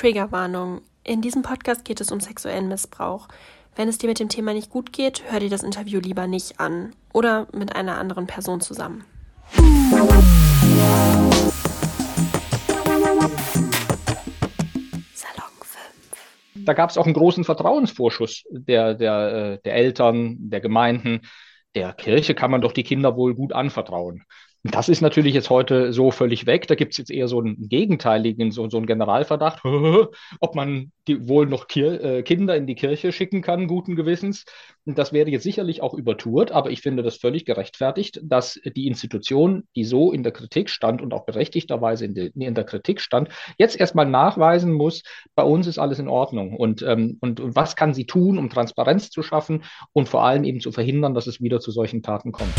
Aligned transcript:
Triggerwarnung. 0.00 0.80
In 1.04 1.20
diesem 1.20 1.42
Podcast 1.42 1.84
geht 1.84 2.00
es 2.00 2.10
um 2.10 2.20
sexuellen 2.20 2.68
Missbrauch. 2.68 3.28
Wenn 3.76 3.86
es 3.86 3.98
dir 3.98 4.06
mit 4.06 4.18
dem 4.18 4.30
Thema 4.30 4.54
nicht 4.54 4.70
gut 4.70 4.94
geht, 4.94 5.24
hör 5.30 5.40
dir 5.40 5.50
das 5.50 5.62
Interview 5.62 6.00
lieber 6.00 6.26
nicht 6.26 6.58
an 6.58 6.94
oder 7.12 7.48
mit 7.52 7.76
einer 7.76 7.98
anderen 7.98 8.26
Person 8.26 8.62
zusammen. 8.62 9.04
Salon 9.50 10.08
5. 15.60 16.64
Da 16.64 16.72
gab 16.72 16.88
es 16.88 16.96
auch 16.96 17.04
einen 17.04 17.12
großen 17.12 17.44
Vertrauensvorschuss 17.44 18.44
der, 18.50 18.94
der, 18.94 19.32
äh, 19.34 19.58
der 19.62 19.74
Eltern, 19.74 20.36
der 20.48 20.62
Gemeinden. 20.62 21.20
Der 21.74 21.92
Kirche 21.92 22.34
kann 22.34 22.50
man 22.50 22.62
doch 22.62 22.72
die 22.72 22.84
Kinder 22.84 23.16
wohl 23.16 23.34
gut 23.34 23.52
anvertrauen. 23.52 24.24
Das 24.62 24.90
ist 24.90 25.00
natürlich 25.00 25.32
jetzt 25.32 25.48
heute 25.48 25.94
so 25.94 26.10
völlig 26.10 26.44
weg. 26.44 26.66
Da 26.66 26.74
gibt 26.74 26.92
es 26.92 26.98
jetzt 26.98 27.10
eher 27.10 27.28
so 27.28 27.40
einen 27.40 27.68
gegenteiligen, 27.70 28.50
so, 28.50 28.68
so 28.68 28.76
einen 28.76 28.84
Generalverdacht, 28.84 29.62
ob 30.40 30.54
man 30.54 30.92
die, 31.08 31.28
wohl 31.28 31.46
noch 31.46 31.66
Kir 31.66 32.04
äh, 32.04 32.22
Kinder 32.22 32.56
in 32.56 32.66
die 32.66 32.74
Kirche 32.74 33.10
schicken 33.10 33.40
kann, 33.40 33.68
guten 33.68 33.96
Gewissens. 33.96 34.44
Das 34.84 35.14
wäre 35.14 35.30
jetzt 35.30 35.44
sicherlich 35.44 35.82
auch 35.82 35.94
übertourt, 35.94 36.52
aber 36.52 36.70
ich 36.70 36.82
finde 36.82 37.02
das 37.02 37.16
völlig 37.16 37.46
gerechtfertigt, 37.46 38.20
dass 38.22 38.60
die 38.76 38.86
Institution, 38.86 39.64
die 39.76 39.84
so 39.84 40.12
in 40.12 40.22
der 40.22 40.32
Kritik 40.32 40.68
stand 40.68 41.00
und 41.00 41.14
auch 41.14 41.24
berechtigterweise 41.24 42.04
in, 42.04 42.14
de, 42.14 42.30
in 42.34 42.54
der 42.54 42.64
Kritik 42.64 43.00
stand, 43.00 43.30
jetzt 43.56 43.80
erstmal 43.80 44.06
nachweisen 44.06 44.72
muss, 44.72 45.02
bei 45.34 45.42
uns 45.42 45.66
ist 45.68 45.78
alles 45.78 45.98
in 45.98 46.08
Ordnung. 46.08 46.54
Und, 46.54 46.82
ähm, 46.82 47.16
und, 47.22 47.40
und 47.40 47.56
was 47.56 47.76
kann 47.76 47.94
sie 47.94 48.04
tun, 48.04 48.36
um 48.36 48.50
Transparenz 48.50 49.08
zu 49.08 49.22
schaffen 49.22 49.64
und 49.92 50.10
vor 50.10 50.22
allem 50.22 50.44
eben 50.44 50.60
zu 50.60 50.70
verhindern, 50.70 51.14
dass 51.14 51.26
es 51.26 51.40
wieder 51.40 51.60
zu 51.60 51.70
solchen 51.70 52.02
Taten 52.02 52.32
kommt. 52.32 52.52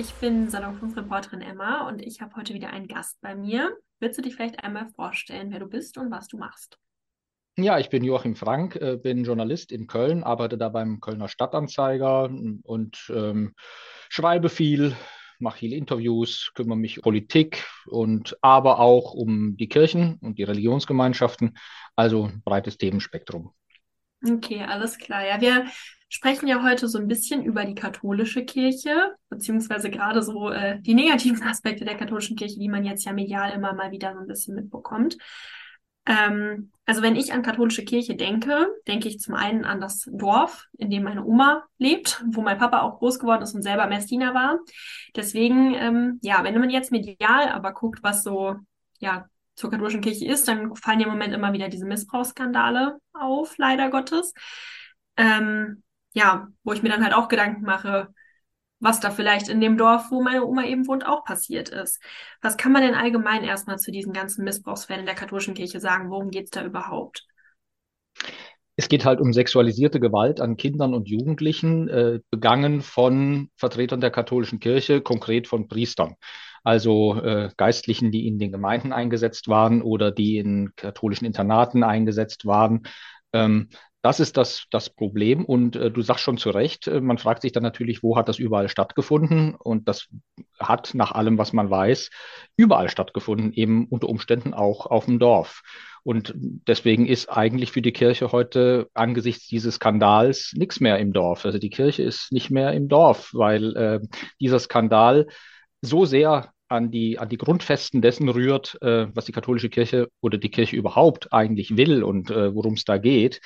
Ich 0.00 0.14
bin 0.14 0.48
Salon 0.48 0.78
5 0.78 0.96
Reporterin 0.96 1.42
Emma 1.42 1.86
und 1.86 2.00
ich 2.00 2.22
habe 2.22 2.34
heute 2.34 2.54
wieder 2.54 2.70
einen 2.70 2.88
Gast 2.88 3.20
bei 3.20 3.34
mir. 3.34 3.76
Willst 3.98 4.16
du 4.16 4.22
dich 4.22 4.34
vielleicht 4.34 4.64
einmal 4.64 4.88
vorstellen, 4.96 5.50
wer 5.50 5.58
du 5.58 5.66
bist 5.66 5.98
und 5.98 6.10
was 6.10 6.26
du 6.26 6.38
machst? 6.38 6.78
Ja, 7.58 7.78
ich 7.78 7.90
bin 7.90 8.02
Joachim 8.02 8.34
Frank, 8.34 8.76
äh, 8.76 8.96
bin 8.96 9.24
Journalist 9.24 9.70
in 9.70 9.86
Köln, 9.86 10.24
arbeite 10.24 10.56
da 10.56 10.70
beim 10.70 11.02
Kölner 11.02 11.28
Stadtanzeiger 11.28 12.30
und 12.62 13.12
ähm, 13.14 13.54
schreibe 14.08 14.48
viel, 14.48 14.96
mache 15.38 15.58
viele 15.58 15.76
Interviews, 15.76 16.50
kümmere 16.54 16.78
mich 16.78 16.96
um 16.96 17.02
Politik 17.02 17.66
und 17.84 18.38
aber 18.40 18.80
auch 18.80 19.12
um 19.12 19.58
die 19.58 19.68
Kirchen 19.68 20.16
und 20.22 20.38
die 20.38 20.44
Religionsgemeinschaften, 20.44 21.58
also 21.94 22.24
ein 22.24 22.40
breites 22.42 22.78
Themenspektrum. 22.78 23.52
Okay, 24.26 24.62
alles 24.62 24.96
klar. 24.96 25.26
Ja, 25.26 25.38
wir 25.42 25.66
sprechen 26.10 26.48
ja 26.48 26.62
heute 26.62 26.88
so 26.88 26.98
ein 26.98 27.08
bisschen 27.08 27.42
über 27.42 27.64
die 27.64 27.76
katholische 27.76 28.44
Kirche, 28.44 29.14
beziehungsweise 29.30 29.90
gerade 29.90 30.22
so 30.22 30.50
äh, 30.50 30.80
die 30.80 30.94
negativen 30.94 31.42
Aspekte 31.48 31.84
der 31.84 31.96
katholischen 31.96 32.36
Kirche, 32.36 32.58
die 32.58 32.68
man 32.68 32.84
jetzt 32.84 33.04
ja 33.04 33.12
medial 33.12 33.52
immer 33.52 33.72
mal 33.72 33.92
wieder 33.92 34.12
so 34.12 34.20
ein 34.20 34.26
bisschen 34.26 34.56
mitbekommt. 34.56 35.16
Ähm, 36.06 36.72
also 36.84 37.02
wenn 37.02 37.14
ich 37.14 37.32
an 37.32 37.42
katholische 37.42 37.84
Kirche 37.84 38.16
denke, 38.16 38.66
denke 38.88 39.08
ich 39.08 39.20
zum 39.20 39.34
einen 39.34 39.64
an 39.64 39.80
das 39.80 40.10
Dorf, 40.12 40.66
in 40.76 40.90
dem 40.90 41.04
meine 41.04 41.24
Oma 41.24 41.64
lebt, 41.78 42.24
wo 42.26 42.42
mein 42.42 42.58
Papa 42.58 42.80
auch 42.80 42.98
groß 42.98 43.20
geworden 43.20 43.42
ist 43.42 43.54
und 43.54 43.62
selber 43.62 43.86
Messdiener 43.86 44.34
war. 44.34 44.58
Deswegen, 45.14 45.74
ähm, 45.74 46.18
ja, 46.22 46.42
wenn 46.42 46.58
man 46.58 46.70
jetzt 46.70 46.90
medial 46.90 47.50
aber 47.50 47.72
guckt, 47.72 48.02
was 48.02 48.24
so 48.24 48.56
ja 48.98 49.26
zur 49.54 49.70
katholischen 49.70 50.00
Kirche 50.00 50.26
ist, 50.26 50.48
dann 50.48 50.74
fallen 50.74 50.98
ja 50.98 51.06
im 51.06 51.12
Moment 51.12 51.34
immer 51.34 51.52
wieder 51.52 51.68
diese 51.68 51.86
Missbrauchsskandale 51.86 52.98
auf, 53.12 53.56
leider 53.58 53.90
Gottes. 53.90 54.34
Ähm, 55.16 55.84
ja, 56.12 56.48
wo 56.64 56.72
ich 56.72 56.82
mir 56.82 56.88
dann 56.88 57.04
halt 57.04 57.14
auch 57.14 57.28
Gedanken 57.28 57.62
mache, 57.62 58.08
was 58.80 59.00
da 59.00 59.10
vielleicht 59.10 59.48
in 59.48 59.60
dem 59.60 59.76
Dorf, 59.76 60.10
wo 60.10 60.22
meine 60.22 60.44
Oma 60.44 60.64
eben 60.64 60.86
wohnt, 60.86 61.06
auch 61.06 61.24
passiert 61.24 61.68
ist. 61.68 62.00
Was 62.40 62.56
kann 62.56 62.72
man 62.72 62.82
denn 62.82 62.94
allgemein 62.94 63.44
erstmal 63.44 63.78
zu 63.78 63.92
diesen 63.92 64.12
ganzen 64.12 64.42
Missbrauchsfällen 64.44 65.06
der 65.06 65.14
katholischen 65.14 65.54
Kirche 65.54 65.80
sagen? 65.80 66.10
Worum 66.10 66.30
geht 66.30 66.44
es 66.44 66.50
da 66.50 66.64
überhaupt? 66.64 67.26
Es 68.76 68.88
geht 68.88 69.04
halt 69.04 69.20
um 69.20 69.34
sexualisierte 69.34 70.00
Gewalt 70.00 70.40
an 70.40 70.56
Kindern 70.56 70.94
und 70.94 71.08
Jugendlichen, 71.08 71.88
äh, 71.88 72.20
begangen 72.30 72.80
von 72.80 73.50
Vertretern 73.56 74.00
der 74.00 74.10
katholischen 74.10 74.58
Kirche, 74.58 75.02
konkret 75.02 75.46
von 75.46 75.68
Priestern. 75.68 76.14
Also 76.64 77.20
äh, 77.20 77.50
Geistlichen, 77.58 78.10
die 78.10 78.26
in 78.26 78.38
den 78.38 78.52
Gemeinden 78.52 78.92
eingesetzt 78.94 79.48
waren 79.48 79.82
oder 79.82 80.10
die 80.10 80.38
in 80.38 80.72
katholischen 80.76 81.26
Internaten 81.26 81.82
eingesetzt 81.82 82.46
waren. 82.46 82.84
Ähm, 83.34 83.68
das 84.02 84.18
ist 84.20 84.36
das, 84.36 84.64
das 84.70 84.90
Problem. 84.90 85.44
Und 85.44 85.76
äh, 85.76 85.90
du 85.90 86.02
sagst 86.02 86.24
schon 86.24 86.38
zu 86.38 86.50
Recht, 86.50 86.86
äh, 86.86 87.00
man 87.00 87.18
fragt 87.18 87.42
sich 87.42 87.52
dann 87.52 87.62
natürlich, 87.62 88.02
wo 88.02 88.16
hat 88.16 88.28
das 88.28 88.38
überall 88.38 88.68
stattgefunden? 88.68 89.54
Und 89.54 89.88
das 89.88 90.08
hat 90.58 90.94
nach 90.94 91.12
allem, 91.12 91.38
was 91.38 91.52
man 91.52 91.70
weiß, 91.70 92.10
überall 92.56 92.88
stattgefunden, 92.88 93.52
eben 93.52 93.86
unter 93.88 94.08
Umständen 94.08 94.54
auch 94.54 94.86
auf 94.86 95.04
dem 95.04 95.18
Dorf. 95.18 95.62
Und 96.02 96.32
deswegen 96.34 97.06
ist 97.06 97.28
eigentlich 97.28 97.72
für 97.72 97.82
die 97.82 97.92
Kirche 97.92 98.32
heute 98.32 98.88
angesichts 98.94 99.46
dieses 99.48 99.74
Skandals 99.74 100.52
nichts 100.56 100.80
mehr 100.80 100.98
im 100.98 101.12
Dorf. 101.12 101.44
Also 101.44 101.58
die 101.58 101.68
Kirche 101.68 102.02
ist 102.02 102.32
nicht 102.32 102.50
mehr 102.50 102.72
im 102.72 102.88
Dorf, 102.88 103.30
weil 103.34 103.76
äh, 103.76 104.00
dieser 104.40 104.58
Skandal 104.60 105.26
so 105.82 106.06
sehr 106.06 106.52
an 106.68 106.90
die, 106.90 107.18
an 107.18 107.28
die 107.28 107.36
Grundfesten 107.36 108.00
dessen 108.00 108.28
rührt, 108.28 108.78
äh, 108.80 109.08
was 109.14 109.26
die 109.26 109.32
katholische 109.32 109.68
Kirche 109.68 110.08
oder 110.22 110.38
die 110.38 110.50
Kirche 110.50 110.76
überhaupt 110.76 111.32
eigentlich 111.32 111.76
will 111.76 112.02
und 112.02 112.30
äh, 112.30 112.54
worum 112.54 112.74
es 112.74 112.84
da 112.84 112.96
geht, 112.96 113.40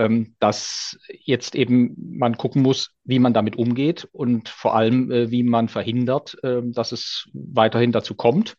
ähm, 0.00 0.34
dass 0.38 0.98
jetzt 1.10 1.54
eben 1.54 1.94
man 2.16 2.38
gucken 2.38 2.62
muss, 2.62 2.94
wie 3.04 3.18
man 3.18 3.34
damit 3.34 3.56
umgeht 3.56 4.08
und 4.12 4.48
vor 4.48 4.74
allem, 4.74 5.10
äh, 5.12 5.30
wie 5.30 5.42
man 5.42 5.68
verhindert, 5.68 6.42
äh, 6.42 6.62
dass 6.64 6.92
es 6.92 7.28
weiterhin 7.34 7.92
dazu 7.92 8.14
kommt 8.14 8.56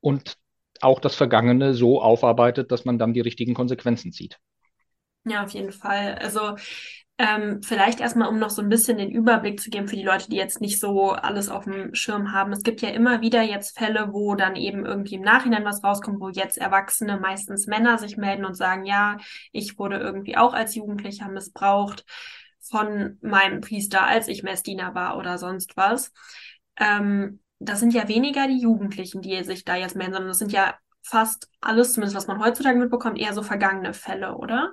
und 0.00 0.36
auch 0.80 1.00
das 1.00 1.16
Vergangene 1.16 1.74
so 1.74 2.00
aufarbeitet, 2.00 2.70
dass 2.70 2.84
man 2.84 2.96
dann 2.96 3.12
die 3.12 3.20
richtigen 3.20 3.54
Konsequenzen 3.54 4.12
zieht. 4.12 4.38
Ja, 5.24 5.42
auf 5.42 5.50
jeden 5.50 5.72
Fall. 5.72 6.14
Also 6.20 6.56
ähm, 7.22 7.62
vielleicht 7.62 8.00
erstmal, 8.00 8.28
um 8.28 8.40
noch 8.40 8.50
so 8.50 8.62
ein 8.62 8.68
bisschen 8.68 8.98
den 8.98 9.12
Überblick 9.12 9.60
zu 9.60 9.70
geben 9.70 9.86
für 9.86 9.94
die 9.94 10.02
Leute, 10.02 10.28
die 10.28 10.36
jetzt 10.36 10.60
nicht 10.60 10.80
so 10.80 11.12
alles 11.12 11.48
auf 11.48 11.64
dem 11.64 11.94
Schirm 11.94 12.32
haben. 12.32 12.50
Es 12.50 12.64
gibt 12.64 12.80
ja 12.80 12.88
immer 12.88 13.20
wieder 13.20 13.42
jetzt 13.42 13.78
Fälle, 13.78 14.08
wo 14.12 14.34
dann 14.34 14.56
eben 14.56 14.84
irgendwie 14.84 15.14
im 15.14 15.22
Nachhinein 15.22 15.64
was 15.64 15.84
rauskommt, 15.84 16.18
wo 16.18 16.30
jetzt 16.30 16.58
Erwachsene, 16.58 17.20
meistens 17.20 17.68
Männer, 17.68 17.96
sich 17.98 18.16
melden 18.16 18.44
und 18.44 18.56
sagen, 18.56 18.86
ja, 18.86 19.18
ich 19.52 19.78
wurde 19.78 19.98
irgendwie 19.98 20.36
auch 20.36 20.52
als 20.52 20.74
Jugendlicher 20.74 21.28
missbraucht 21.28 22.04
von 22.58 23.18
meinem 23.22 23.60
Priester, 23.60 24.04
als 24.04 24.26
ich 24.26 24.42
Messdiener 24.42 24.96
war 24.96 25.16
oder 25.16 25.38
sonst 25.38 25.76
was. 25.76 26.10
Ähm, 26.76 27.38
das 27.60 27.78
sind 27.78 27.94
ja 27.94 28.08
weniger 28.08 28.48
die 28.48 28.58
Jugendlichen, 28.60 29.22
die 29.22 29.44
sich 29.44 29.64
da 29.64 29.76
jetzt 29.76 29.94
melden, 29.94 30.14
sondern 30.14 30.30
das 30.30 30.38
sind 30.38 30.50
ja 30.50 30.74
fast 31.02 31.48
alles, 31.60 31.92
zumindest 31.92 32.16
was 32.16 32.26
man 32.26 32.42
heutzutage 32.44 32.80
mitbekommt, 32.80 33.20
eher 33.20 33.32
so 33.32 33.44
vergangene 33.44 33.94
Fälle, 33.94 34.34
oder? 34.34 34.72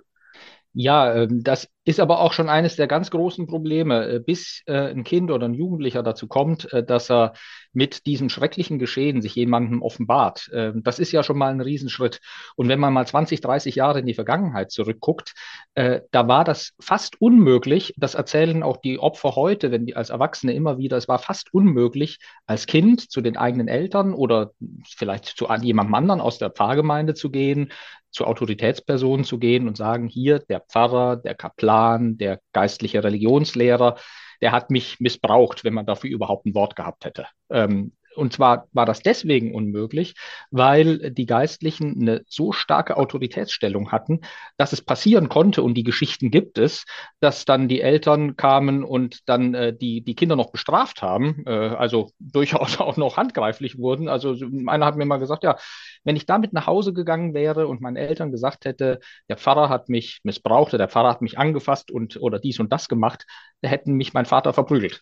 Ja, 0.73 1.15
ähm, 1.15 1.43
das 1.43 1.67
ist 1.83 1.99
aber 1.99 2.19
auch 2.19 2.33
schon 2.33 2.49
eines 2.49 2.75
der 2.75 2.85
ganz 2.87 3.09
großen 3.09 3.47
Probleme, 3.47 4.07
äh, 4.07 4.19
bis 4.19 4.61
äh, 4.67 4.91
ein 4.91 5.03
Kind 5.03 5.31
oder 5.31 5.47
ein 5.47 5.55
Jugendlicher 5.55 6.03
dazu 6.03 6.27
kommt, 6.27 6.71
äh, 6.71 6.83
dass 6.83 7.09
er 7.09 7.33
mit 7.73 8.05
diesem 8.05 8.29
schrecklichen 8.29 8.77
Geschehen 8.77 9.23
sich 9.23 9.33
jemandem 9.33 9.81
offenbart. 9.81 10.51
Ähm, 10.53 10.83
das 10.83 10.99
ist 10.99 11.11
ja 11.11 11.23
schon 11.23 11.39
mal 11.39 11.51
ein 11.51 11.61
Riesenschritt. 11.61 12.19
Und 12.55 12.69
wenn 12.69 12.79
man 12.79 12.93
mal 12.93 13.07
20, 13.07 13.41
30 13.41 13.75
Jahre 13.75 13.99
in 13.99 14.05
die 14.05 14.13
Vergangenheit 14.13 14.71
zurückguckt, 14.71 15.33
da 15.75 16.27
war 16.27 16.43
das 16.43 16.73
fast 16.81 17.21
unmöglich. 17.21 17.93
Das 17.95 18.13
erzählen 18.13 18.63
auch 18.63 18.77
die 18.77 18.99
Opfer 18.99 19.35
heute, 19.35 19.71
wenn 19.71 19.85
die 19.85 19.95
als 19.95 20.09
Erwachsene 20.09 20.53
immer 20.53 20.77
wieder, 20.77 20.97
es 20.97 21.07
war 21.07 21.19
fast 21.19 21.53
unmöglich, 21.53 22.19
als 22.47 22.65
Kind 22.65 23.09
zu 23.09 23.21
den 23.21 23.37
eigenen 23.37 23.69
Eltern 23.69 24.13
oder 24.13 24.51
vielleicht 24.85 25.25
zu 25.25 25.47
jemandem 25.61 25.95
anderen 25.95 26.21
aus 26.21 26.37
der 26.37 26.49
Pfarrgemeinde 26.49 27.13
zu 27.13 27.29
gehen, 27.29 27.71
zu 28.11 28.25
Autoritätspersonen 28.25 29.23
zu 29.23 29.39
gehen 29.39 29.67
und 29.67 29.77
sagen, 29.77 30.07
hier 30.07 30.39
der 30.39 30.61
Pfarrer, 30.61 31.17
der 31.17 31.35
Kaplan, 31.35 32.17
der 32.17 32.39
geistliche 32.53 33.03
Religionslehrer, 33.03 33.97
der 34.41 34.51
hat 34.51 34.71
mich 34.71 34.99
missbraucht, 34.99 35.63
wenn 35.63 35.73
man 35.73 35.85
dafür 35.85 36.09
überhaupt 36.09 36.45
ein 36.45 36.55
Wort 36.55 36.75
gehabt 36.75 37.05
hätte. 37.05 37.27
Ähm, 37.49 37.93
und 38.19 38.33
zwar 38.33 38.67
war 38.73 38.85
das 38.85 39.01
deswegen 39.01 39.55
unmöglich, 39.55 40.15
weil 40.51 41.11
die 41.11 41.25
Geistlichen 41.25 41.97
eine 41.99 42.21
so 42.27 42.51
starke 42.51 42.97
Autoritätsstellung 42.97 43.91
hatten, 43.91 44.21
dass 44.57 44.73
es 44.73 44.81
passieren 44.81 45.29
konnte, 45.29 45.63
und 45.63 45.73
die 45.73 45.83
Geschichten 45.83 46.31
gibt 46.31 46.57
es, 46.57 46.85
dass 47.19 47.45
dann 47.45 47.67
die 47.67 47.81
Eltern 47.81 48.35
kamen 48.35 48.83
und 48.83 49.27
dann 49.27 49.53
äh, 49.53 49.75
die, 49.75 50.01
die 50.01 50.15
Kinder 50.15 50.35
noch 50.35 50.51
bestraft 50.51 51.01
haben, 51.01 51.43
äh, 51.45 51.51
also 51.51 52.11
durchaus 52.19 52.79
auch 52.79 52.97
noch 52.97 53.17
handgreiflich 53.17 53.77
wurden. 53.77 54.09
Also 54.09 54.35
einer 54.67 54.85
hat 54.85 54.95
mir 54.95 55.05
mal 55.05 55.17
gesagt, 55.17 55.43
ja, 55.43 55.57
wenn 56.03 56.15
ich 56.15 56.25
damit 56.25 56.53
nach 56.53 56.67
Hause 56.67 56.93
gegangen 56.93 57.33
wäre 57.33 57.67
und 57.67 57.81
meinen 57.81 57.97
Eltern 57.97 58.31
gesagt 58.31 58.65
hätte, 58.65 58.99
der 59.29 59.37
Pfarrer 59.37 59.69
hat 59.69 59.89
mich 59.89 60.19
missbraucht, 60.23 60.73
der 60.73 60.89
Pfarrer 60.89 61.09
hat 61.09 61.21
mich 61.21 61.37
angefasst 61.37 61.91
und 61.91 62.17
oder 62.21 62.39
dies 62.39 62.59
und 62.59 62.71
das 62.71 62.87
gemacht, 62.87 63.25
da 63.61 63.69
hätten 63.69 63.93
mich 63.93 64.13
mein 64.13 64.25
Vater 64.25 64.53
verprügelt. 64.53 65.01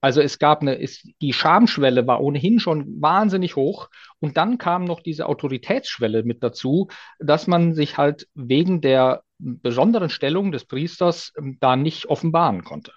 Also 0.00 0.20
es 0.20 0.38
gab 0.38 0.62
eine, 0.62 0.80
es, 0.80 1.06
die 1.20 1.32
Schamschwelle 1.32 2.06
war 2.06 2.20
ohnehin 2.20 2.49
schon 2.58 3.00
wahnsinnig 3.00 3.54
hoch 3.54 3.88
und 4.18 4.36
dann 4.36 4.58
kam 4.58 4.84
noch 4.84 5.00
diese 5.00 5.26
Autoritätsschwelle 5.26 6.24
mit 6.24 6.42
dazu, 6.42 6.88
dass 7.18 7.46
man 7.46 7.74
sich 7.74 7.98
halt 7.98 8.28
wegen 8.34 8.80
der 8.80 9.22
besonderen 9.38 10.10
Stellung 10.10 10.52
des 10.52 10.64
Priesters 10.64 11.32
ähm, 11.38 11.58
da 11.60 11.76
nicht 11.76 12.06
offenbaren 12.06 12.64
konnte. 12.64 12.92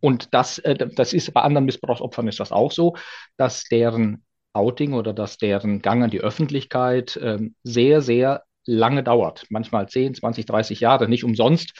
Und 0.00 0.34
das, 0.34 0.58
äh, 0.58 0.76
das 0.76 1.12
ist 1.12 1.32
bei 1.32 1.42
anderen 1.42 1.64
Missbrauchsopfern 1.66 2.28
ist 2.28 2.40
das 2.40 2.52
auch 2.52 2.72
so, 2.72 2.96
dass 3.36 3.64
deren 3.64 4.24
Outing 4.52 4.94
oder 4.94 5.12
dass 5.12 5.36
deren 5.36 5.82
Gang 5.82 6.02
an 6.02 6.10
die 6.10 6.20
Öffentlichkeit 6.20 7.16
äh, 7.16 7.38
sehr, 7.62 8.00
sehr 8.00 8.44
lange 8.64 9.02
dauert. 9.02 9.46
Manchmal 9.50 9.88
10, 9.88 10.14
20, 10.14 10.46
30 10.46 10.80
Jahre. 10.80 11.08
Nicht 11.08 11.24
umsonst 11.24 11.78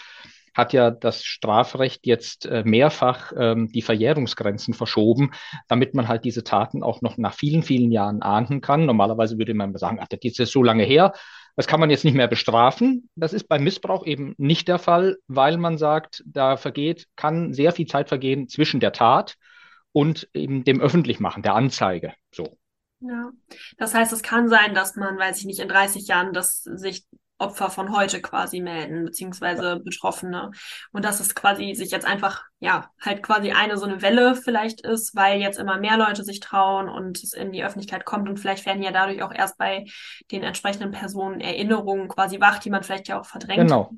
hat 0.56 0.72
ja 0.72 0.90
das 0.90 1.24
Strafrecht 1.24 2.06
jetzt 2.06 2.46
äh, 2.46 2.62
mehrfach 2.64 3.32
ähm, 3.36 3.68
die 3.68 3.82
Verjährungsgrenzen 3.82 4.72
verschoben, 4.74 5.32
damit 5.68 5.94
man 5.94 6.08
halt 6.08 6.24
diese 6.24 6.44
Taten 6.44 6.82
auch 6.82 7.02
noch 7.02 7.18
nach 7.18 7.34
vielen, 7.34 7.62
vielen 7.62 7.92
Jahren 7.92 8.22
ahnden 8.22 8.60
kann. 8.60 8.86
Normalerweise 8.86 9.38
würde 9.38 9.54
man 9.54 9.76
sagen, 9.76 9.98
ach, 10.00 10.08
das 10.08 10.20
ist 10.22 10.38
jetzt 10.38 10.52
so 10.52 10.62
lange 10.62 10.84
her, 10.84 11.12
das 11.56 11.66
kann 11.66 11.80
man 11.80 11.90
jetzt 11.90 12.04
nicht 12.04 12.14
mehr 12.14 12.28
bestrafen. 12.28 13.08
Das 13.16 13.32
ist 13.32 13.48
beim 13.48 13.64
Missbrauch 13.64 14.06
eben 14.06 14.34
nicht 14.38 14.68
der 14.68 14.78
Fall, 14.78 15.16
weil 15.26 15.58
man 15.58 15.78
sagt, 15.78 16.22
da 16.26 16.56
vergeht, 16.56 17.06
kann 17.16 17.52
sehr 17.52 17.72
viel 17.72 17.86
Zeit 17.86 18.08
vergehen 18.08 18.48
zwischen 18.48 18.80
der 18.80 18.92
Tat 18.92 19.36
und 19.92 20.28
eben 20.34 20.64
dem 20.64 20.80
Öffentlichmachen, 20.80 21.42
der 21.42 21.54
Anzeige. 21.54 22.14
So. 22.30 22.58
Ja, 23.00 23.30
das 23.78 23.94
heißt, 23.94 24.12
es 24.12 24.22
kann 24.22 24.48
sein, 24.48 24.74
dass 24.74 24.96
man, 24.96 25.18
weiß 25.18 25.38
ich 25.38 25.44
nicht, 25.44 25.60
in 25.60 25.68
30 25.68 26.06
Jahren, 26.08 26.32
dass 26.32 26.62
sich 26.62 27.04
Opfer 27.38 27.70
von 27.70 27.94
heute 27.94 28.20
quasi 28.22 28.60
melden, 28.60 29.04
beziehungsweise 29.04 29.80
Betroffene. 29.84 30.50
Und 30.92 31.04
dass 31.04 31.20
es 31.20 31.34
quasi 31.34 31.74
sich 31.74 31.90
jetzt 31.90 32.06
einfach, 32.06 32.44
ja, 32.60 32.90
halt 33.00 33.22
quasi 33.22 33.52
eine 33.52 33.76
so 33.76 33.84
eine 33.84 34.02
Welle 34.02 34.34
vielleicht 34.34 34.80
ist, 34.80 35.14
weil 35.14 35.40
jetzt 35.40 35.58
immer 35.58 35.78
mehr 35.78 35.98
Leute 35.98 36.24
sich 36.24 36.40
trauen 36.40 36.88
und 36.88 37.22
es 37.22 37.32
in 37.32 37.52
die 37.52 37.64
Öffentlichkeit 37.64 38.04
kommt 38.04 38.28
und 38.28 38.38
vielleicht 38.38 38.64
werden 38.64 38.82
ja 38.82 38.90
dadurch 38.90 39.22
auch 39.22 39.32
erst 39.32 39.58
bei 39.58 39.84
den 40.30 40.42
entsprechenden 40.42 40.92
Personen 40.92 41.40
Erinnerungen 41.40 42.08
quasi 42.08 42.40
wach, 42.40 42.58
die 42.58 42.70
man 42.70 42.82
vielleicht 42.82 43.08
ja 43.08 43.20
auch 43.20 43.26
verdrängt. 43.26 43.60
Genau. 43.60 43.90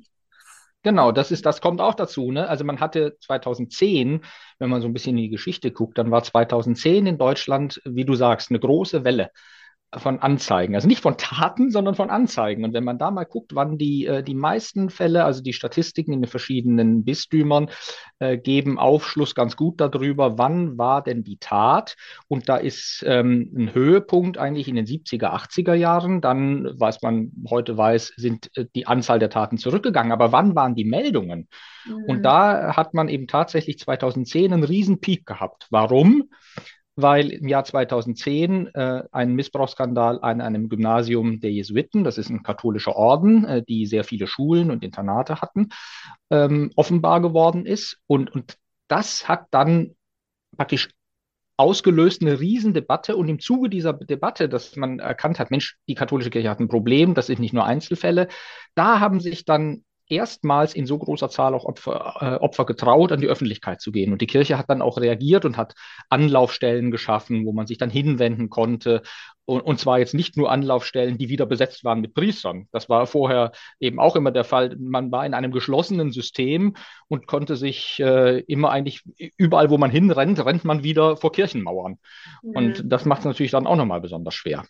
Genau, 0.81 1.11
das 1.11 1.29
ist, 1.29 1.45
das 1.45 1.59
kommt 1.59 1.81
auch 1.81 1.93
dazu. 1.93 2.31
Ne? 2.31 2.47
Also 2.47 2.63
man 2.63 2.79
hatte 2.79 3.17
2010, 3.19 4.23
wenn 4.59 4.69
man 4.69 4.81
so 4.81 4.87
ein 4.87 4.93
bisschen 4.93 5.17
in 5.17 5.23
die 5.23 5.29
Geschichte 5.29 5.71
guckt, 5.71 5.97
dann 5.97 6.09
war 6.09 6.23
2010 6.23 7.05
in 7.05 7.17
Deutschland, 7.17 7.81
wie 7.83 8.05
du 8.05 8.15
sagst, 8.15 8.49
eine 8.49 8.61
große 8.61 9.03
Welle 9.03 9.31
von 9.97 10.19
Anzeigen. 10.19 10.75
Also 10.75 10.87
nicht 10.87 11.01
von 11.01 11.17
Taten, 11.17 11.71
sondern 11.71 11.95
von 11.95 12.11
Anzeigen. 12.11 12.63
Und 12.63 12.73
wenn 12.73 12.83
man 12.83 12.99
da 12.99 13.09
mal 13.09 13.23
guckt, 13.23 13.55
wann 13.55 13.79
die, 13.79 14.05
äh, 14.05 14.21
die 14.21 14.35
meisten 14.35 14.91
Fälle, 14.91 15.25
also 15.25 15.41
die 15.41 15.53
Statistiken 15.53 16.13
in 16.13 16.21
den 16.21 16.29
verschiedenen 16.29 17.03
Bistümern, 17.03 17.69
äh, 18.19 18.37
geben 18.37 18.77
Aufschluss 18.77 19.33
ganz 19.33 19.55
gut 19.55 19.81
darüber, 19.81 20.37
wann 20.37 20.77
war 20.77 21.01
denn 21.03 21.23
die 21.23 21.37
Tat. 21.37 21.95
Und 22.27 22.49
da 22.49 22.57
ist 22.57 23.03
ähm, 23.07 23.51
ein 23.57 23.73
Höhepunkt 23.73 24.37
eigentlich 24.37 24.67
in 24.67 24.75
den 24.75 24.85
70er, 24.85 25.33
80er 25.33 25.73
Jahren. 25.73 26.21
Dann, 26.21 26.69
was 26.77 27.01
man 27.01 27.31
heute 27.49 27.75
weiß, 27.75 28.13
sind 28.15 28.55
äh, 28.55 28.65
die 28.75 28.85
Anzahl 28.85 29.17
der 29.17 29.31
Taten 29.31 29.57
zurückgegangen. 29.57 30.11
Aber 30.11 30.31
wann 30.31 30.55
waren 30.55 30.75
die 30.75 30.85
Meldungen? 30.85 31.47
Mhm. 31.87 32.03
Und 32.05 32.23
da 32.23 32.75
hat 32.75 32.93
man 32.93 33.09
eben 33.09 33.25
tatsächlich 33.25 33.79
2010 33.79 34.53
einen 34.53 34.63
riesen 34.63 34.99
Peak 34.99 35.25
gehabt. 35.25 35.65
Warum? 35.71 36.29
Weil 37.01 37.29
im 37.29 37.47
Jahr 37.47 37.63
2010 37.63 38.67
äh, 38.67 39.03
ein 39.11 39.33
Missbrauchsskandal 39.35 40.19
an 40.21 40.41
einem 40.41 40.69
Gymnasium 40.69 41.39
der 41.39 41.51
Jesuiten, 41.51 42.03
das 42.03 42.17
ist 42.17 42.29
ein 42.29 42.43
katholischer 42.43 42.95
Orden, 42.95 43.45
äh, 43.45 43.63
die 43.63 43.85
sehr 43.85 44.03
viele 44.03 44.27
Schulen 44.27 44.71
und 44.71 44.83
Internate 44.83 45.41
hatten, 45.41 45.69
ähm, 46.29 46.71
offenbar 46.75 47.21
geworden 47.21 47.65
ist. 47.65 47.97
Und, 48.07 48.31
und 48.31 48.57
das 48.87 49.27
hat 49.27 49.47
dann 49.51 49.95
praktisch 50.57 50.89
ausgelöst 51.57 52.21
eine 52.21 52.39
Riesendebatte 52.39 53.17
und 53.17 53.27
im 53.27 53.39
Zuge 53.39 53.69
dieser 53.69 53.91
Debatte, 53.93 54.47
dass 54.47 54.77
man 54.77 54.99
erkannt 54.99 55.39
hat, 55.39 55.51
Mensch, 55.51 55.77
die 55.89 55.95
katholische 55.95 56.29
Kirche 56.29 56.49
hat 56.49 56.61
ein 56.61 56.69
Problem, 56.69 57.13
das 57.13 57.27
sind 57.27 57.39
nicht 57.39 57.53
nur 57.53 57.65
Einzelfälle, 57.65 58.29
da 58.75 59.01
haben 59.01 59.19
sich 59.19 59.43
dann 59.43 59.83
erstmals 60.09 60.73
in 60.73 60.85
so 60.85 60.97
großer 60.97 61.29
Zahl 61.29 61.53
auch 61.53 61.65
Opfer, 61.65 62.15
äh, 62.19 62.43
Opfer 62.43 62.65
getraut, 62.65 63.11
an 63.11 63.21
die 63.21 63.27
Öffentlichkeit 63.27 63.79
zu 63.79 63.91
gehen. 63.91 64.11
Und 64.11 64.21
die 64.21 64.27
Kirche 64.27 64.57
hat 64.57 64.69
dann 64.69 64.81
auch 64.81 64.97
reagiert 64.97 65.45
und 65.45 65.55
hat 65.55 65.75
Anlaufstellen 66.09 66.91
geschaffen, 66.91 67.45
wo 67.45 67.53
man 67.53 67.67
sich 67.67 67.77
dann 67.77 67.89
hinwenden 67.89 68.49
konnte. 68.49 69.03
Und, 69.45 69.61
und 69.61 69.79
zwar 69.79 69.99
jetzt 69.99 70.13
nicht 70.13 70.37
nur 70.37 70.51
Anlaufstellen, 70.51 71.17
die 71.17 71.29
wieder 71.29 71.45
besetzt 71.45 71.83
waren 71.83 72.01
mit 72.01 72.13
Priestern. 72.13 72.67
Das 72.71 72.89
war 72.89 73.07
vorher 73.07 73.51
eben 73.79 73.99
auch 73.99 74.15
immer 74.15 74.31
der 74.31 74.43
Fall. 74.43 74.75
Man 74.77 75.11
war 75.11 75.25
in 75.25 75.33
einem 75.33 75.51
geschlossenen 75.51 76.11
System 76.11 76.75
und 77.07 77.27
konnte 77.27 77.55
sich 77.55 77.99
äh, 77.99 78.39
immer 78.41 78.71
eigentlich 78.71 79.03
überall, 79.37 79.69
wo 79.69 79.77
man 79.77 79.91
hinrennt, 79.91 80.43
rennt 80.43 80.65
man 80.65 80.83
wieder 80.83 81.17
vor 81.17 81.31
Kirchenmauern. 81.31 81.97
Mhm. 82.43 82.55
Und 82.55 82.83
das 82.85 83.05
macht 83.05 83.19
es 83.19 83.25
natürlich 83.25 83.51
dann 83.51 83.67
auch 83.67 83.75
nochmal 83.75 84.01
besonders 84.01 84.35
schwer. 84.35 84.65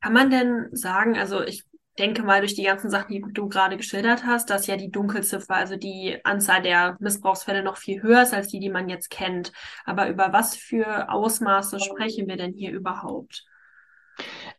Kann 0.00 0.12
man 0.12 0.30
denn 0.30 0.68
sagen, 0.72 1.16
also 1.16 1.42
ich 1.42 1.64
denke 1.98 2.22
mal 2.22 2.40
durch 2.40 2.54
die 2.54 2.64
ganzen 2.64 2.90
Sachen, 2.90 3.12
die 3.12 3.24
du 3.32 3.48
gerade 3.48 3.76
geschildert 3.76 4.24
hast, 4.24 4.50
dass 4.50 4.66
ja 4.66 4.76
die 4.76 4.90
Dunkelziffer, 4.90 5.54
also 5.54 5.76
die 5.76 6.18
Anzahl 6.24 6.62
der 6.62 6.96
Missbrauchsfälle 7.00 7.62
noch 7.62 7.76
viel 7.76 8.02
höher 8.02 8.22
ist 8.22 8.34
als 8.34 8.48
die, 8.48 8.60
die 8.60 8.70
man 8.70 8.88
jetzt 8.88 9.10
kennt. 9.10 9.52
Aber 9.84 10.08
über 10.08 10.32
was 10.32 10.56
für 10.56 11.10
Ausmaße 11.10 11.80
sprechen 11.80 12.28
wir 12.28 12.36
denn 12.36 12.52
hier 12.52 12.72
überhaupt? 12.72 13.44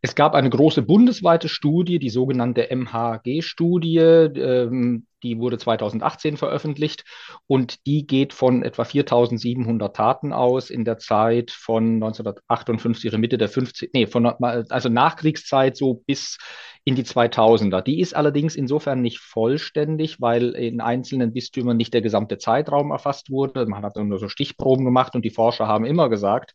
Es 0.01 0.13
gab 0.13 0.35
eine 0.35 0.49
große 0.49 0.83
bundesweite 0.83 1.49
Studie, 1.49 1.97
die 1.97 2.11
sogenannte 2.11 2.69
MHG-Studie, 2.69 3.97
ähm, 3.97 5.06
die 5.23 5.39
wurde 5.39 5.57
2018 5.57 6.37
veröffentlicht 6.37 7.03
und 7.47 7.85
die 7.85 8.05
geht 8.05 8.33
von 8.33 8.63
etwa 8.63 8.83
4700 8.83 9.95
Taten 9.95 10.33
aus 10.33 10.69
in 10.69 10.85
der 10.85 10.97
Zeit 10.97 11.51
von 11.51 11.95
1958, 11.95 13.17
Mitte 13.17 13.37
der 13.37 13.49
50, 13.49 13.91
nee, 13.93 14.07
von, 14.07 14.25
also 14.25 14.89
Nachkriegszeit 14.89 15.75
so 15.75 15.95
bis 16.05 16.37
in 16.83 16.95
die 16.95 17.03
2000er. 17.03 17.81
Die 17.81 17.99
ist 17.99 18.15
allerdings 18.15 18.55
insofern 18.55 19.01
nicht 19.01 19.19
vollständig, 19.19 20.21
weil 20.21 20.51
in 20.51 20.79
einzelnen 20.79 21.33
Bistümern 21.33 21.77
nicht 21.77 21.93
der 21.93 22.01
gesamte 22.01 22.37
Zeitraum 22.37 22.91
erfasst 22.91 23.29
wurde. 23.29 23.65
Man 23.65 23.83
hat 23.83 23.97
nur 23.97 24.19
so 24.19 24.29
Stichproben 24.29 24.85
gemacht 24.85 25.15
und 25.15 25.25
die 25.25 25.29
Forscher 25.29 25.67
haben 25.67 25.85
immer 25.85 26.09
gesagt, 26.09 26.53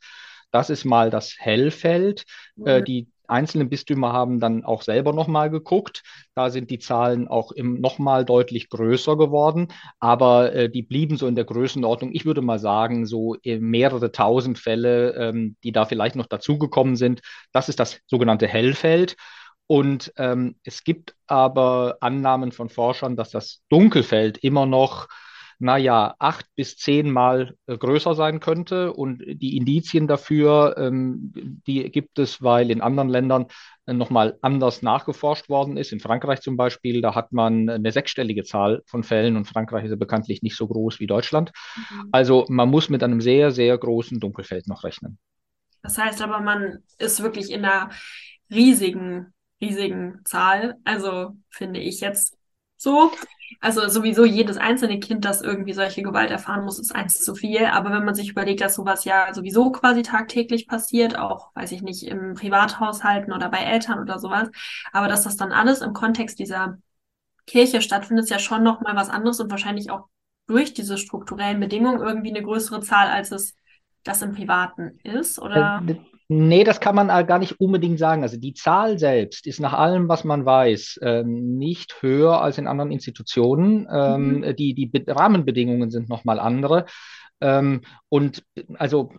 das 0.51 0.71
ist 0.71 0.85
mal 0.85 1.11
das 1.11 1.35
Hellfeld. 1.39 2.25
Mhm. 2.57 2.67
Äh, 2.67 2.83
die 2.83 3.09
einzelnen 3.33 3.69
Bistümer 3.69 4.13
haben 4.13 4.39
dann 4.39 4.65
auch 4.65 4.83
selber 4.83 5.13
nochmal 5.13 5.51
geguckt. 5.51 6.03
Da 6.35 6.51
sind 6.51 6.71
die 6.71 6.79
Zahlen 6.79 7.27
auch 7.27 7.53
nochmal 7.57 8.25
deutlich 8.25 8.69
größer 8.69 9.17
geworden, 9.17 9.69
aber 9.99 10.55
äh, 10.55 10.71
die 10.71 10.83
blieben 10.83 11.17
so 11.17 11.27
in 11.27 11.35
der 11.35 11.45
Größenordnung. 11.45 12.13
Ich 12.15 12.25
würde 12.25 12.43
mal 12.43 12.59
sagen, 12.59 13.07
so 13.07 13.37
mehrere 13.45 14.13
tausend 14.13 14.59
Fälle, 14.59 15.15
ähm, 15.15 15.57
die 15.65 15.73
da 15.73 15.85
vielleicht 15.85 16.17
noch 16.17 16.27
dazugekommen 16.27 16.97
sind. 16.97 17.21
Das 17.53 17.69
ist 17.69 17.81
das 17.81 17.99
sogenannte 18.07 18.47
Hellfeld. 18.47 19.17
Und 19.67 20.13
ähm, 20.17 20.57
es 20.65 20.85
gibt 20.85 21.15
aber 21.27 21.97
Annahmen 22.01 22.53
von 22.53 22.69
Forschern, 22.69 23.17
dass 23.17 23.31
das 23.31 23.63
Dunkelfeld 23.71 24.39
immer 24.39 24.67
noch 24.67 25.09
naja, 25.63 26.17
acht 26.19 26.47
bis 26.57 26.77
zehnmal 26.77 27.57
äh, 27.67 27.79
größer 27.79 28.15
sein 28.17 28.41
könnte. 28.41 28.93
Und 28.93 29.23
die 29.25 29.57
Indizien 29.57 30.09
dafür, 30.09 30.75
ähm, 30.77 31.33
die 31.67 31.89
gibt 31.91 32.19
es, 32.19 32.43
weil 32.43 32.71
in 32.73 32.81
anderen 32.81 33.09
Ländern 33.09 33.47
äh, 33.87 33.93
nochmal 33.93 34.39
anders 34.43 34.83
nachgeforscht 34.83 35.49
worden 35.49 35.77
ist. 35.77 35.93
In 35.93 36.01
Frankreich 36.01 36.41
zum 36.41 36.57
Beispiel, 36.57 37.01
da 37.01 37.15
hat 37.15 37.33
man 37.33 37.69
eine 37.69 37.93
sechsstellige 37.93 38.43
Zahl 38.43 38.83
von 38.87 39.05
Fällen 39.05 39.37
und 39.37 39.45
Frankreich 39.45 39.85
ist 39.85 39.91
ja 39.91 39.97
bekanntlich 39.97 40.43
nicht 40.43 40.57
so 40.57 40.67
groß 40.67 40.99
wie 40.99 41.07
Deutschland. 41.07 41.53
Mhm. 41.77 42.09
Also 42.11 42.45
man 42.49 42.69
muss 42.69 42.89
mit 42.89 43.05
einem 43.05 43.21
sehr, 43.21 43.53
sehr 43.53 43.79
großen 43.79 44.19
Dunkelfeld 44.19 44.67
noch 44.67 44.83
rechnen. 44.83 45.19
Das 45.83 45.97
heißt 45.97 46.23
aber, 46.23 46.41
man 46.41 46.79
ist 46.99 47.23
wirklich 47.23 47.53
in 47.53 47.65
einer 47.65 47.91
riesigen, 48.51 49.33
riesigen 49.61 50.23
Zahl. 50.25 50.75
Also 50.85 51.37
finde 51.51 51.79
ich 51.79 52.01
jetzt 52.01 52.37
so. 52.83 53.13
Also 53.61 53.89
sowieso 53.89 54.25
jedes 54.25 54.57
einzelne 54.57 54.99
Kind, 54.99 55.25
das 55.25 55.41
irgendwie 55.41 55.73
solche 55.73 56.03
Gewalt 56.03 56.31
erfahren 56.31 56.65
muss, 56.65 56.81
ist 56.81 56.95
eins 56.95 57.21
zu 57.21 57.35
viel. 57.35 57.65
Aber 57.67 57.91
wenn 57.93 58.05
man 58.05 58.15
sich 58.15 58.31
überlegt, 58.31 58.61
dass 58.61 58.75
sowas 58.75 59.05
ja 59.05 59.33
sowieso 59.33 59.71
quasi 59.71 60.03
tagtäglich 60.03 60.67
passiert, 60.67 61.17
auch, 61.17 61.55
weiß 61.55 61.71
ich 61.73 61.83
nicht, 61.83 62.03
im 62.05 62.35
Privathaushalten 62.35 63.33
oder 63.33 63.49
bei 63.49 63.59
Eltern 63.59 64.01
oder 64.01 64.19
sowas, 64.19 64.51
aber 64.93 65.07
dass 65.07 65.23
das 65.23 65.37
dann 65.37 65.53
alles 65.53 65.81
im 65.81 65.93
Kontext 65.93 66.39
dieser 66.39 66.79
Kirche 67.47 67.83
stattfindet, 67.83 68.25
ist 68.25 68.31
ja 68.31 68.39
schon 68.39 68.63
nochmal 68.63 68.97
was 68.97 69.11
anderes 69.11 69.39
und 69.39 69.51
wahrscheinlich 69.51 69.91
auch 69.91 70.07
durch 70.47 70.75
diese 70.75 70.99
strukturellen 70.99 71.61
Bedingungen 71.61 72.01
irgendwie 72.01 72.31
eine 72.31 72.43
größere 72.43 72.81
Zahl, 72.81 73.09
als 73.09 73.31
es 73.31 73.55
das 74.03 74.23
im 74.23 74.33
Privaten 74.33 74.99
ist, 75.05 75.39
oder? 75.39 75.83
Äh, 76.29 76.35
Nee, 76.35 76.65
das 76.65 76.81
kann 76.81 76.95
man 76.95 77.09
gar 77.27 77.39
nicht 77.39 77.61
unbedingt 77.61 77.99
sagen. 77.99 78.23
Also 78.23 78.39
die 78.39 78.55
Zahl 78.55 78.99
selbst 78.99 79.47
ist 79.47 79.61
nach 79.61 79.75
allem, 79.75 80.09
was 80.09 80.25
man 80.25 80.45
weiß, 80.45 81.01
ähm, 81.03 81.59
nicht 81.59 82.01
höher 82.01 82.41
als 82.41 82.59
in 82.59 82.67
anderen 82.67 82.91
Institutionen. 82.91 83.87
Ähm, 83.93 84.41
mhm. 84.41 84.57
Die, 84.57 84.75
die 84.75 84.91
Rahmenbedingungen 85.07 85.91
sind 85.91 86.09
nochmal 86.09 86.39
andere. 86.39 86.87
Ähm, 87.43 87.81
und 88.09 88.45
also, 88.75 89.11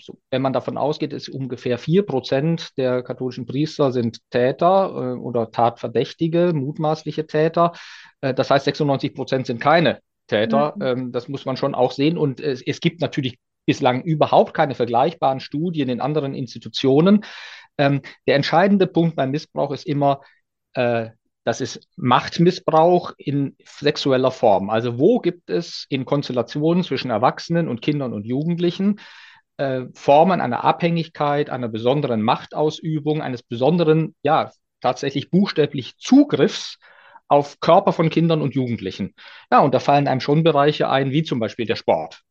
so, 0.00 0.18
wenn 0.30 0.40
man 0.40 0.52
davon 0.52 0.78
ausgeht, 0.78 1.12
ist 1.12 1.28
ungefähr 1.28 1.78
vier 1.78 2.06
Prozent 2.06 2.78
der 2.78 3.02
katholischen 3.02 3.44
Priester 3.44 3.90
sind 3.90 4.18
Täter 4.30 5.16
äh, 5.16 5.18
oder 5.18 5.50
Tatverdächtige, 5.50 6.52
mutmaßliche 6.54 7.26
Täter. 7.26 7.72
Äh, 8.20 8.34
das 8.34 8.50
heißt, 8.50 8.66
96 8.66 9.14
Prozent 9.14 9.46
sind 9.46 9.60
keine 9.60 9.98
Täter. 10.28 10.74
Mhm. 10.78 11.10
Das 11.10 11.28
muss 11.28 11.44
man 11.44 11.56
schon 11.56 11.74
auch 11.74 11.90
sehen. 11.90 12.16
Und 12.16 12.40
es, 12.40 12.62
es 12.64 12.80
gibt 12.80 13.00
natürlich 13.00 13.36
bislang 13.66 14.02
überhaupt 14.02 14.54
keine 14.54 14.74
vergleichbaren 14.74 15.40
Studien 15.40 15.88
in 15.88 16.00
anderen 16.00 16.34
Institutionen. 16.34 17.24
Ähm, 17.78 18.02
der 18.26 18.36
entscheidende 18.36 18.86
Punkt 18.86 19.16
beim 19.16 19.30
Missbrauch 19.30 19.72
ist 19.72 19.86
immer, 19.86 20.20
äh, 20.74 21.10
Das 21.44 21.60
ist 21.60 21.88
Machtmissbrauch 21.96 23.12
in 23.18 23.56
sexueller 23.64 24.30
Form. 24.30 24.70
Also 24.70 24.98
wo 24.98 25.18
gibt 25.18 25.50
es 25.50 25.86
in 25.88 26.04
Konstellationen 26.04 26.84
zwischen 26.84 27.10
Erwachsenen 27.10 27.68
und 27.68 27.82
Kindern 27.82 28.12
und 28.12 28.26
Jugendlichen 28.26 29.00
äh, 29.56 29.86
Formen 29.94 30.40
einer 30.40 30.64
Abhängigkeit, 30.64 31.50
einer 31.50 31.68
besonderen 31.68 32.22
Machtausübung, 32.22 33.22
eines 33.22 33.42
besonderen, 33.42 34.14
ja, 34.22 34.52
tatsächlich 34.80 35.30
buchstäblich 35.30 35.96
Zugriffs 35.98 36.78
auf 37.28 37.60
Körper 37.60 37.92
von 37.92 38.10
Kindern 38.10 38.42
und 38.42 38.54
Jugendlichen. 38.54 39.14
Ja, 39.50 39.60
und 39.60 39.74
da 39.74 39.80
fallen 39.80 40.08
einem 40.08 40.20
schon 40.20 40.44
Bereiche 40.44 40.88
ein, 40.90 41.10
wie 41.12 41.22
zum 41.24 41.40
Beispiel 41.40 41.66
der 41.66 41.76
Sport. 41.76 42.22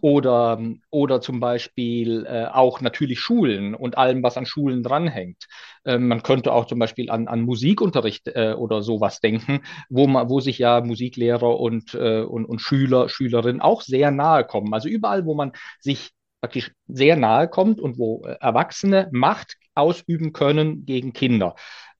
Oder, 0.00 0.60
oder 0.90 1.20
zum 1.20 1.40
Beispiel 1.40 2.26
äh, 2.26 2.46
auch 2.46 2.80
natürlich 2.80 3.20
Schulen 3.20 3.74
und 3.74 3.98
allem, 3.98 4.22
was 4.22 4.36
an 4.36 4.46
Schulen 4.46 4.82
dranhängt. 4.82 5.46
Äh, 5.84 5.98
man 5.98 6.22
könnte 6.22 6.52
auch 6.52 6.66
zum 6.66 6.78
Beispiel 6.78 7.10
an, 7.10 7.28
an 7.28 7.42
Musikunterricht 7.42 8.28
äh, 8.28 8.54
oder 8.56 8.82
sowas 8.82 9.20
denken, 9.20 9.60
wo, 9.88 10.06
man, 10.06 10.28
wo 10.28 10.40
sich 10.40 10.58
ja 10.58 10.80
Musiklehrer 10.80 11.58
und, 11.58 11.94
äh, 11.94 12.22
und, 12.22 12.44
und 12.46 12.60
Schüler, 12.60 13.08
Schülerinnen 13.08 13.60
auch 13.60 13.82
sehr 13.82 14.10
nahe 14.10 14.44
kommen. 14.44 14.72
Also 14.74 14.88
überall, 14.88 15.24
wo 15.26 15.34
man 15.34 15.52
sich 15.80 16.10
praktisch 16.40 16.72
sehr 16.88 17.16
nahe 17.16 17.48
kommt 17.48 17.80
und 17.80 17.98
wo 17.98 18.24
äh, 18.24 18.36
Erwachsene 18.40 19.08
Macht 19.12 19.56
ausüben 19.74 20.32
können 20.32 20.84
gegen 20.86 21.12
Kinder 21.12 21.54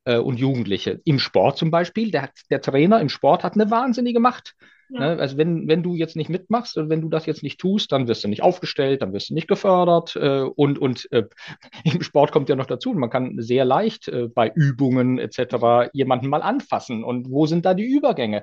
äh, 0.05 0.19
und 0.19 0.39
Jugendliche. 0.39 1.01
Im 1.05 1.19
Sport 1.19 1.59
zum 1.59 1.71
Beispiel, 1.71 2.11
der, 2.11 2.31
der 2.51 2.61
Trainer 2.61 3.01
im 3.01 3.09
Sport 3.09 3.45
hat 3.45 3.55
eine 3.55 3.71
wahnsinnige 3.71 4.21
Macht. 4.21 4.55
Ja. 4.91 5.15
Ne? 5.15 5.21
Also 5.21 5.37
wenn, 5.37 5.69
wenn 5.69 5.83
du 5.83 5.95
jetzt 5.95 6.17
nicht 6.17 6.31
mitmachst 6.31 6.77
und 6.77 6.89
wenn 6.91 7.01
du 7.01 7.09
das 7.09 7.27
jetzt 7.27 7.43
nicht 7.43 7.61
tust, 7.61 7.93
dann 7.93 8.09
wirst 8.09 8.25
du 8.25 8.29
nicht 8.29 8.43
aufgestellt, 8.43 9.03
dann 9.03 9.13
wirst 9.13 9.31
du 9.31 9.35
nicht 9.35 9.49
gefördert 9.49 10.17
äh, 10.17 10.41
und, 10.43 10.79
und 10.79 11.11
äh, 11.13 11.25
im 11.85 12.03
Sport 12.03 12.33
kommt 12.33 12.49
ja 12.49 12.57
noch 12.57 12.67
dazu, 12.67 12.93
man 12.93 13.11
kann 13.11 13.37
sehr 13.39 13.65
leicht 13.65 14.09
äh, 14.09 14.29
bei 14.29 14.51
Übungen 14.55 15.19
etc. 15.19 15.91
jemanden 15.93 16.29
mal 16.29 16.43
anfassen 16.43 17.05
und 17.05 17.31
wo 17.31 17.47
sind 17.47 17.65
da 17.65 17.75
die 17.75 17.87
Übergänge? 17.87 18.43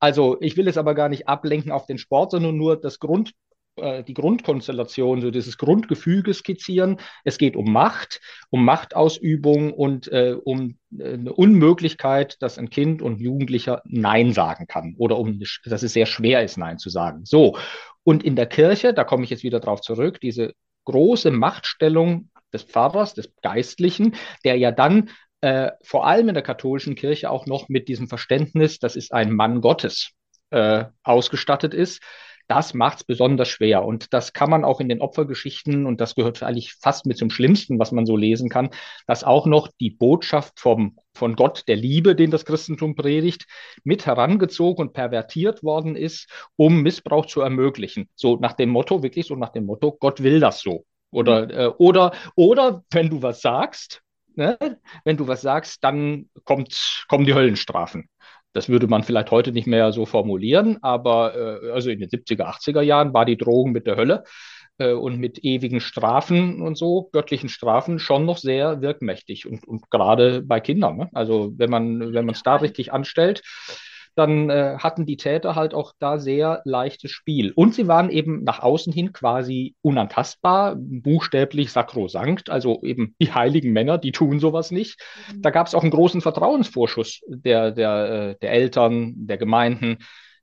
Also 0.00 0.36
ich 0.40 0.56
will 0.56 0.68
es 0.68 0.78
aber 0.78 0.94
gar 0.94 1.08
nicht 1.08 1.28
ablenken 1.28 1.72
auf 1.72 1.86
den 1.86 1.98
Sport, 1.98 2.32
sondern 2.32 2.56
nur 2.56 2.80
das 2.80 2.98
Grund, 2.98 3.32
die 3.76 4.14
Grundkonstellation, 4.14 5.20
so 5.20 5.30
dieses 5.30 5.58
Grundgefüge 5.58 6.32
skizzieren. 6.32 7.00
Es 7.24 7.38
geht 7.38 7.56
um 7.56 7.72
Macht, 7.72 8.20
um 8.50 8.64
Machtausübung 8.64 9.72
und 9.72 10.06
äh, 10.08 10.36
um 10.42 10.78
äh, 10.96 11.14
eine 11.14 11.32
Unmöglichkeit, 11.32 12.36
dass 12.40 12.58
ein 12.58 12.70
Kind 12.70 13.02
und 13.02 13.20
Jugendlicher 13.20 13.82
Nein 13.84 14.32
sagen 14.32 14.66
kann 14.66 14.94
oder 14.98 15.18
um, 15.18 15.40
dass 15.64 15.82
es 15.82 15.92
sehr 15.92 16.06
schwer 16.06 16.44
ist, 16.44 16.56
Nein 16.56 16.78
zu 16.78 16.88
sagen. 16.88 17.24
So. 17.24 17.58
Und 18.04 18.22
in 18.22 18.36
der 18.36 18.46
Kirche, 18.46 18.94
da 18.94 19.02
komme 19.02 19.24
ich 19.24 19.30
jetzt 19.30 19.42
wieder 19.42 19.60
drauf 19.60 19.80
zurück, 19.80 20.20
diese 20.20 20.54
große 20.84 21.30
Machtstellung 21.30 22.30
des 22.52 22.62
Pfarrers, 22.62 23.14
des 23.14 23.32
Geistlichen, 23.42 24.14
der 24.44 24.56
ja 24.56 24.70
dann 24.70 25.10
äh, 25.40 25.72
vor 25.82 26.06
allem 26.06 26.28
in 26.28 26.34
der 26.34 26.44
katholischen 26.44 26.94
Kirche 26.94 27.30
auch 27.30 27.46
noch 27.46 27.68
mit 27.68 27.88
diesem 27.88 28.06
Verständnis, 28.06 28.78
das 28.78 28.94
ist 28.94 29.12
ein 29.12 29.32
Mann 29.32 29.60
Gottes, 29.60 30.12
äh, 30.50 30.84
ausgestattet 31.02 31.74
ist 31.74 32.00
das 32.46 32.74
macht 32.74 32.98
es 32.98 33.04
besonders 33.04 33.48
schwer. 33.48 33.84
Und 33.84 34.12
das 34.12 34.32
kann 34.32 34.50
man 34.50 34.64
auch 34.64 34.80
in 34.80 34.88
den 34.88 35.00
Opfergeschichten, 35.00 35.86
und 35.86 36.00
das 36.00 36.14
gehört 36.14 36.42
eigentlich 36.42 36.74
fast 36.74 37.06
mit 37.06 37.16
zum 37.16 37.30
Schlimmsten, 37.30 37.78
was 37.78 37.92
man 37.92 38.06
so 38.06 38.16
lesen 38.16 38.48
kann, 38.48 38.70
dass 39.06 39.24
auch 39.24 39.46
noch 39.46 39.68
die 39.80 39.90
Botschaft 39.90 40.60
vom, 40.60 40.96
von 41.14 41.36
Gott 41.36 41.64
der 41.68 41.76
Liebe, 41.76 42.14
den 42.14 42.30
das 42.30 42.44
Christentum 42.44 42.94
predigt, 42.94 43.46
mit 43.82 44.06
herangezogen 44.06 44.86
und 44.86 44.92
pervertiert 44.92 45.62
worden 45.62 45.96
ist, 45.96 46.28
um 46.56 46.82
Missbrauch 46.82 47.26
zu 47.26 47.40
ermöglichen. 47.40 48.08
So 48.14 48.36
nach 48.36 48.52
dem 48.54 48.70
Motto, 48.70 49.02
wirklich 49.02 49.26
so 49.26 49.36
nach 49.36 49.50
dem 49.50 49.66
Motto, 49.66 49.92
Gott 49.92 50.22
will 50.22 50.40
das 50.40 50.60
so. 50.60 50.84
Oder, 51.10 51.44
mhm. 51.44 51.50
äh, 51.50 51.66
oder, 51.78 52.12
oder 52.34 52.84
wenn 52.90 53.08
du 53.08 53.22
was 53.22 53.40
sagst, 53.40 54.02
ne, 54.36 54.58
wenn 55.04 55.16
du 55.16 55.26
was 55.26 55.42
sagst, 55.42 55.82
dann 55.84 56.28
kommt, 56.44 57.04
kommen 57.08 57.24
die 57.24 57.34
Höllenstrafen. 57.34 58.08
Das 58.54 58.68
würde 58.68 58.86
man 58.86 59.02
vielleicht 59.02 59.30
heute 59.30 59.52
nicht 59.52 59.66
mehr 59.66 59.92
so 59.92 60.06
formulieren, 60.06 60.78
aber 60.80 61.34
äh, 61.34 61.70
also 61.72 61.90
in 61.90 61.98
den 61.98 62.08
70er, 62.08 62.44
80er 62.44 62.80
Jahren 62.80 63.12
war 63.12 63.26
die 63.26 63.36
Drohung 63.36 63.72
mit 63.72 63.86
der 63.86 63.96
Hölle 63.96 64.24
äh, 64.78 64.92
und 64.92 65.18
mit 65.18 65.44
ewigen 65.44 65.80
Strafen 65.80 66.62
und 66.62 66.78
so, 66.78 67.10
göttlichen 67.12 67.48
Strafen, 67.48 67.98
schon 67.98 68.24
noch 68.24 68.38
sehr 68.38 68.80
wirkmächtig 68.80 69.46
und, 69.46 69.66
und 69.66 69.90
gerade 69.90 70.40
bei 70.42 70.60
Kindern. 70.60 70.96
Ne? 70.96 71.10
Also 71.12 71.52
wenn 71.56 71.68
man 71.68 72.14
wenn 72.14 72.24
man 72.24 72.34
es 72.34 72.42
da 72.42 72.56
richtig 72.56 72.92
anstellt, 72.92 73.42
dann 74.14 74.50
äh, 74.50 74.76
hatten 74.78 75.06
die 75.06 75.16
Täter 75.16 75.54
halt 75.54 75.74
auch 75.74 75.92
da 75.98 76.18
sehr 76.18 76.62
leichtes 76.64 77.10
Spiel. 77.10 77.52
Und 77.54 77.74
sie 77.74 77.88
waren 77.88 78.10
eben 78.10 78.44
nach 78.44 78.60
außen 78.60 78.92
hin 78.92 79.12
quasi 79.12 79.74
unantastbar, 79.82 80.76
buchstäblich 80.76 81.72
sakrosankt, 81.72 82.50
also 82.50 82.82
eben 82.82 83.14
die 83.20 83.32
heiligen 83.32 83.72
Männer, 83.72 83.98
die 83.98 84.12
tun 84.12 84.40
sowas 84.40 84.70
nicht. 84.70 85.00
Mhm. 85.32 85.42
Da 85.42 85.50
gab 85.50 85.66
es 85.66 85.74
auch 85.74 85.82
einen 85.82 85.90
großen 85.90 86.20
Vertrauensvorschuss 86.20 87.20
der, 87.26 87.70
der, 87.72 88.10
äh, 88.10 88.36
der 88.40 88.52
Eltern, 88.52 89.14
der 89.16 89.38
Gemeinden. 89.38 89.98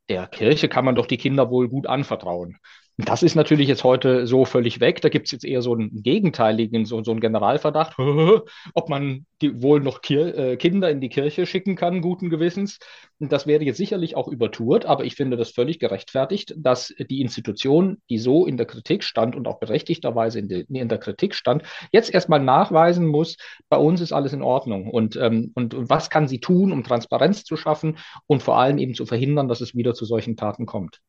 Der 0.09 0.27
Kirche 0.27 0.67
kann 0.67 0.85
man 0.85 0.95
doch 0.95 1.05
die 1.05 1.17
Kinder 1.17 1.49
wohl 1.49 1.69
gut 1.69 1.87
anvertrauen. 1.87 2.57
Das 2.97 3.23
ist 3.23 3.35
natürlich 3.35 3.67
jetzt 3.67 3.83
heute 3.83 4.27
so 4.27 4.45
völlig 4.45 4.79
weg. 4.79 5.01
Da 5.01 5.09
gibt 5.09 5.27
es 5.27 5.31
jetzt 5.31 5.45
eher 5.45 5.61
so 5.61 5.73
einen 5.73 6.03
gegenteiligen, 6.03 6.85
so, 6.85 7.03
so 7.03 7.11
einen 7.11 7.21
Generalverdacht, 7.21 7.97
ob 8.73 8.89
man 8.89 9.25
die, 9.41 9.61
wohl 9.61 9.79
noch 9.79 10.01
Kir 10.01 10.37
äh, 10.37 10.57
Kinder 10.57 10.89
in 10.91 11.01
die 11.01 11.09
Kirche 11.09 11.45
schicken 11.45 11.75
kann, 11.75 12.01
guten 12.01 12.29
Gewissens. 12.29 12.79
Das 13.19 13.47
wäre 13.47 13.63
jetzt 13.63 13.77
sicherlich 13.77 14.15
auch 14.15 14.27
übertourt, 14.27 14.85
aber 14.85 15.05
ich 15.05 15.15
finde 15.15 15.37
das 15.37 15.51
völlig 15.51 15.79
gerechtfertigt, 15.79 16.53
dass 16.57 16.93
die 16.99 17.21
Institution, 17.21 18.01
die 18.09 18.17
so 18.17 18.45
in 18.45 18.57
der 18.57 18.65
Kritik 18.65 19.03
stand 19.03 19.35
und 19.35 19.47
auch 19.47 19.59
berechtigterweise 19.59 20.39
in, 20.39 20.47
de, 20.49 20.65
in 20.67 20.89
der 20.89 20.97
Kritik 20.97 21.33
stand, 21.33 21.63
jetzt 21.91 22.13
erstmal 22.13 22.39
nachweisen 22.39 23.07
muss, 23.07 23.37
bei 23.69 23.77
uns 23.77 24.01
ist 24.01 24.11
alles 24.11 24.33
in 24.33 24.41
Ordnung. 24.41 24.89
Und, 24.89 25.15
ähm, 25.15 25.51
und 25.55 25.75
was 25.77 26.09
kann 26.09 26.27
sie 26.27 26.39
tun, 26.39 26.71
um 26.71 26.83
Transparenz 26.83 27.45
zu 27.45 27.55
schaffen 27.55 27.97
und 28.27 28.43
vor 28.43 28.57
allem 28.57 28.77
eben 28.77 28.93
zu 28.95 29.05
verhindern, 29.05 29.47
dass 29.47 29.61
es 29.61 29.75
wieder 29.75 29.93
zu 29.93 30.05
solchen 30.05 30.35
Taten 30.35 30.65
kommt. 30.65 30.99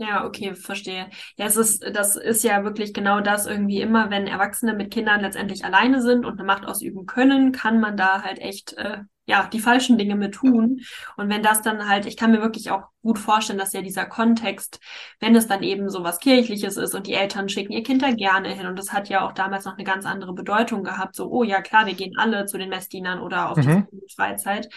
Ja, 0.00 0.24
okay, 0.26 0.54
verstehe. 0.54 1.10
Ja, 1.36 1.46
es 1.46 1.56
ist, 1.56 1.82
das 1.92 2.14
ist 2.14 2.44
ja 2.44 2.62
wirklich 2.62 2.94
genau 2.94 3.20
das 3.20 3.46
irgendwie 3.46 3.80
immer, 3.80 4.10
wenn 4.10 4.28
Erwachsene 4.28 4.72
mit 4.74 4.92
Kindern 4.92 5.20
letztendlich 5.20 5.64
alleine 5.64 6.00
sind 6.02 6.24
und 6.24 6.34
eine 6.38 6.44
Macht 6.44 6.64
ausüben 6.66 7.04
können, 7.06 7.50
kann 7.50 7.80
man 7.80 7.96
da 7.96 8.22
halt 8.22 8.38
echt, 8.38 8.74
äh, 8.74 8.98
ja, 9.28 9.46
die 9.46 9.60
falschen 9.60 9.98
Dinge 9.98 10.16
mit 10.16 10.34
tun. 10.34 10.80
Und 11.18 11.28
wenn 11.28 11.42
das 11.42 11.60
dann 11.60 11.86
halt, 11.86 12.06
ich 12.06 12.16
kann 12.16 12.30
mir 12.30 12.40
wirklich 12.40 12.70
auch 12.70 12.84
gut 13.02 13.18
vorstellen, 13.18 13.58
dass 13.58 13.74
ja 13.74 13.82
dieser 13.82 14.06
Kontext, 14.06 14.80
wenn 15.20 15.36
es 15.36 15.46
dann 15.46 15.62
eben 15.62 15.90
so 15.90 16.02
was 16.02 16.18
Kirchliches 16.18 16.78
ist 16.78 16.94
und 16.94 17.06
die 17.06 17.12
Eltern 17.12 17.50
schicken 17.50 17.74
ihr 17.74 17.82
Kind 17.82 18.02
da 18.02 18.10
gerne 18.10 18.48
hin 18.48 18.66
und 18.66 18.78
das 18.78 18.90
hat 18.90 19.10
ja 19.10 19.26
auch 19.26 19.32
damals 19.32 19.66
noch 19.66 19.74
eine 19.74 19.84
ganz 19.84 20.06
andere 20.06 20.32
Bedeutung 20.32 20.82
gehabt, 20.82 21.14
so, 21.14 21.30
oh 21.30 21.42
ja, 21.42 21.60
klar, 21.60 21.84
wir 21.84 21.92
gehen 21.92 22.14
alle 22.16 22.46
zu 22.46 22.56
den 22.56 22.70
Messdienern 22.70 23.20
oder 23.20 23.50
auf 23.50 23.58
mhm. 23.58 23.86
die 23.92 24.14
Freizeit, 24.14 24.70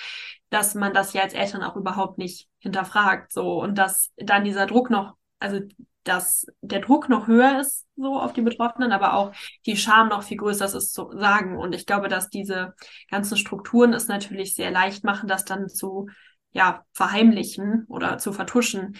dass 0.49 0.75
man 0.75 0.93
das 0.93 1.13
ja 1.13 1.21
als 1.21 1.33
Eltern 1.33 1.63
auch 1.63 1.77
überhaupt 1.77 2.17
nicht 2.17 2.49
hinterfragt, 2.59 3.31
so, 3.31 3.61
und 3.61 3.77
dass 3.77 4.11
dann 4.17 4.43
dieser 4.43 4.65
Druck 4.65 4.89
noch, 4.89 5.13
also, 5.39 5.61
dass 6.03 6.45
der 6.61 6.79
Druck 6.79 7.09
noch 7.09 7.27
höher 7.27 7.59
ist, 7.59 7.85
so 7.95 8.19
auf 8.19 8.33
die 8.33 8.41
Betroffenen, 8.41 8.91
aber 8.91 9.13
auch 9.13 9.33
die 9.65 9.77
Scham 9.77 10.09
noch 10.09 10.23
viel 10.23 10.37
größer 10.37 10.65
ist 10.65 10.93
zu 10.93 11.11
sagen. 11.17 11.57
Und 11.57 11.73
ich 11.73 11.85
glaube, 11.85 12.07
dass 12.07 12.29
diese 12.29 12.73
ganzen 13.09 13.37
Strukturen 13.37 13.93
es 13.93 14.07
natürlich 14.07 14.55
sehr 14.55 14.71
leicht 14.71 15.03
machen, 15.03 15.27
das 15.27 15.45
dann 15.45 15.69
zu 15.69 16.09
ja, 16.51 16.85
verheimlichen 16.93 17.85
oder 17.87 18.17
zu 18.17 18.33
vertuschen. 18.33 18.97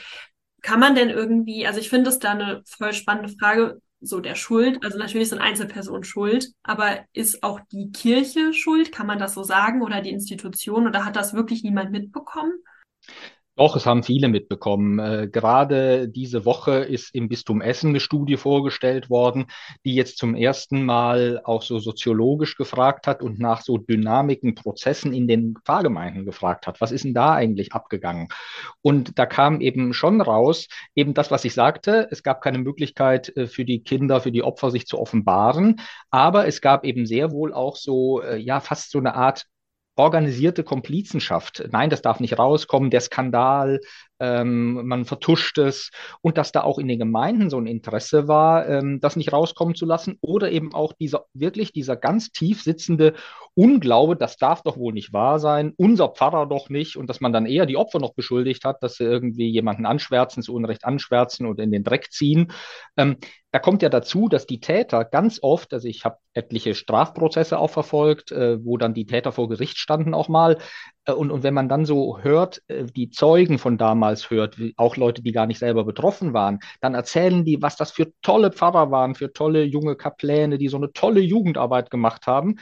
Kann 0.62 0.79
man 0.79 0.96
denn 0.96 1.10
irgendwie, 1.10 1.65
also 1.65 1.79
ich 1.79 1.89
finde 1.89 2.10
es 2.10 2.20
da 2.20 2.31
eine 2.31 2.62
voll 2.65 2.93
spannende 2.93 3.29
Frage, 3.29 3.81
so 4.01 4.20
der 4.20 4.36
Schuld. 4.36 4.84
Also 4.84 4.98
natürlich 4.98 5.29
sind 5.29 5.39
Einzelpersonen 5.39 6.03
schuld, 6.03 6.50
aber 6.63 7.05
ist 7.13 7.43
auch 7.43 7.60
die 7.72 7.91
Kirche 7.91 8.53
schuld? 8.53 8.91
Kann 8.91 9.08
man 9.08 9.20
das 9.20 9.34
so 9.34 9.43
sagen? 9.43 9.81
Oder 9.81 10.01
die 10.01 10.10
Institution? 10.10 10.88
Oder 10.88 11.05
hat 11.05 11.15
das 11.15 11.34
wirklich 11.34 11.63
niemand 11.63 11.91
mitbekommen? 11.91 12.53
Doch, 13.61 13.75
es 13.75 13.85
haben 13.85 14.01
viele 14.01 14.27
mitbekommen. 14.27 14.97
Äh, 14.97 15.27
gerade 15.31 16.09
diese 16.09 16.45
Woche 16.45 16.77
ist 16.79 17.13
im 17.13 17.29
Bistum 17.29 17.61
Essen 17.61 17.89
eine 17.89 17.99
Studie 17.99 18.35
vorgestellt 18.37 19.11
worden, 19.11 19.45
die 19.85 19.93
jetzt 19.93 20.17
zum 20.17 20.33
ersten 20.33 20.83
Mal 20.83 21.41
auch 21.43 21.61
so 21.61 21.77
soziologisch 21.77 22.55
gefragt 22.55 23.05
hat 23.05 23.21
und 23.21 23.37
nach 23.37 23.61
so 23.61 23.77
Dynamiken, 23.77 24.55
Prozessen 24.55 25.13
in 25.13 25.27
den 25.27 25.53
Pfarrgemeinden 25.63 26.25
gefragt 26.25 26.65
hat. 26.65 26.81
Was 26.81 26.91
ist 26.91 27.05
denn 27.05 27.13
da 27.13 27.33
eigentlich 27.35 27.73
abgegangen? 27.73 28.29
Und 28.81 29.19
da 29.19 29.27
kam 29.27 29.61
eben 29.61 29.93
schon 29.93 30.21
raus, 30.21 30.67
eben 30.95 31.13
das, 31.13 31.29
was 31.29 31.45
ich 31.45 31.53
sagte, 31.53 32.07
es 32.09 32.23
gab 32.23 32.41
keine 32.41 32.57
Möglichkeit 32.57 33.29
äh, 33.37 33.45
für 33.45 33.63
die 33.63 33.83
Kinder, 33.83 34.21
für 34.21 34.31
die 34.31 34.41
Opfer 34.41 34.71
sich 34.71 34.87
zu 34.87 34.97
offenbaren, 34.97 35.81
aber 36.09 36.47
es 36.47 36.61
gab 36.61 36.83
eben 36.83 37.05
sehr 37.05 37.29
wohl 37.29 37.53
auch 37.53 37.75
so, 37.75 38.23
äh, 38.23 38.37
ja, 38.37 38.59
fast 38.59 38.89
so 38.89 38.97
eine 38.97 39.13
Art 39.13 39.45
organisierte 39.95 40.63
Komplizenschaft. 40.63 41.67
Nein, 41.71 41.89
das 41.89 42.01
darf 42.01 42.19
nicht 42.19 42.39
rauskommen, 42.39 42.89
der 42.89 43.01
Skandal, 43.01 43.79
ähm, 44.21 44.87
man 44.87 45.03
vertuscht 45.05 45.57
es. 45.57 45.89
Und 46.21 46.37
dass 46.37 46.51
da 46.51 46.61
auch 46.61 46.77
in 46.77 46.87
den 46.87 46.99
Gemeinden 46.99 47.49
so 47.49 47.57
ein 47.57 47.65
Interesse 47.65 48.27
war, 48.27 48.69
ähm, 48.69 48.99
das 49.01 49.15
nicht 49.15 49.33
rauskommen 49.33 49.75
zu 49.75 49.85
lassen. 49.85 50.17
Oder 50.21 50.51
eben 50.51 50.73
auch 50.73 50.93
dieser 50.93 51.25
wirklich 51.33 51.73
dieser 51.73 51.97
ganz 51.97 52.31
tief 52.31 52.61
sitzende 52.61 53.13
Unglaube, 53.55 54.15
das 54.15 54.37
darf 54.37 54.61
doch 54.61 54.77
wohl 54.77 54.93
nicht 54.93 55.11
wahr 55.11 55.39
sein, 55.39 55.73
unser 55.75 56.09
Pfarrer 56.09 56.45
doch 56.45 56.69
nicht. 56.69 56.95
Und 56.95 57.09
dass 57.09 57.19
man 57.19 57.33
dann 57.33 57.47
eher 57.47 57.65
die 57.65 57.77
Opfer 57.77 57.99
noch 57.99 58.13
beschuldigt 58.13 58.63
hat, 58.63 58.83
dass 58.83 58.95
sie 58.95 59.03
irgendwie 59.03 59.49
jemanden 59.49 59.85
anschwärzen, 59.87 60.43
zu 60.43 60.53
Unrecht 60.53 60.85
anschwärzen 60.85 61.47
oder 61.47 61.63
in 61.63 61.71
den 61.71 61.83
Dreck 61.83 62.11
ziehen. 62.11 62.51
Ähm, 62.95 63.17
da 63.51 63.59
kommt 63.59 63.81
ja 63.81 63.89
dazu, 63.89 64.29
dass 64.29 64.45
die 64.45 64.61
Täter 64.61 65.03
ganz 65.03 65.39
oft, 65.41 65.73
also 65.73 65.87
ich 65.87 66.05
habe 66.05 66.17
etliche 66.33 66.73
Strafprozesse 66.73 67.59
auch 67.59 67.69
verfolgt, 67.69 68.31
äh, 68.31 68.63
wo 68.63 68.77
dann 68.77 68.93
die 68.93 69.05
Täter 69.05 69.31
vor 69.33 69.49
Gericht 69.49 69.77
standen 69.77 70.13
auch 70.13 70.29
mal, 70.29 70.57
und, 71.08 71.31
und 71.31 71.43
wenn 71.43 71.53
man 71.53 71.67
dann 71.67 71.86
so 71.86 72.20
hört, 72.22 72.62
äh, 72.67 72.86
die 72.86 73.10
Zeugen 73.10 73.58
von 73.58 73.77
damals 73.77 74.29
hört, 74.29 74.58
auch 74.77 74.98
Leute, 74.98 75.24
die 75.24 75.31
gar 75.31 75.48
nicht 75.48 75.60
selber 75.60 75.84
betroffen 75.84 76.34
waren, 76.34 76.60
dann 76.79 76.93
erzählen 76.93 77.43
die, 77.43 77.62
was 77.62 77.75
das 77.75 77.91
für 77.91 78.12
tolle 78.22 78.51
Pfarrer 78.51 78.91
waren, 78.91 79.15
für 79.15 79.34
tolle 79.34 79.63
junge 79.63 79.96
Kapläne, 79.96 80.58
die 80.58 80.67
so 80.67 80.77
eine 80.77 80.93
tolle 80.93 81.22
Jugendarbeit 81.22 81.89
gemacht 81.89 82.27
haben. 82.27 82.58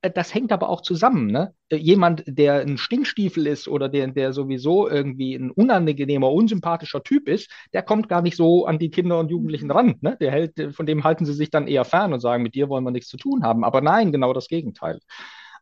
Äh, 0.00 0.10
das 0.10 0.34
hängt 0.34 0.52
aber 0.52 0.70
auch 0.70 0.80
zusammen. 0.80 1.26
Ne? 1.26 1.54
Jemand, 1.70 2.24
der 2.26 2.60
ein 2.60 2.78
Stinkstiefel 2.78 3.46
ist 3.46 3.68
oder 3.68 3.88
der, 3.88 4.08
der 4.08 4.32
sowieso 4.32 4.88
irgendwie 4.88 5.34
ein 5.34 5.50
unangenehmer, 5.50 6.32
unsympathischer 6.32 7.02
Typ 7.02 7.28
ist, 7.28 7.50
der 7.74 7.82
kommt 7.82 8.08
gar 8.08 8.22
nicht 8.22 8.36
so 8.36 8.64
an 8.64 8.78
die 8.78 8.90
Kinder 8.90 9.18
und 9.18 9.30
Jugendlichen 9.30 9.70
ran. 9.70 9.96
Ne? 10.00 10.16
Der 10.20 10.30
hält, 10.30 10.74
von 10.74 10.86
dem 10.86 11.04
halten 11.04 11.26
sie 11.26 11.34
sich 11.34 11.50
dann 11.50 11.68
eher 11.68 11.84
fern 11.84 12.12
und 12.12 12.20
sagen, 12.20 12.42
mit 12.42 12.54
dir 12.54 12.68
wollen 12.68 12.84
wir 12.84 12.90
nichts 12.90 13.08
zu 13.08 13.16
tun 13.18 13.44
haben. 13.44 13.64
Aber 13.64 13.80
nein, 13.80 14.12
genau 14.12 14.32
das 14.32 14.48
Gegenteil. 14.48 14.98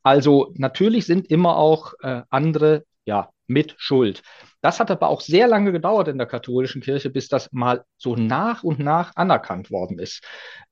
Also 0.03 0.53
natürlich 0.57 1.07
sind 1.07 1.31
immer 1.31 1.57
auch 1.57 1.95
äh, 2.01 2.23
andere 2.31 2.85
ja 3.05 3.31
mit 3.47 3.75
Schuld. 3.79 4.23
Das 4.63 4.79
hat 4.79 4.91
aber 4.91 5.09
auch 5.09 5.21
sehr 5.21 5.49
lange 5.49 5.73
gedauert 5.73 6.09
in 6.09 6.19
der 6.19 6.27
katholischen 6.27 6.83
Kirche, 6.83 7.11
bis 7.11 7.29
das 7.29 7.51
mal 7.53 7.85
so 7.97 8.15
nach 8.15 8.63
und 8.63 8.79
nach 8.79 9.13
anerkannt 9.17 9.71
worden 9.71 9.99
ist. 9.99 10.23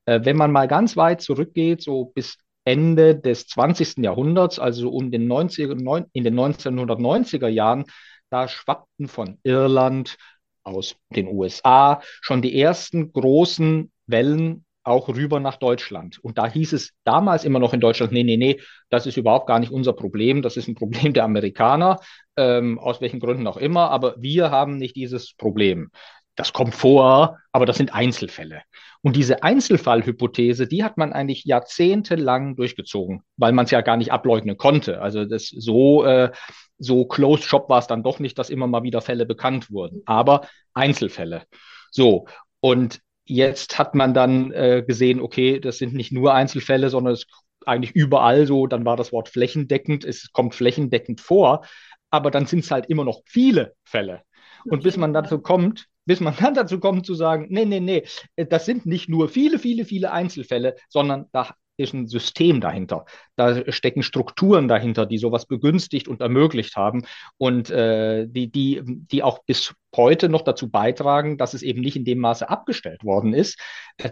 Äh, 0.05 0.21
wenn 0.25 0.37
man 0.37 0.53
mal 0.53 0.69
ganz 0.69 0.97
weit 0.97 1.21
zurückgeht, 1.21 1.83
so 1.83 2.07
bis 2.07 2.39
Ende 2.65 3.17
des 3.17 3.47
20. 3.47 3.99
Jahrhunderts, 4.05 4.59
also 4.59 4.91
um 4.91 5.11
den 5.11 5.27
90, 5.27 5.71
in 6.13 6.25
den 6.25 6.39
1990er 6.39 7.49
Jahren, 7.49 7.87
da 8.31 8.47
schwappten 8.47 9.09
von 9.09 9.39
Irland, 9.43 10.19
aus 10.65 10.97
den 11.09 11.29
USA 11.29 12.03
schon 12.21 12.43
die 12.43 12.61
ersten 12.61 13.13
großen 13.13 13.91
Wellen 14.07 14.65
auch 14.89 15.09
rüber 15.09 15.41
nach 15.41 15.57
Deutschland. 15.57 16.19
Und 16.23 16.39
da 16.39 16.47
hieß 16.47 16.73
es 16.73 16.93
damals 17.05 17.45
immer 17.45 17.59
noch 17.59 17.73
in 17.73 17.81
Deutschland, 17.81 18.13
nee, 18.13 18.25
nee, 18.25 18.37
nee, 18.37 18.61
das 18.91 19.07
ist 19.07 19.17
überhaupt 19.17 19.47
gar 19.47 19.59
nicht 19.59 19.73
unser 19.73 19.93
Problem, 19.93 20.43
das 20.43 20.57
ist 20.57 20.69
ein 20.69 20.75
Problem 20.75 21.13
der 21.13 21.25
Amerikaner, 21.25 22.01
ähm, 22.37 22.79
aus 22.79 23.01
welchen 23.01 23.21
Gründen 23.21 23.47
auch 23.47 23.57
immer, 23.57 23.91
aber 23.91 24.15
wir 24.19 24.51
haben 24.51 24.77
nicht 24.77 24.97
dieses 24.97 25.35
Problem. 25.35 25.91
Das 26.35 26.53
kommt 26.53 26.75
vor, 26.75 27.39
aber 27.51 27.67
das 27.67 27.79
sind 27.79 27.93
Einzelfälle. 27.93 28.63
Und 29.03 29.17
diese 29.17 29.43
Einzelfallhypothese, 29.43 30.69
die 30.69 30.85
hat 30.85 30.97
man 30.97 31.13
eigentlich 31.13 31.45
jahrzehntelang 31.45 32.57
durchgezogen, 32.57 33.23
weil 33.37 33.53
man 33.53 33.65
es 33.65 33.73
ja 33.73 33.81
gar 33.81 33.97
nicht 33.97 34.13
ableugnen 34.13 34.57
konnte. 34.57 35.01
Also 35.01 35.25
das 35.25 35.49
so, 35.49 36.05
äh, 36.05 36.31
so 36.79 37.07
Closed 37.07 37.45
Shop 37.45 37.69
war 37.69 37.81
es 37.81 37.89
dann 37.89 38.05
doch 38.05 38.21
nicht, 38.21 38.39
dass 38.39 38.51
immer 38.51 38.69
mal 38.69 38.85
wieder 38.85 39.01
Fälle 39.01 39.27
bekannt 39.27 39.71
wurden, 39.71 40.03
aber 40.07 40.43
Einzelfälle. 40.75 41.43
So, 41.91 42.27
und 42.61 43.01
Jetzt 43.29 43.79
hat 43.79 43.95
man 43.95 44.15
dann 44.15 44.53
äh, 44.53 44.83
gesehen, 44.87 45.21
okay, 45.21 45.61
das 45.61 45.79
sind 45.79 45.93
nicht 45.93 46.13
nur 46.13 46.35
Einzelfälle, 46.35 46.89
sondern 46.89 47.13
es 47.13 47.21
ist 47.21 47.29
eigentlich 47.67 47.95
überall 47.95 48.47
so, 48.47 48.67
dann 48.67 48.85
war 48.85 48.97
das 48.97 49.13
Wort 49.13 49.29
flächendeckend, 49.29 50.05
es 50.05 50.33
kommt 50.33 50.55
flächendeckend 50.55 51.21
vor, 51.21 51.67
aber 52.11 52.31
dann 52.31 52.47
sind 52.47 52.61
es 52.61 52.71
halt 52.71 52.87
immer 52.87 53.05
noch 53.05 53.21
viele 53.27 53.75
Fälle. 53.85 54.23
Und 54.65 54.83
bis 54.83 54.97
man 54.97 55.13
dazu 55.13 55.41
kommt, 55.41 55.87
bis 56.07 56.21
man 56.21 56.35
dann 56.41 56.55
dazu 56.55 56.81
kommt 56.81 57.05
zu 57.05 57.15
sagen, 57.15 57.47
nee, 57.51 57.67
nee, 57.67 57.81
nee, 57.81 58.05
das 58.37 58.65
sind 58.65 58.87
nicht 58.87 59.09
nur 59.09 59.29
viele, 59.29 59.59
viele, 59.59 59.85
viele 59.85 60.11
Einzelfälle, 60.11 60.77
sondern 60.89 61.27
da 61.33 61.55
ist 61.79 61.95
ein 61.95 62.09
System 62.09 62.61
dahinter. 62.61 63.07
Da 63.37 63.71
stecken 63.73 64.03
Strukturen 64.03 64.69
dahinter, 64.69 65.07
die 65.07 65.19
sowas 65.19 65.47
begünstigt 65.47 66.09
und 66.09 66.21
ermöglicht 66.21 66.77
haben 66.77 67.05
und 67.39 67.71
äh, 67.71 68.27
die, 68.27 68.51
die, 68.51 68.83
die 68.85 69.23
auch 69.23 69.45
bis 69.45 69.75
heute 69.97 70.29
noch 70.29 70.43
dazu 70.43 70.71
beitragen, 70.71 71.39
dass 71.39 71.55
es 71.55 71.63
eben 71.63 71.81
nicht 71.81 71.97
in 71.97 72.05
dem 72.05 72.19
Maße 72.19 72.49
abgestellt 72.49 73.05
worden 73.05 73.33
ist. 73.33 73.59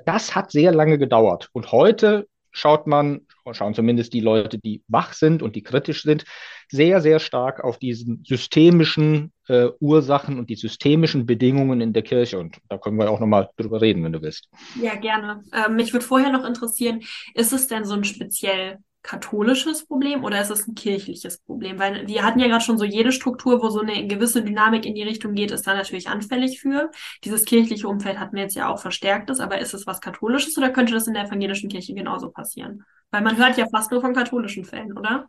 Das 0.05 0.35
hat 0.35 0.51
sehr 0.51 0.73
lange 0.73 0.99
gedauert. 0.99 1.51
Und 1.53 1.73
heute 1.73 2.27
schaut 2.57 2.87
man, 2.87 3.27
schauen 3.53 3.75
zumindest 3.75 4.15
die 4.15 4.21
Leute, 4.21 4.59
die 4.59 4.83
wach 4.89 5.13
sind 5.13 5.43
und 5.43 5.57
die 5.57 5.63
kritisch 5.63 6.03
sind, 6.03 6.25
sehr, 6.69 7.01
sehr 7.01 7.19
stark 7.21 7.63
auf 7.63 7.79
diesen 7.79 8.25
systemischen 8.25 9.33
äh, 9.47 9.69
Ursachen 9.79 10.39
und 10.39 10.49
die 10.49 10.57
systemischen 10.57 11.27
Bedingungen 11.27 11.81
in 11.81 11.93
der 11.93 12.03
Kirche. 12.03 12.39
Und 12.39 12.57
da 12.69 12.79
können 12.79 12.97
wir 12.97 13.11
auch 13.11 13.21
nochmal 13.21 13.51
drüber 13.57 13.81
reden, 13.83 14.03
wenn 14.05 14.13
du 14.13 14.23
willst. 14.23 14.49
Ja, 14.81 14.95
gerne. 14.95 15.45
Ähm, 15.53 15.77
mich 15.77 15.93
würde 15.93 16.05
vorher 16.05 16.33
noch 16.33 16.47
interessieren, 16.47 17.03
ist 17.35 17.53
es 17.53 17.67
denn 17.67 17.85
so 17.85 17.95
ein 17.95 18.05
speziell 18.05 18.79
katholisches 19.07 19.87
Problem 19.87 20.25
oder 20.25 20.41
ist 20.41 20.51
es 20.51 20.67
ein 20.67 20.75
kirchliches 20.75 21.39
Problem? 21.39 21.79
Weil 21.79 22.07
wir 22.07 22.25
hatten 22.25 22.41
ja 22.41 22.49
gerade 22.49 22.65
schon 22.65 22.77
so 22.77 22.85
jede 22.85 23.13
Struktur, 23.13 23.63
wo 23.63 23.69
so 23.71 23.81
eine 23.81 24.07
gewisse 24.07 24.43
Dynamik 24.43 24.85
in 24.85 24.95
die 24.95 25.05
Richtung 25.05 25.35
geht, 25.35 25.53
ist 25.53 25.67
da 25.67 25.75
natürlich 25.75 26.09
anfällig 26.09 26.61
für. 26.61 26.91
Dieses 27.25 27.45
kirchliche 27.45 27.89
Umfeld 27.89 28.19
hatten 28.19 28.37
wir 28.37 28.43
jetzt 28.43 28.57
ja 28.57 28.69
auch 28.69 28.81
verstärktes, 28.81 29.41
aber 29.41 29.59
ist 29.59 29.75
es 29.75 29.87
was 29.87 30.01
Katholisches 30.01 30.59
oder 30.59 30.71
könnte 30.71 30.93
das 30.93 31.07
in 31.07 31.15
der 31.15 31.25
evangelischen 31.25 31.71
Kirche 31.71 31.95
genauso 31.95 32.31
passieren? 32.31 32.85
Weil 33.11 33.23
man 33.23 33.39
hört 33.39 33.57
ja 33.57 33.67
fast 33.71 33.93
nur 33.93 34.01
von 34.01 34.13
katholischen 34.13 34.65
Fällen, 34.65 34.97
oder? 34.99 35.29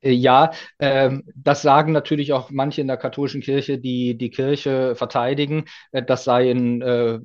Äh, 0.00 0.12
ja, 0.12 0.50
ähm, 0.78 1.22
das 1.34 1.62
sagen 1.62 1.92
natürlich 1.92 2.32
auch 2.32 2.50
manche 2.50 2.80
in 2.80 2.88
der 2.88 2.96
katholischen 2.96 3.40
Kirche, 3.40 3.78
die 3.78 4.16
die 4.16 4.30
Kirche 4.30 4.94
verteidigen. 4.96 5.64
Äh, 5.92 6.02
das 6.02 6.24
sei 6.24 6.50
ein 6.50 6.82
äh, 6.82 7.20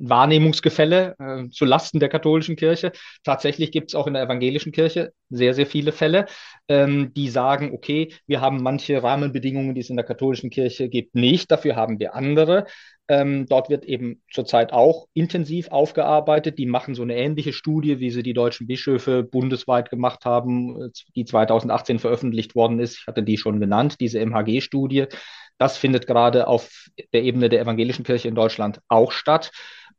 Wahrnehmungsgefälle 0.00 1.14
äh, 1.18 1.48
zu 1.50 1.64
Lasten 1.64 2.00
der 2.00 2.08
katholischen 2.08 2.56
Kirche. 2.56 2.92
Tatsächlich 3.24 3.72
gibt 3.72 3.90
es 3.90 3.94
auch 3.94 4.06
in 4.06 4.14
der 4.14 4.22
evangelischen 4.22 4.72
Kirche 4.72 5.12
sehr, 5.30 5.54
sehr 5.54 5.66
viele 5.66 5.92
Fälle, 5.92 6.26
ähm, 6.68 7.12
die 7.14 7.28
sagen, 7.28 7.72
okay, 7.74 8.12
wir 8.26 8.40
haben 8.40 8.62
manche 8.62 9.02
Rahmenbedingungen, 9.02 9.74
die 9.74 9.80
es 9.80 9.90
in 9.90 9.96
der 9.96 10.04
katholischen 10.04 10.50
Kirche 10.50 10.88
gibt, 10.88 11.14
nicht, 11.14 11.50
dafür 11.50 11.76
haben 11.76 11.98
wir 11.98 12.14
andere. 12.14 12.66
Ähm, 13.10 13.46
dort 13.46 13.70
wird 13.70 13.86
eben 13.86 14.20
zurzeit 14.30 14.72
auch 14.72 15.08
intensiv 15.14 15.68
aufgearbeitet. 15.68 16.58
Die 16.58 16.66
machen 16.66 16.94
so 16.94 17.02
eine 17.02 17.16
ähnliche 17.16 17.54
Studie, 17.54 18.00
wie 18.00 18.10
sie 18.10 18.22
die 18.22 18.34
deutschen 18.34 18.66
Bischöfe 18.66 19.22
bundesweit 19.22 19.88
gemacht 19.88 20.26
haben, 20.26 20.92
die 21.16 21.24
2018 21.24 21.98
veröffentlicht 22.00 22.54
worden 22.54 22.78
ist. 22.80 22.98
Ich 22.98 23.06
hatte 23.06 23.22
die 23.22 23.38
schon 23.38 23.60
genannt, 23.60 23.96
diese 24.00 24.20
MHG-Studie. 24.20 25.06
Das 25.58 25.76
findet 25.76 26.06
gerade 26.06 26.46
auf 26.46 26.88
der 27.12 27.22
Ebene 27.22 27.48
der 27.48 27.60
evangelischen 27.60 28.04
Kirche 28.04 28.28
in 28.28 28.34
Deutschland 28.34 28.80
auch 28.88 29.12
statt. 29.12 29.50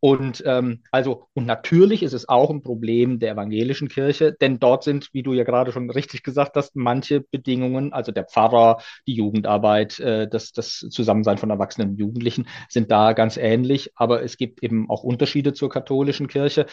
Und 0.01 0.41
ähm, 0.45 0.81
also, 0.91 1.27
und 1.33 1.45
natürlich 1.45 2.03
ist 2.03 2.13
es 2.13 2.29
auch 2.29 2.49
ein 2.49 2.61
Problem 2.61 3.19
der 3.19 3.33
evangelischen 3.33 3.89
Kirche, 3.89 4.33
denn 4.39 4.59
dort 4.59 4.83
sind, 4.83 5.09
wie 5.11 5.23
du 5.23 5.33
ja 5.33 5.43
gerade 5.43 5.73
schon 5.73 5.89
richtig 5.89 6.23
gesagt 6.23 6.55
hast, 6.55 6.75
manche 6.75 7.21
Bedingungen, 7.21 7.91
also 7.91 8.13
der 8.13 8.23
Pfarrer, 8.23 8.77
die 9.07 9.15
Jugendarbeit, 9.15 9.99
äh, 9.99 10.29
das, 10.29 10.53
das 10.53 10.85
Zusammensein 10.89 11.37
von 11.37 11.49
Erwachsenen 11.49 11.89
und 11.89 11.99
Jugendlichen, 11.99 12.47
sind 12.69 12.91
da 12.91 13.11
ganz 13.11 13.35
ähnlich. 13.35 13.91
Aber 13.95 14.23
es 14.23 14.37
gibt 14.37 14.63
eben 14.63 14.89
auch 14.89 15.03
Unterschiede 15.03 15.53
zur 15.53 15.69
katholischen 15.69 16.27
Kirche. 16.29 16.65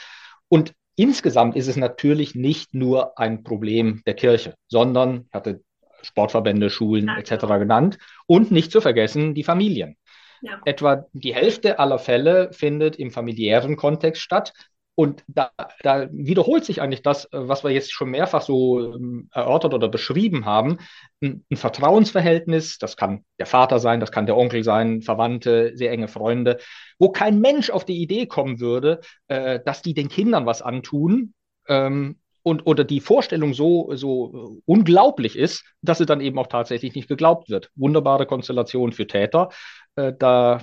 Und 0.49 0.73
insgesamt 0.95 1.57
ist 1.57 1.67
es 1.67 1.77
natürlich 1.77 2.37
nicht 2.37 2.75
nur 2.75 3.19
ein 3.19 3.43
Problem 3.43 4.03
der 4.07 4.15
Kirche, 4.15 4.55
sondern, 4.69 5.25
ich 5.27 5.35
hatte 5.35 5.63
Sportverbände, 6.07 6.71
Schulen 6.71 7.09
etc. 7.09 7.47
genannt. 7.59 7.99
Und 8.27 8.51
nicht 8.51 8.73
zu 8.73 8.81
vergessen 8.81 9.35
die 9.35 9.45
Familien. 9.45 9.97
Ja. 10.43 10.61
Etwa 10.65 11.07
die 11.13 11.35
Hälfte 11.35 11.79
aller 11.79 11.99
Fälle 11.99 12.53
findet 12.53 12.97
im 12.97 13.11
familiären 13.11 13.77
Kontext 13.77 14.23
statt. 14.23 14.53
Und 14.99 15.25
da, 15.29 15.51
da, 15.83 16.09
wiederholt 16.11 16.65
sich 16.65 16.81
eigentlich 16.81 17.03
das, 17.03 17.29
was 17.31 17.63
wir 17.63 17.71
jetzt 17.71 17.93
schon 17.93 18.11
mehrfach 18.11 18.41
so 18.41 18.95
ähm, 18.95 19.29
erörtert 19.31 19.75
oder 19.75 19.89
beschrieben 19.89 20.47
haben. 20.47 20.79
Ein, 21.23 21.45
ein, 21.51 21.59
Vertrauensverhältnis, 21.59 22.79
das 22.79 22.97
kann 22.97 23.23
der 23.39 23.45
Vater 23.45 23.79
sein, 23.79 24.01
das 24.01 24.11
kann 24.11 24.25
der 24.25 24.39
Onkel 24.39 24.65
sein, 24.65 25.03
Verwandte, 25.03 25.73
sehr 25.75 25.93
enge 25.93 26.09
Freunde, 26.09 26.59
wo 26.99 27.11
kein 27.11 27.41
Mensch 27.41 27.69
auf 27.69 27.85
die 27.85 28.01
Idee 28.01 28.25
kommen 28.25 28.59
würde, 28.59 29.01
äh, 29.29 29.61
dass 29.63 29.83
die 29.83 29.93
den 29.93 30.09
Kindern 30.09 30.47
was 30.47 30.63
antun, 30.63 31.35
ähm, 31.69 32.19
und 32.47 32.65
oder 32.65 32.85
die 32.85 33.01
Vorstellung 33.01 33.55
so, 33.55 33.91
so 33.97 34.61
unglaublich 34.67 35.37
ist, 35.37 35.65
dass 35.83 35.99
sie 35.99 36.07
dann 36.07 36.21
eben 36.21 36.39
auch 36.39 36.47
tatsächlich 36.47 36.95
nicht 36.95 37.09
geglaubt 37.09 37.51
wird. 37.51 37.73
Wunderbare 37.75 38.25
Konstellation 38.25 38.93
für 38.93 39.09
Täter. 39.09 39.49
Äh, 39.97 40.13
da, 40.17 40.63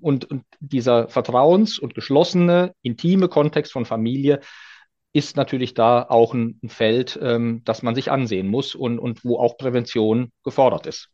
und, 0.00 0.24
und 0.30 0.44
dieser 0.58 1.10
vertrauens- 1.10 1.78
und 1.78 1.94
geschlossene, 1.94 2.72
intime 2.80 3.28
Kontext 3.28 3.72
von 3.72 3.84
Familie 3.84 4.40
ist 5.12 5.36
natürlich 5.36 5.74
da 5.74 6.02
auch 6.02 6.32
ein, 6.32 6.58
ein 6.62 6.70
Feld, 6.70 7.18
ähm, 7.20 7.60
das 7.66 7.82
man 7.82 7.94
sich 7.94 8.10
ansehen 8.10 8.48
muss 8.48 8.74
und, 8.74 8.98
und 8.98 9.22
wo 9.22 9.38
auch 9.38 9.58
Prävention 9.58 10.32
gefordert 10.44 10.86
ist. 10.86 11.10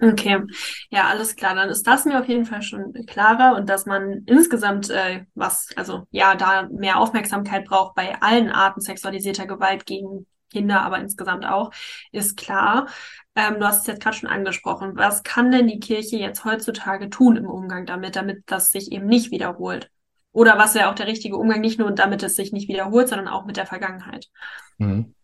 Okay, 0.00 0.42
ja, 0.90 1.08
alles 1.08 1.34
klar. 1.34 1.56
Dann 1.56 1.70
ist 1.70 1.86
das 1.86 2.04
mir 2.04 2.20
auf 2.20 2.28
jeden 2.28 2.44
Fall 2.44 2.62
schon 2.62 2.92
klarer 3.06 3.56
und 3.56 3.68
dass 3.68 3.84
man 3.84 4.22
insgesamt 4.26 4.90
äh, 4.90 5.24
was, 5.34 5.68
also 5.74 6.06
ja, 6.10 6.36
da 6.36 6.68
mehr 6.70 6.98
Aufmerksamkeit 6.98 7.64
braucht 7.64 7.96
bei 7.96 8.20
allen 8.22 8.50
Arten 8.50 8.80
sexualisierter 8.80 9.46
Gewalt 9.46 9.86
gegen 9.86 10.26
Kinder, 10.50 10.82
aber 10.82 10.98
insgesamt 10.98 11.44
auch, 11.44 11.72
ist 12.12 12.36
klar. 12.36 12.88
Ähm, 13.34 13.58
du 13.58 13.66
hast 13.66 13.80
es 13.80 13.86
jetzt 13.88 14.02
gerade 14.02 14.16
schon 14.16 14.28
angesprochen. 14.28 14.92
Was 14.94 15.24
kann 15.24 15.50
denn 15.50 15.66
die 15.66 15.80
Kirche 15.80 16.16
jetzt 16.16 16.44
heutzutage 16.44 17.10
tun 17.10 17.36
im 17.36 17.46
Umgang 17.46 17.84
damit, 17.84 18.16
damit 18.16 18.44
das 18.46 18.70
sich 18.70 18.92
eben 18.92 19.06
nicht 19.06 19.30
wiederholt? 19.30 19.90
Oder 20.32 20.58
was 20.58 20.74
wäre 20.74 20.90
auch 20.90 20.94
der 20.94 21.08
richtige 21.08 21.36
Umgang, 21.36 21.60
nicht 21.60 21.78
nur 21.78 21.90
damit 21.90 22.22
es 22.22 22.36
sich 22.36 22.52
nicht 22.52 22.68
wiederholt, 22.68 23.08
sondern 23.08 23.28
auch 23.28 23.46
mit 23.46 23.56
der 23.56 23.66
Vergangenheit? 23.66 24.28
Mhm. 24.78 25.14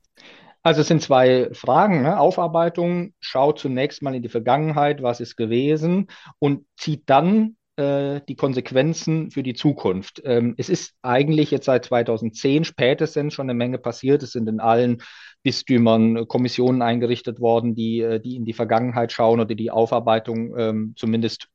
Also 0.64 0.80
es 0.80 0.88
sind 0.88 1.02
zwei 1.02 1.50
Fragen. 1.52 2.02
Ne? 2.02 2.18
Aufarbeitung 2.18 3.12
schaut 3.20 3.58
zunächst 3.58 4.02
mal 4.02 4.14
in 4.14 4.22
die 4.22 4.30
Vergangenheit, 4.30 5.02
was 5.02 5.20
ist 5.20 5.36
gewesen 5.36 6.08
und 6.38 6.64
zieht 6.76 7.02
dann 7.06 7.56
äh, 7.76 8.22
die 8.28 8.34
Konsequenzen 8.34 9.30
für 9.30 9.42
die 9.42 9.52
Zukunft. 9.52 10.22
Ähm, 10.24 10.54
es 10.56 10.70
ist 10.70 10.94
eigentlich 11.02 11.50
jetzt 11.50 11.66
seit 11.66 11.84
2010 11.84 12.64
spätestens 12.64 13.34
schon 13.34 13.50
eine 13.50 13.54
Menge 13.54 13.76
passiert. 13.76 14.22
Es 14.22 14.32
sind 14.32 14.48
in 14.48 14.58
allen 14.58 15.02
Bistümern 15.42 16.26
Kommissionen 16.28 16.80
eingerichtet 16.80 17.40
worden, 17.40 17.74
die, 17.74 18.00
äh, 18.00 18.18
die 18.18 18.36
in 18.36 18.46
die 18.46 18.54
Vergangenheit 18.54 19.12
schauen 19.12 19.40
oder 19.40 19.54
die 19.54 19.70
Aufarbeitung 19.70 20.58
ähm, 20.58 20.94
zumindest 20.96 21.48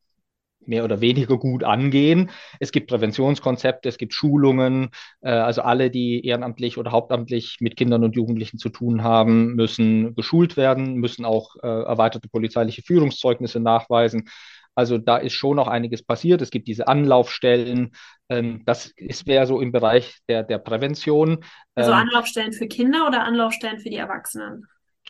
mehr 0.70 0.84
oder 0.84 1.02
weniger 1.02 1.38
gut 1.38 1.64
angehen. 1.64 2.30
Es 2.60 2.72
gibt 2.72 2.90
Präventionskonzepte, 2.90 3.90
es 3.90 3.98
gibt 3.98 4.14
Schulungen. 4.14 4.90
Äh, 5.22 5.32
also 5.32 5.62
alle, 5.62 5.90
die 5.92 6.26
ehrenamtlich 6.26 6.78
oder 6.78 6.92
hauptamtlich 6.92 7.58
mit 7.60 7.76
Kindern 7.76 8.04
und 8.04 8.16
Jugendlichen 8.16 8.58
zu 8.58 8.70
tun 8.70 9.04
haben, 9.04 9.56
müssen 9.56 10.16
geschult 10.16 10.56
werden, 10.56 10.96
müssen 10.96 11.26
auch 11.26 11.56
äh, 11.62 11.68
erweiterte 11.68 12.30
polizeiliche 12.30 12.82
Führungszeugnisse 12.84 13.60
nachweisen. 13.60 14.30
Also 14.76 14.98
da 14.98 15.18
ist 15.18 15.34
schon 15.34 15.58
noch 15.58 15.68
einiges 15.68 16.04
passiert. 16.04 16.42
Es 16.42 16.52
gibt 16.52 16.70
diese 16.70 16.88
Anlaufstellen. 16.88 17.92
Ähm, 18.30 18.64
das 18.66 18.94
wäre 19.26 19.46
so 19.46 19.60
im 19.60 19.74
Bereich 19.74 20.20
der, 20.30 20.44
der 20.44 20.58
Prävention. 20.58 21.44
Also 21.76 21.92
ähm, 21.92 21.98
Anlaufstellen 21.98 22.54
für 22.54 22.68
Kinder 22.68 23.06
oder 23.08 23.24
Anlaufstellen 23.24 23.80
für 23.80 23.90
die 23.90 23.98
Erwachsenen? 23.98 24.66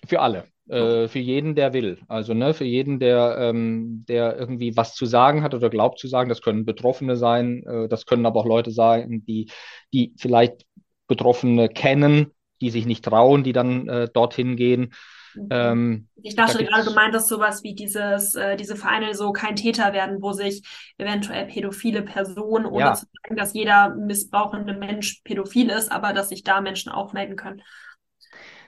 Für 0.08 0.22
alle. 0.22 0.46
Äh, 0.70 1.08
für 1.08 1.20
jeden, 1.20 1.56
der 1.56 1.74
will. 1.74 1.98
Also 2.08 2.34
ne, 2.34 2.54
für 2.54 2.66
jeden, 2.66 3.00
der, 3.00 3.38
ähm, 3.40 4.06
der 4.08 4.38
irgendwie 4.38 4.78
was 4.78 4.94
zu 4.94 5.06
sagen 5.08 5.42
hat 5.42 5.56
oder 5.56 5.70
glaubt 5.70 5.98
zu 5.98 6.08
sagen. 6.08 6.30
Das 6.30 6.42
können 6.42 6.66
Betroffene 6.66 7.16
sein, 7.16 7.64
äh, 7.64 7.88
das 7.88 8.06
können 8.06 8.26
aber 8.26 8.42
auch 8.42 8.46
Leute 8.46 8.72
sein, 8.72 9.24
die, 9.28 9.50
die 9.94 10.14
vielleicht 10.18 10.66
Betroffene 11.08 11.70
kennen, 11.70 12.28
die 12.62 12.70
sich 12.70 12.86
nicht 12.86 13.04
trauen, 13.04 13.44
die 13.44 13.54
dann 13.54 13.88
äh, 13.88 14.10
dorthin 14.14 14.56
gehen. 14.56 14.94
Mhm. 15.34 15.48
Ähm, 15.50 16.08
ich 16.22 16.36
dachte 16.36 16.60
da 16.60 16.64
gerade, 16.64 16.86
du 16.86 16.94
meintest 16.94 17.28
sowas 17.28 17.64
wie 17.64 17.74
dieses, 17.74 18.36
äh, 18.36 18.56
diese 18.56 18.76
Vereine 18.76 19.16
so 19.16 19.32
kein 19.32 19.56
Täter 19.56 19.94
werden, 19.94 20.22
wo 20.22 20.34
sich 20.34 20.64
eventuell 20.98 21.48
pädophile 21.48 22.04
Personen, 22.04 22.66
ohne 22.66 22.80
ja. 22.80 22.94
zu 22.94 23.06
sagen, 23.24 23.38
dass 23.38 23.54
jeder 23.54 23.96
missbrauchende 23.96 24.74
Mensch 24.74 25.22
pädophil 25.24 25.70
ist, 25.70 25.92
aber 25.92 26.14
dass 26.14 26.30
sich 26.30 26.44
da 26.44 26.62
Menschen 26.62 26.92
auch 26.92 27.14
melden 27.14 27.36
können. 27.36 27.62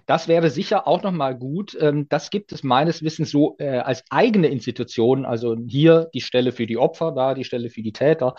Das 0.05 0.27
wäre 0.27 0.49
sicher 0.49 0.87
auch 0.87 1.03
nochmal 1.03 1.37
gut. 1.37 1.77
Ähm, 1.79 2.07
das 2.09 2.29
gibt 2.29 2.51
es 2.51 2.63
meines 2.63 3.03
Wissens 3.03 3.31
so 3.31 3.55
äh, 3.59 3.79
als 3.79 4.03
eigene 4.09 4.47
Institution. 4.47 5.25
Also 5.25 5.55
hier 5.67 6.09
die 6.13 6.21
Stelle 6.21 6.51
für 6.51 6.67
die 6.67 6.77
Opfer, 6.77 7.11
da 7.11 7.33
die 7.33 7.43
Stelle 7.43 7.69
für 7.69 7.81
die 7.81 7.93
Täter. 7.93 8.35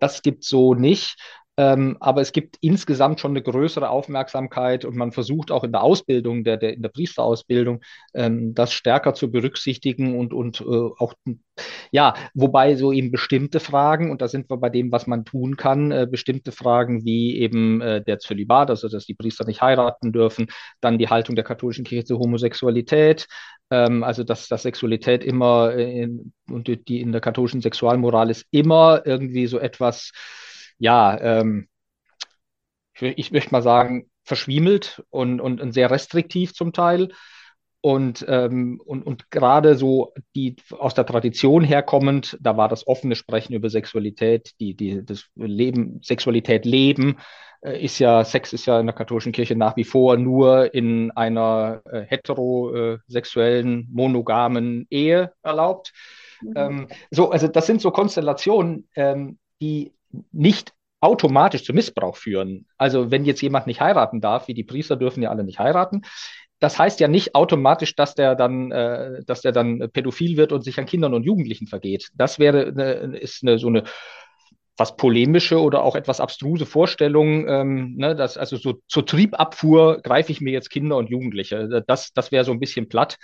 Das 0.00 0.22
gibt 0.22 0.44
es 0.44 0.48
so 0.48 0.74
nicht. 0.74 1.16
Ähm, 1.56 1.96
aber 2.00 2.20
es 2.20 2.32
gibt 2.32 2.56
insgesamt 2.60 3.20
schon 3.20 3.30
eine 3.30 3.42
größere 3.42 3.88
Aufmerksamkeit 3.88 4.84
und 4.84 4.96
man 4.96 5.12
versucht 5.12 5.52
auch 5.52 5.62
in 5.62 5.70
der 5.70 5.84
Ausbildung, 5.84 6.42
der, 6.42 6.56
der 6.56 6.74
in 6.74 6.82
der 6.82 6.88
Priesterausbildung, 6.88 7.80
ähm, 8.12 8.54
das 8.54 8.72
stärker 8.72 9.14
zu 9.14 9.30
berücksichtigen 9.30 10.18
und, 10.18 10.32
und 10.32 10.60
äh, 10.62 10.64
auch, 10.64 11.14
ja, 11.92 12.14
wobei 12.34 12.74
so 12.74 12.90
eben 12.90 13.12
bestimmte 13.12 13.60
Fragen, 13.60 14.10
und 14.10 14.20
da 14.20 14.26
sind 14.26 14.50
wir 14.50 14.56
bei 14.56 14.68
dem, 14.68 14.90
was 14.90 15.06
man 15.06 15.24
tun 15.24 15.56
kann, 15.56 15.92
äh, 15.92 16.08
bestimmte 16.10 16.50
Fragen 16.50 17.04
wie 17.04 17.38
eben 17.38 17.80
äh, 17.80 18.02
der 18.02 18.18
Zölibat, 18.18 18.70
also 18.70 18.88
dass 18.88 19.06
die 19.06 19.14
Priester 19.14 19.46
nicht 19.46 19.62
heiraten 19.62 20.12
dürfen, 20.12 20.48
dann 20.80 20.98
die 20.98 21.08
Haltung 21.08 21.36
der 21.36 21.44
katholischen 21.44 21.84
Kirche 21.84 22.04
zur 22.04 22.18
Homosexualität, 22.18 23.28
ähm, 23.70 24.02
also 24.02 24.24
dass, 24.24 24.48
dass 24.48 24.62
Sexualität 24.62 25.22
immer 25.22 25.72
in, 25.74 26.32
und 26.50 26.66
die 26.66 27.00
in 27.00 27.12
der 27.12 27.20
katholischen 27.20 27.60
Sexualmoral 27.60 28.30
ist 28.30 28.44
immer 28.50 29.02
irgendwie 29.04 29.46
so 29.46 29.60
etwas, 29.60 30.10
ja, 30.78 31.18
ähm, 31.20 31.68
ich, 32.94 33.02
ich, 33.02 33.32
möchte 33.32 33.52
mal 33.52 33.62
sagen, 33.62 34.10
verschwiemelt 34.24 35.02
und, 35.10 35.40
und, 35.40 35.60
und 35.60 35.72
sehr 35.72 35.90
restriktiv 35.90 36.54
zum 36.54 36.72
Teil. 36.72 37.08
Und, 37.80 38.24
ähm, 38.28 38.80
und, 38.82 39.02
und 39.02 39.30
gerade 39.30 39.74
so 39.76 40.14
die 40.34 40.56
aus 40.70 40.94
der 40.94 41.04
Tradition 41.04 41.62
herkommend, 41.62 42.38
da 42.40 42.56
war 42.56 42.68
das 42.68 42.86
offene 42.86 43.14
Sprechen 43.14 43.52
über 43.52 43.68
Sexualität, 43.68 44.52
die, 44.58 44.74
die, 44.74 45.04
das 45.04 45.26
Leben, 45.34 46.00
Sexualität 46.02 46.64
leben, 46.64 47.18
äh, 47.60 47.84
ist 47.84 47.98
ja, 47.98 48.24
Sex 48.24 48.54
ist 48.54 48.64
ja 48.64 48.80
in 48.80 48.86
der 48.86 48.94
katholischen 48.94 49.32
Kirche 49.32 49.56
nach 49.56 49.76
wie 49.76 49.84
vor 49.84 50.16
nur 50.16 50.72
in 50.72 51.10
einer 51.10 51.82
äh, 51.90 52.02
heterosexuellen, 52.02 53.88
monogamen 53.92 54.86
Ehe 54.88 55.32
erlaubt. 55.42 55.92
Mhm. 56.40 56.52
Ähm, 56.56 56.88
so, 57.10 57.30
also 57.30 57.48
das 57.48 57.66
sind 57.66 57.80
so 57.80 57.90
Konstellationen, 57.90 58.88
ähm, 58.96 59.38
die 59.60 59.92
nicht 60.32 60.72
automatisch 61.00 61.64
zu 61.64 61.72
Missbrauch 61.74 62.16
führen. 62.16 62.66
Also 62.78 63.10
wenn 63.10 63.24
jetzt 63.24 63.42
jemand 63.42 63.66
nicht 63.66 63.80
heiraten 63.80 64.20
darf, 64.20 64.48
wie 64.48 64.54
die 64.54 64.64
Priester 64.64 64.96
dürfen 64.96 65.22
ja 65.22 65.30
alle 65.30 65.44
nicht 65.44 65.58
heiraten, 65.58 66.02
das 66.60 66.78
heißt 66.78 66.98
ja 67.00 67.08
nicht 67.08 67.34
automatisch, 67.34 67.94
dass 67.94 68.14
der 68.14 68.34
dann, 68.34 68.72
äh, 68.72 69.22
dass 69.26 69.42
der 69.42 69.52
dann 69.52 69.90
pädophil 69.92 70.36
wird 70.38 70.52
und 70.52 70.62
sich 70.62 70.78
an 70.78 70.86
Kindern 70.86 71.12
und 71.12 71.24
Jugendlichen 71.24 71.66
vergeht. 71.66 72.08
Das 72.14 72.38
wäre 72.38 72.68
eine, 72.68 73.18
ist 73.18 73.42
eine, 73.42 73.58
so 73.58 73.68
eine 73.68 73.84
was 74.76 74.96
polemische 74.96 75.60
oder 75.60 75.82
auch 75.82 75.94
etwas 75.94 76.20
abstruse 76.20 76.66
Vorstellung, 76.66 77.46
ähm, 77.48 77.96
ne, 77.96 78.16
dass 78.16 78.36
also 78.36 78.56
so 78.56 78.80
zur 78.88 79.06
Triebabfuhr 79.06 80.00
greife 80.02 80.32
ich 80.32 80.40
mir 80.40 80.52
jetzt 80.52 80.70
Kinder 80.70 80.96
und 80.96 81.10
Jugendliche. 81.10 81.84
Das, 81.86 82.12
das 82.12 82.32
wäre 82.32 82.44
so 82.44 82.52
ein 82.52 82.60
bisschen 82.60 82.88
platt. 82.88 83.18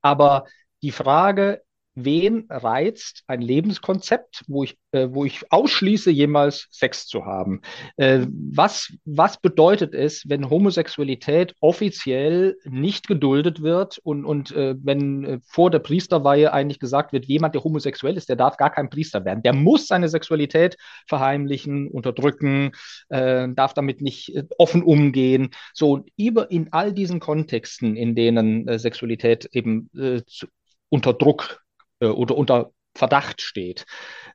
Aber 0.00 0.44
die 0.82 0.92
Frage, 0.92 1.62
wen 1.94 2.46
reizt 2.48 3.22
ein 3.26 3.42
Lebenskonzept, 3.42 4.44
wo 4.48 4.64
ich, 4.64 4.76
äh, 4.92 5.08
wo 5.10 5.24
ich 5.24 5.40
ausschließe, 5.50 6.10
jemals 6.10 6.68
Sex 6.70 7.06
zu 7.06 7.24
haben? 7.26 7.60
Äh, 7.96 8.26
was, 8.30 8.92
was 9.04 9.40
bedeutet 9.40 9.94
es, 9.94 10.24
wenn 10.28 10.48
Homosexualität 10.48 11.54
offiziell 11.60 12.56
nicht 12.64 13.08
geduldet 13.08 13.62
wird 13.62 13.98
und, 13.98 14.24
und 14.24 14.52
äh, 14.52 14.74
wenn 14.82 15.24
äh, 15.24 15.38
vor 15.44 15.70
der 15.70 15.80
Priesterweihe 15.80 16.52
eigentlich 16.52 16.78
gesagt 16.78 17.12
wird, 17.12 17.26
jemand, 17.26 17.54
der 17.54 17.64
homosexuell 17.64 18.16
ist, 18.16 18.28
der 18.28 18.36
darf 18.36 18.56
gar 18.56 18.70
kein 18.70 18.90
Priester 18.90 19.24
werden. 19.24 19.42
Der 19.42 19.52
muss 19.52 19.86
seine 19.86 20.08
Sexualität 20.08 20.76
verheimlichen, 21.06 21.88
unterdrücken, 21.88 22.72
äh, 23.10 23.48
darf 23.54 23.74
damit 23.74 24.00
nicht 24.00 24.34
äh, 24.34 24.44
offen 24.58 24.82
umgehen. 24.82 25.50
So, 25.74 26.04
über 26.16 26.50
in 26.50 26.72
all 26.72 26.92
diesen 26.92 27.20
Kontexten, 27.20 27.96
in 27.96 28.14
denen 28.14 28.78
Sexualität 28.78 29.48
eben 29.52 29.90
zu, 30.26 30.46
unter 30.88 31.14
Druck 31.14 31.62
äh, 32.02 32.06
oder 32.08 32.36
unter 32.36 32.72
Verdacht 32.94 33.40
steht. 33.40 33.86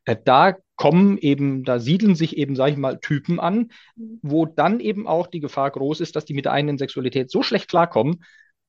Äh, 0.05 0.15
da 0.23 0.55
kommen 0.75 1.17
eben, 1.17 1.63
da 1.63 1.79
siedeln 1.79 2.15
sich 2.15 2.37
eben, 2.37 2.55
sage 2.55 2.71
ich 2.71 2.77
mal, 2.77 2.99
Typen 2.99 3.39
an, 3.39 3.71
wo 4.21 4.45
dann 4.45 4.79
eben 4.79 5.07
auch 5.07 5.27
die 5.27 5.39
Gefahr 5.39 5.69
groß 5.71 6.01
ist, 6.01 6.15
dass 6.15 6.25
die 6.25 6.33
mit 6.33 6.45
der 6.45 6.53
eigenen 6.53 6.77
Sexualität 6.77 7.29
so 7.29 7.43
schlecht 7.43 7.69
klarkommen 7.69 8.23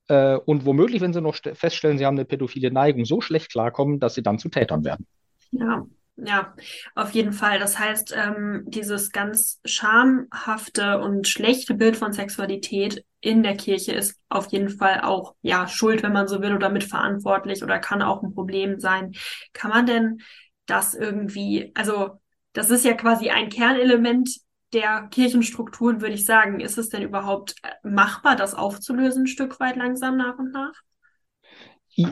äh, 0.08 0.36
und 0.36 0.64
womöglich, 0.64 1.00
wenn 1.00 1.12
sie 1.12 1.20
noch 1.20 1.36
feststellen, 1.36 1.98
sie 1.98 2.06
haben 2.06 2.16
eine 2.16 2.24
pädophile 2.24 2.70
Neigung, 2.70 3.04
so 3.04 3.20
schlecht 3.20 3.50
klarkommen, 3.50 4.00
dass 4.00 4.14
sie 4.14 4.22
dann 4.22 4.38
zu 4.38 4.48
Tätern 4.48 4.84
werden. 4.84 5.06
Ja, 5.50 5.86
ja, 6.24 6.54
auf 6.94 7.12
jeden 7.12 7.32
Fall. 7.32 7.58
Das 7.58 7.78
heißt, 7.78 8.14
ähm, 8.16 8.64
dieses 8.66 9.12
ganz 9.12 9.60
schamhafte 9.64 10.98
und 11.00 11.28
schlechte 11.28 11.74
Bild 11.74 11.96
von 11.96 12.12
Sexualität 12.12 13.04
in 13.20 13.42
der 13.42 13.56
Kirche 13.56 13.92
ist 13.92 14.20
auf 14.28 14.48
jeden 14.48 14.68
Fall 14.68 15.00
auch, 15.02 15.34
ja, 15.42 15.68
schuld, 15.68 16.02
wenn 16.02 16.12
man 16.12 16.28
so 16.28 16.40
will, 16.42 16.54
oder 16.54 16.70
mitverantwortlich 16.70 17.62
oder 17.62 17.78
kann 17.78 18.02
auch 18.02 18.22
ein 18.22 18.34
Problem 18.34 18.80
sein. 18.80 19.12
Kann 19.52 19.70
man 19.70 19.86
denn 19.86 20.18
das 20.66 20.94
irgendwie, 20.94 21.72
also, 21.74 22.20
das 22.52 22.70
ist 22.70 22.84
ja 22.84 22.94
quasi 22.94 23.30
ein 23.30 23.48
Kernelement 23.48 24.28
der 24.72 25.08
Kirchenstrukturen, 25.10 26.00
würde 26.00 26.14
ich 26.14 26.24
sagen. 26.24 26.60
Ist 26.60 26.78
es 26.78 26.88
denn 26.88 27.02
überhaupt 27.02 27.54
äh, 27.62 27.88
machbar, 27.88 28.36
das 28.36 28.54
aufzulösen, 28.54 29.22
ein 29.24 29.26
Stück 29.28 29.60
weit 29.60 29.76
langsam 29.76 30.16
nach 30.16 30.38
und 30.38 30.52
nach? 30.52 30.72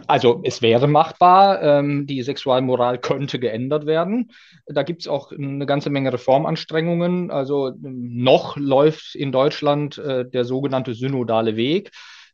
Also 0.06 0.40
es 0.42 0.62
wäre 0.62 0.88
machbar, 0.88 1.62
ähm, 1.62 2.06
die 2.06 2.22
Sexualmoral 2.22 2.98
könnte 2.98 3.38
geändert 3.38 3.86
werden. 3.86 4.32
Da 4.66 4.82
gibt 4.82 5.02
es 5.02 5.08
auch 5.08 5.30
eine 5.30 5.66
ganze 5.66 5.90
Menge 5.90 6.12
Reformanstrengungen. 6.12 7.30
Also 7.30 7.72
noch 7.80 8.56
läuft 8.56 9.14
in 9.14 9.30
Deutschland 9.30 9.98
äh, 9.98 10.28
der 10.28 10.44
sogenannte 10.44 10.94
synodale 10.94 11.56
Weg. 11.56 11.92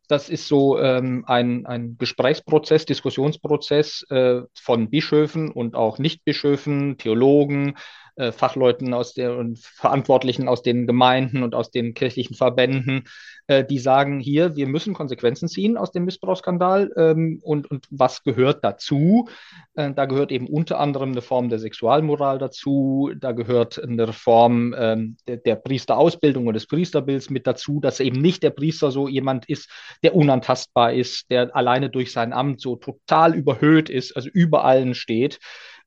Das 0.08 0.28
ist 0.28 0.48
so 0.48 0.78
ähm, 0.78 1.24
ein, 1.26 1.66
ein 1.66 1.96
Gesprächsprozess, 1.98 2.86
Diskussionsprozess 2.86 4.04
äh, 4.10 4.42
von 4.54 4.90
Bischöfen 4.90 5.50
und 5.50 5.74
auch 5.74 5.98
Nichtbischöfen, 5.98 6.96
Theologen, 6.98 7.74
äh, 8.16 8.32
Fachleuten 8.32 8.92
aus 8.92 9.14
der 9.14 9.36
und 9.36 9.58
Verantwortlichen 9.58 10.48
aus 10.48 10.62
den 10.62 10.86
Gemeinden 10.86 11.42
und 11.42 11.54
aus 11.54 11.70
den 11.70 11.94
kirchlichen 11.94 12.36
Verbänden, 12.36 13.04
äh, 13.46 13.64
die 13.64 13.78
sagen, 13.78 14.20
hier, 14.20 14.56
wir 14.56 14.66
müssen 14.66 14.94
Konsequenzen 14.94 15.48
ziehen 15.48 15.76
aus 15.76 15.90
dem 15.90 16.04
Missbrauchsskandal 16.04 16.92
ähm, 16.96 17.40
und, 17.42 17.70
und 17.70 17.86
was 17.90 18.22
gehört 18.22 18.64
dazu? 18.64 19.28
Äh, 19.74 19.92
da 19.92 20.06
gehört 20.06 20.30
eben 20.30 20.46
unter 20.46 20.78
anderem 20.78 21.12
eine 21.12 21.22
Form 21.22 21.48
der 21.48 21.58
Sexualmoral 21.58 22.38
dazu, 22.38 23.10
da 23.18 23.32
gehört 23.32 23.82
eine 23.82 24.08
Reform 24.08 24.74
ähm, 24.78 25.16
der, 25.26 25.38
der 25.38 25.56
Priesterausbildung 25.56 26.46
und 26.46 26.54
des 26.54 26.66
Priesterbilds 26.66 27.30
mit 27.30 27.46
dazu, 27.46 27.80
dass 27.80 28.00
eben 28.00 28.20
nicht 28.20 28.42
der 28.42 28.50
Priester 28.50 28.90
so 28.90 29.08
jemand 29.08 29.48
ist, 29.48 29.70
der 30.02 30.14
unantastbar 30.14 30.92
ist, 30.92 31.30
der 31.30 31.54
alleine 31.56 31.90
durch 31.90 32.12
sein 32.12 32.32
Amt 32.32 32.60
so 32.60 32.76
total 32.76 33.34
überhöht 33.34 33.90
ist, 33.90 34.14
also 34.16 34.28
über 34.32 34.64
allen 34.64 34.94
steht, 34.94 35.38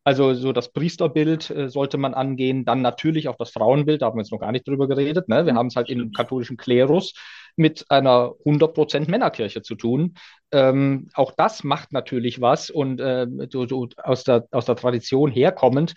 also 0.08 0.36
so 0.36 0.54
das 0.54 0.72
Priesterbild 0.72 1.50
äh, 1.50 1.68
sollte 1.68 1.98
man 1.98 2.14
angehen, 2.14 2.64
dann 2.64 2.84
natürlich 2.84 3.28
auch 3.28 3.38
das 3.38 3.50
Frauenbild, 3.50 4.04
da 4.04 4.06
haben 4.06 4.18
wir 4.18 4.22
jetzt 4.22 4.32
noch 4.32 4.40
gar 4.40 4.52
nicht 4.52 4.68
drüber 4.68 4.88
geredet. 4.88 5.28
Ne? 5.28 5.48
Wir 5.48 5.56
haben 5.56 5.68
es 5.68 5.76
halt 5.76 5.90
im 5.90 6.12
katholischen 6.12 6.58
Klerus 6.58 7.14
mit 7.56 7.86
einer 7.90 8.34
100% 8.44 9.10
Männerkirche 9.10 9.62
zu 9.62 9.76
tun. 9.76 10.16
Ähm, 10.52 11.10
auch 11.14 11.32
das 11.36 11.64
macht 11.64 11.92
natürlich 11.94 12.42
was 12.42 12.70
und 12.70 13.00
äh, 13.00 13.28
so, 13.52 13.68
so 13.68 13.88
aus, 13.98 14.24
der, 14.24 14.48
aus 14.52 14.66
der 14.66 14.76
Tradition 14.76 15.32
herkommend 15.32 15.94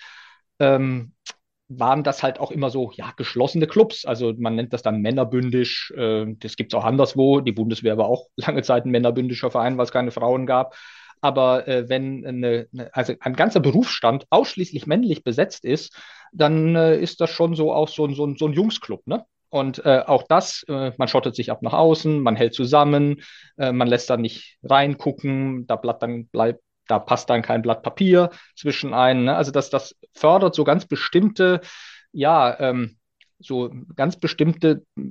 ähm, 0.58 1.12
waren 1.68 2.02
das 2.02 2.22
halt 2.22 2.40
auch 2.40 2.50
immer 2.50 2.70
so, 2.70 2.90
ja, 2.94 3.12
geschlossene 3.16 3.66
Clubs. 3.66 4.04
Also 4.04 4.32
man 4.38 4.54
nennt 4.54 4.72
das 4.72 4.82
dann 4.82 5.02
männerbündisch. 5.02 5.92
Äh, 5.96 6.26
das 6.38 6.56
gibt 6.56 6.72
es 6.72 6.78
auch 6.78 6.84
anderswo. 6.84 7.40
Die 7.40 7.52
Bundeswehr 7.52 7.98
war 7.98 8.06
auch 8.06 8.28
lange 8.36 8.62
Zeit 8.62 8.86
ein 8.86 8.90
männerbündischer 8.90 9.50
Verein, 9.50 9.76
weil 9.76 9.84
es 9.84 9.92
keine 9.92 10.10
Frauen 10.10 10.46
gab. 10.46 10.74
Aber 11.20 11.66
äh, 11.66 11.88
wenn 11.88 12.24
eine, 12.24 12.68
also 12.92 13.12
ein 13.20 13.34
ganzer 13.34 13.60
Berufsstand 13.60 14.26
ausschließlich 14.30 14.86
männlich 14.86 15.24
besetzt 15.24 15.64
ist, 15.64 15.96
dann 16.32 16.76
äh, 16.76 16.98
ist 16.98 17.20
das 17.20 17.30
schon 17.30 17.54
so 17.54 17.72
auch 17.72 17.88
so, 17.88 18.08
so, 18.10 18.34
so 18.36 18.46
ein 18.46 18.52
Jungsclub, 18.52 19.06
ne? 19.06 19.24
Und 19.50 19.84
äh, 19.84 20.02
auch 20.06 20.24
das, 20.28 20.64
äh, 20.68 20.92
man 20.98 21.08
schottet 21.08 21.34
sich 21.34 21.50
ab 21.50 21.62
nach 21.62 21.72
außen, 21.72 22.20
man 22.20 22.36
hält 22.36 22.54
zusammen, 22.54 23.22
äh, 23.56 23.72
man 23.72 23.88
lässt 23.88 24.10
da 24.10 24.16
nicht 24.16 24.58
reingucken, 24.62 25.66
da 25.66 25.76
bleibt 25.76 26.02
dann 26.02 26.26
bleibt, 26.26 26.60
da 26.86 26.98
passt 26.98 27.30
dann 27.30 27.42
kein 27.42 27.62
Blatt 27.62 27.82
Papier 27.82 28.30
zwischen 28.56 28.92
ein. 28.92 29.24
Ne? 29.24 29.36
Also 29.36 29.50
das, 29.50 29.70
das 29.70 29.94
fördert 30.12 30.54
so 30.54 30.64
ganz 30.64 30.86
bestimmte, 30.86 31.60
ja, 32.12 32.58
ähm, 32.60 32.98
so 33.38 33.70
ganz 33.94 34.16
bestimmte 34.16 34.84
äh, 34.96 35.02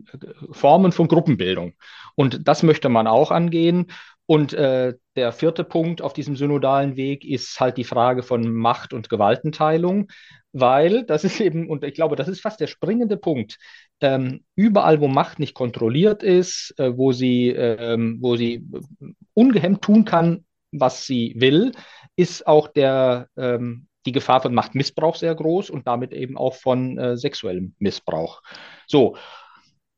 Formen 0.51 0.91
von 0.91 1.07
Gruppenbildung. 1.07 1.73
Und 2.15 2.47
das 2.47 2.63
möchte 2.63 2.89
man 2.89 3.07
auch 3.07 3.31
angehen. 3.31 3.87
Und 4.27 4.53
äh, 4.53 4.93
der 5.15 5.31
vierte 5.31 5.63
Punkt 5.63 6.01
auf 6.01 6.13
diesem 6.13 6.35
synodalen 6.35 6.97
Weg 6.97 7.25
ist 7.25 7.59
halt 7.59 7.77
die 7.77 7.85
Frage 7.85 8.23
von 8.23 8.53
Macht 8.53 8.93
und 8.93 9.09
Gewaltenteilung, 9.09 10.09
weil 10.51 11.05
das 11.05 11.23
ist 11.23 11.39
eben, 11.39 11.69
und 11.69 11.83
ich 11.85 11.93
glaube, 11.93 12.17
das 12.17 12.27
ist 12.27 12.41
fast 12.41 12.59
der 12.59 12.67
springende 12.67 13.15
Punkt, 13.15 13.57
ähm, 14.01 14.43
überall, 14.55 14.99
wo 14.99 15.07
Macht 15.07 15.39
nicht 15.39 15.53
kontrolliert 15.53 16.23
ist, 16.23 16.75
äh, 16.77 16.97
wo 16.97 17.13
sie, 17.13 17.49
ähm, 17.49 18.17
wo 18.21 18.35
sie 18.35 18.67
ungehemmt 19.33 19.81
tun 19.81 20.03
kann, 20.03 20.45
was 20.71 21.05
sie 21.05 21.33
will, 21.37 21.71
ist 22.17 22.45
auch 22.45 22.67
der, 22.67 23.29
ähm, 23.37 23.87
die 24.05 24.11
Gefahr 24.11 24.41
von 24.41 24.53
Machtmissbrauch 24.53 25.15
sehr 25.15 25.35
groß 25.35 25.69
und 25.69 25.87
damit 25.87 26.11
eben 26.11 26.37
auch 26.37 26.55
von 26.55 26.97
äh, 26.97 27.17
sexuellem 27.17 27.75
Missbrauch. 27.79 28.41
So, 28.87 29.15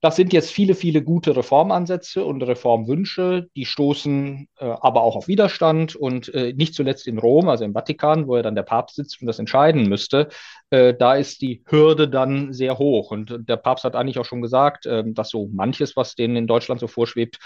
das 0.01 0.15
sind 0.15 0.31
jetzt 0.31 0.51
viele, 0.51 0.75
viele 0.75 1.03
gute 1.03 1.35
Reformansätze 1.35 2.23
und 2.23 2.41
Reformwünsche, 2.41 3.49
die 3.55 3.65
stoßen 3.65 4.47
äh, 4.57 4.65
aber 4.65 5.01
auch 5.01 5.17
auf 5.17 5.27
Widerstand 5.27 5.95
und 5.95 6.33
äh, 6.33 6.53
nicht 6.53 6.73
zuletzt 6.73 7.05
in 7.05 7.17
Rom, 7.17 7.49
also 7.49 7.65
im 7.65 7.73
Vatikan, 7.73 8.27
wo 8.27 8.37
ja 8.37 8.41
dann 8.41 8.55
der 8.55 8.63
Papst 8.63 8.95
sitzt 8.95 9.19
und 9.21 9.27
das 9.27 9.39
entscheiden 9.39 9.89
müsste, 9.89 10.29
äh, 10.69 10.93
da 10.93 11.15
ist 11.15 11.41
die 11.41 11.63
Hürde 11.65 12.07
dann 12.07 12.53
sehr 12.53 12.77
hoch. 12.77 13.11
Und 13.11 13.49
der 13.49 13.57
Papst 13.57 13.83
hat 13.83 13.95
eigentlich 13.95 14.19
auch 14.19 14.25
schon 14.25 14.41
gesagt, 14.41 14.85
äh, 14.85 15.03
dass 15.05 15.29
so 15.29 15.49
manches, 15.51 15.97
was 15.97 16.15
denen 16.15 16.37
in 16.37 16.47
Deutschland 16.47 16.79
so 16.79 16.87
vorschwebt, 16.87 17.39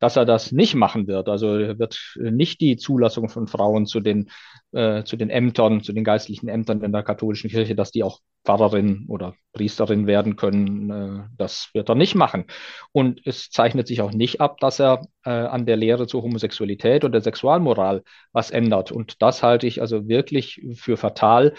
dass 0.00 0.16
er 0.16 0.24
das 0.24 0.50
nicht 0.50 0.74
machen 0.74 1.06
wird. 1.06 1.28
Also 1.28 1.56
er 1.56 1.78
wird 1.78 2.16
nicht 2.16 2.60
die 2.60 2.76
Zulassung 2.76 3.28
von 3.28 3.46
Frauen 3.46 3.86
zu 3.86 4.00
den, 4.00 4.30
äh, 4.72 5.04
zu 5.04 5.16
den 5.16 5.30
Ämtern, 5.30 5.82
zu 5.82 5.92
den 5.92 6.04
geistlichen 6.04 6.48
Ämtern 6.48 6.82
in 6.82 6.90
der 6.90 7.02
katholischen 7.02 7.50
Kirche, 7.50 7.74
dass 7.74 7.92
die 7.92 8.02
auch 8.02 8.20
Pfarrerin 8.44 9.04
oder 9.08 9.34
Priesterin 9.52 10.06
werden 10.06 10.36
können. 10.36 10.90
Äh, 10.90 11.28
das 11.36 11.68
wird 11.74 11.90
er 11.90 11.94
nicht 11.94 12.14
machen. 12.14 12.46
Und 12.92 13.20
es 13.26 13.50
zeichnet 13.50 13.86
sich 13.86 14.00
auch 14.00 14.12
nicht 14.12 14.40
ab, 14.40 14.58
dass 14.60 14.80
er 14.80 15.02
äh, 15.24 15.30
an 15.30 15.66
der 15.66 15.76
Lehre 15.76 16.06
zur 16.06 16.22
Homosexualität 16.22 17.04
oder 17.04 17.12
der 17.12 17.22
Sexualmoral 17.22 18.02
was 18.32 18.50
ändert. 18.50 18.90
Und 18.92 19.20
das 19.20 19.42
halte 19.42 19.66
ich 19.66 19.82
also 19.82 20.08
wirklich 20.08 20.62
für 20.74 20.96
fatal, 20.96 21.52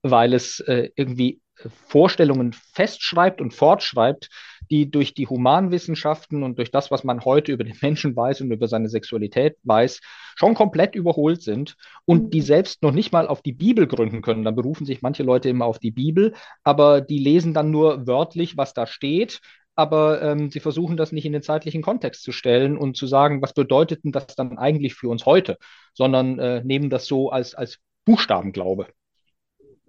weil 0.00 0.32
es 0.32 0.60
äh, 0.60 0.90
irgendwie 0.96 1.41
Vorstellungen 1.70 2.52
festschreibt 2.52 3.40
und 3.40 3.54
fortschreibt, 3.54 4.28
die 4.70 4.90
durch 4.90 5.14
die 5.14 5.26
Humanwissenschaften 5.26 6.42
und 6.42 6.58
durch 6.58 6.70
das, 6.70 6.90
was 6.90 7.04
man 7.04 7.24
heute 7.24 7.52
über 7.52 7.64
den 7.64 7.76
Menschen 7.82 8.16
weiß 8.16 8.40
und 8.40 8.50
über 8.50 8.68
seine 8.68 8.88
Sexualität 8.88 9.56
weiß, 9.64 10.00
schon 10.34 10.54
komplett 10.54 10.94
überholt 10.94 11.42
sind 11.42 11.76
und 12.04 12.32
die 12.32 12.40
mhm. 12.40 12.44
selbst 12.44 12.82
noch 12.82 12.92
nicht 12.92 13.12
mal 13.12 13.28
auf 13.28 13.42
die 13.42 13.52
Bibel 13.52 13.86
gründen 13.86 14.22
können. 14.22 14.44
Dann 14.44 14.54
berufen 14.54 14.86
sich 14.86 15.02
manche 15.02 15.22
Leute 15.22 15.48
immer 15.48 15.66
auf 15.66 15.78
die 15.78 15.90
Bibel, 15.90 16.34
aber 16.64 17.00
die 17.00 17.18
lesen 17.18 17.54
dann 17.54 17.70
nur 17.70 18.06
wörtlich, 18.06 18.56
was 18.56 18.74
da 18.74 18.86
steht. 18.86 19.40
Aber 19.74 20.20
ähm, 20.20 20.50
sie 20.50 20.60
versuchen 20.60 20.98
das 20.98 21.12
nicht 21.12 21.24
in 21.24 21.32
den 21.32 21.42
zeitlichen 21.42 21.80
Kontext 21.80 22.22
zu 22.22 22.32
stellen 22.32 22.76
und 22.76 22.96
zu 22.96 23.06
sagen, 23.06 23.40
was 23.40 23.54
bedeutet 23.54 24.04
denn 24.04 24.12
das 24.12 24.26
dann 24.36 24.58
eigentlich 24.58 24.94
für 24.94 25.08
uns 25.08 25.24
heute, 25.24 25.56
sondern 25.94 26.38
äh, 26.38 26.62
nehmen 26.62 26.90
das 26.90 27.06
so 27.06 27.30
als, 27.30 27.54
als 27.54 27.78
Buchstabenglaube 28.04 28.88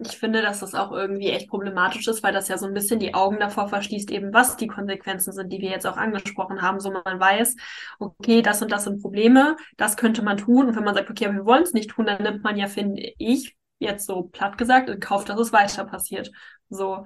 ich 0.08 0.18
finde, 0.18 0.42
dass 0.42 0.60
das 0.60 0.76
auch 0.76 0.92
irgendwie 0.92 1.30
echt 1.30 1.50
problematisch 1.50 2.08
ist, 2.08 2.24
weil 2.24 2.34
das 2.34 2.48
ja 2.48 2.58
so 2.58 2.66
ein 2.66 2.74
bisschen 2.74 3.00
die 3.00 3.14
Augen 3.14 3.40
davor 3.40 3.68
verschließt, 3.68 4.12
eben 4.12 4.34
was 4.34 4.58
die 4.58 4.68
Konsequenzen 4.68 5.34
sind, 5.34 5.52
die 5.52 5.60
wir 5.62 5.70
jetzt 5.70 5.88
auch 5.88 5.98
angesprochen 5.98 6.62
haben. 6.62 6.80
So 6.80 6.92
man 6.92 7.20
weiß, 7.20 7.56
okay, 8.00 8.42
das 8.42 8.62
und 8.62 8.72
das 8.72 8.86
sind 8.86 9.02
Probleme, 9.02 9.56
das 9.78 9.98
könnte 9.98 10.24
man 10.24 10.38
tun. 10.38 10.68
Und 10.68 10.76
wenn 10.76 10.84
man 10.84 10.96
sagt, 10.96 11.10
okay, 11.10 11.26
aber 11.26 11.36
wir 11.36 11.46
wollen 11.46 11.64
es 11.64 11.74
nicht 11.74 11.90
tun, 11.92 12.06
dann 12.06 12.24
nimmt 12.24 12.44
man 12.44 12.58
ja, 12.58 12.68
finde 12.68 13.02
ich, 13.18 13.56
jetzt 13.80 14.06
so 14.06 14.24
platt 14.24 14.58
gesagt, 14.58 14.90
in 14.90 15.00
Kauf, 15.00 15.26
dass 15.26 15.40
es 15.40 15.54
weiter 15.54 15.86
passiert. 15.86 16.32
So. 16.70 17.06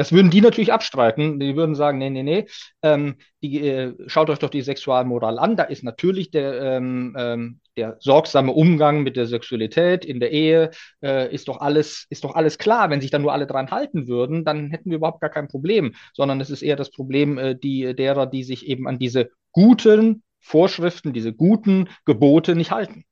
Das 0.00 0.12
würden 0.12 0.30
die 0.30 0.40
natürlich 0.40 0.72
abstreiten. 0.72 1.38
Die 1.38 1.56
würden 1.56 1.74
sagen, 1.74 1.98
nee, 1.98 2.08
nee, 2.08 2.22
nee, 2.22 2.46
ähm, 2.80 3.16
die, 3.42 3.68
äh, 3.68 3.92
schaut 4.06 4.30
euch 4.30 4.38
doch 4.38 4.48
die 4.48 4.62
Sexualmoral 4.62 5.38
an. 5.38 5.58
Da 5.58 5.64
ist 5.64 5.84
natürlich 5.84 6.30
der, 6.30 6.58
ähm, 6.58 7.14
ähm, 7.18 7.60
der 7.76 7.98
sorgsame 8.00 8.52
Umgang 8.52 9.02
mit 9.02 9.18
der 9.18 9.26
Sexualität 9.26 10.06
in 10.06 10.18
der 10.18 10.32
Ehe, 10.32 10.70
äh, 11.02 11.30
ist, 11.30 11.48
doch 11.48 11.60
alles, 11.60 12.06
ist 12.08 12.24
doch 12.24 12.34
alles 12.34 12.56
klar. 12.56 12.88
Wenn 12.88 13.02
sich 13.02 13.10
da 13.10 13.18
nur 13.18 13.34
alle 13.34 13.46
dran 13.46 13.70
halten 13.70 14.08
würden, 14.08 14.42
dann 14.46 14.70
hätten 14.70 14.88
wir 14.88 14.96
überhaupt 14.96 15.20
gar 15.20 15.28
kein 15.28 15.48
Problem, 15.48 15.94
sondern 16.14 16.40
es 16.40 16.48
ist 16.48 16.62
eher 16.62 16.76
das 16.76 16.90
Problem 16.90 17.36
äh, 17.36 17.54
die, 17.54 17.94
derer, 17.94 18.24
die 18.24 18.42
sich 18.42 18.66
eben 18.68 18.88
an 18.88 18.98
diese 18.98 19.28
guten 19.52 20.22
Vorschriften, 20.38 21.12
diese 21.12 21.34
guten 21.34 21.90
Gebote 22.06 22.56
nicht 22.56 22.70
halten 22.70 23.04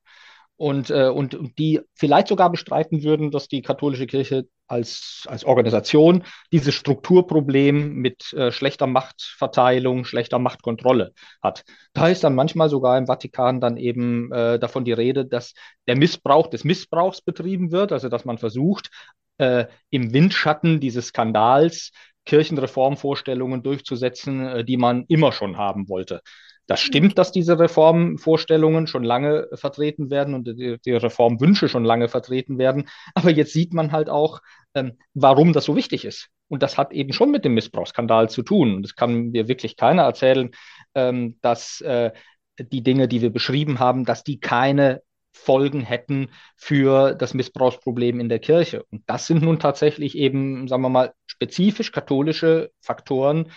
und, 0.59 0.89
äh, 0.89 1.07
und, 1.07 1.35
und 1.35 1.57
die 1.57 1.79
vielleicht 1.95 2.27
sogar 2.27 2.51
bestreiten 2.51 3.01
würden, 3.01 3.31
dass 3.31 3.47
die 3.47 3.61
katholische 3.61 4.07
Kirche 4.07 4.45
als, 4.67 5.23
als 5.27 5.45
Organisation 5.45 6.25
dieses 6.51 6.75
Strukturproblem 6.75 7.93
mit 7.93 8.33
äh, 8.33 8.51
schlechter 8.51 8.85
Machtverteilung, 8.85 10.03
schlechter 10.03 10.37
Machtkontrolle 10.37 11.13
hat. 11.41 11.63
Da 11.93 12.09
ist 12.09 12.25
dann 12.25 12.35
manchmal 12.35 12.69
sogar 12.69 12.97
im 12.97 13.07
Vatikan 13.07 13.61
dann 13.61 13.77
eben 13.77 14.33
äh, 14.33 14.59
davon 14.59 14.83
die 14.83 14.91
Rede, 14.91 15.25
dass 15.25 15.53
der 15.87 15.95
Missbrauch 15.95 16.47
des 16.47 16.65
Missbrauchs 16.65 17.21
betrieben 17.21 17.71
wird, 17.71 17.93
also 17.93 18.09
dass 18.09 18.25
man 18.25 18.37
versucht, 18.37 18.89
äh, 19.37 19.65
im 19.91 20.11
Windschatten 20.11 20.81
dieses 20.81 21.07
Skandals 21.07 21.91
Kirchenreformvorstellungen 22.25 23.63
durchzusetzen, 23.63 24.45
äh, 24.45 24.65
die 24.65 24.75
man 24.75 25.05
immer 25.07 25.31
schon 25.31 25.57
haben 25.57 25.87
wollte. 25.87 26.21
Das 26.69 26.81
stimmt, 26.81 27.17
dass 27.17 27.31
diese 27.31 27.57
Reformvorstellungen 27.57 28.85
schon 28.85 29.03
lange 29.03 29.47
vertreten 29.55 30.11
werden 30.11 30.35
und 30.35 30.47
die, 30.47 30.77
die 30.85 30.91
Reformwünsche 30.91 31.67
schon 31.67 31.83
lange 31.83 32.09
vertreten 32.09 32.59
werden. 32.59 32.87
Aber 33.15 33.31
jetzt 33.31 33.53
sieht 33.53 33.73
man 33.73 33.91
halt 33.91 34.07
auch, 34.07 34.39
ähm, 34.75 34.99
warum 35.15 35.51
das 35.51 35.65
so 35.65 35.75
wichtig 35.75 36.05
ist. 36.05 36.29
Und 36.47 36.61
das 36.61 36.77
hat 36.77 36.93
eben 36.93 37.11
schon 37.11 37.31
mit 37.31 37.43
dem 37.43 37.55
Missbrauchsskandal 37.55 38.29
zu 38.29 38.43
tun. 38.43 38.75
Und 38.75 38.85
es 38.85 38.95
kann 38.95 39.31
mir 39.31 39.47
wirklich 39.47 39.77
keiner 39.77 40.03
erzählen, 40.03 40.51
ähm, 40.93 41.39
dass 41.41 41.81
äh, 41.81 42.11
die 42.59 42.83
Dinge, 42.83 43.07
die 43.07 43.23
wir 43.23 43.31
beschrieben 43.31 43.79
haben, 43.79 44.05
dass 44.05 44.23
die 44.23 44.39
keine 44.39 45.01
Folgen 45.31 45.81
hätten 45.81 46.29
für 46.55 47.15
das 47.15 47.33
Missbrauchsproblem 47.33 48.19
in 48.19 48.29
der 48.29 48.39
Kirche. 48.39 48.83
Und 48.91 49.01
das 49.07 49.25
sind 49.25 49.41
nun 49.41 49.57
tatsächlich 49.57 50.15
eben, 50.15 50.67
sagen 50.67 50.83
wir 50.83 50.89
mal, 50.89 51.13
spezifisch 51.25 51.91
katholische 51.91 52.69
Faktoren, 52.79 53.51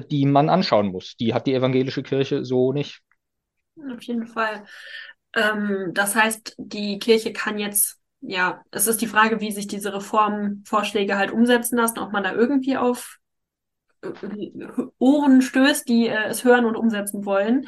die 0.00 0.26
man 0.26 0.48
anschauen 0.48 0.88
muss. 0.88 1.16
Die 1.16 1.34
hat 1.34 1.46
die 1.46 1.54
evangelische 1.54 2.02
Kirche 2.02 2.44
so 2.44 2.72
nicht. 2.72 3.00
Auf 3.90 4.02
jeden 4.02 4.26
Fall. 4.26 4.64
Ähm, 5.34 5.90
das 5.94 6.14
heißt, 6.14 6.54
die 6.58 6.98
Kirche 6.98 7.32
kann 7.32 7.58
jetzt, 7.58 7.98
ja, 8.20 8.62
es 8.70 8.86
ist 8.86 9.00
die 9.00 9.06
Frage, 9.06 9.40
wie 9.40 9.52
sich 9.52 9.66
diese 9.66 9.94
Reformvorschläge 9.94 11.16
halt 11.16 11.30
umsetzen 11.30 11.76
lassen, 11.76 11.98
ob 11.98 12.12
man 12.12 12.22
da 12.22 12.32
irgendwie 12.32 12.76
auf 12.76 13.18
Ohren 14.98 15.42
stößt, 15.42 15.88
die 15.88 16.08
äh, 16.08 16.26
es 16.28 16.44
hören 16.44 16.64
und 16.64 16.76
umsetzen 16.76 17.24
wollen. 17.24 17.66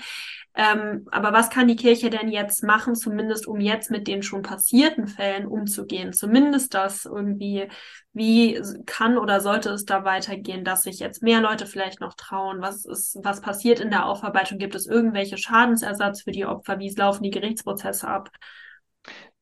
Ähm, 0.57 1.09
aber 1.11 1.33
was 1.33 1.51
kann 1.51 1.67
die 1.67 1.75
Kirche 1.75 2.11
denn 2.11 2.29
jetzt 2.29 2.63
machen, 2.63 2.95
zumindest 2.95 3.49
um 3.49 3.61
jetzt 3.61 3.91
mit 3.91 4.07
den 4.07 4.23
schon 4.23 4.43
passierten 4.43 5.09
Fällen 5.09 5.47
umzugehen? 5.47 6.13
Zumindest 6.13 6.75
das 6.75 7.07
irgendwie, 7.07 7.69
wie 8.13 8.61
kann 8.87 9.19
oder 9.19 9.41
sollte 9.41 9.71
es 9.71 9.85
da 9.85 10.05
weitergehen, 10.05 10.65
dass 10.65 10.83
sich 10.83 11.01
jetzt 11.01 11.23
mehr 11.23 11.41
Leute 11.41 11.67
vielleicht 11.67 12.01
noch 12.01 12.15
trauen? 12.15 12.63
Was 12.63 12.85
ist, 12.85 13.19
was 13.23 13.41
passiert 13.41 13.81
in 13.81 13.91
der 13.91 14.07
Aufarbeitung? 14.07 14.59
Gibt 14.59 14.77
es 14.77 14.87
irgendwelche 14.87 15.39
Schadensersatz 15.39 16.23
für 16.23 16.31
die 16.31 16.47
Opfer? 16.47 16.79
Wie 16.79 16.95
laufen 16.95 17.25
die 17.25 17.31
Gerichtsprozesse 17.31 18.07
ab? 18.07 18.31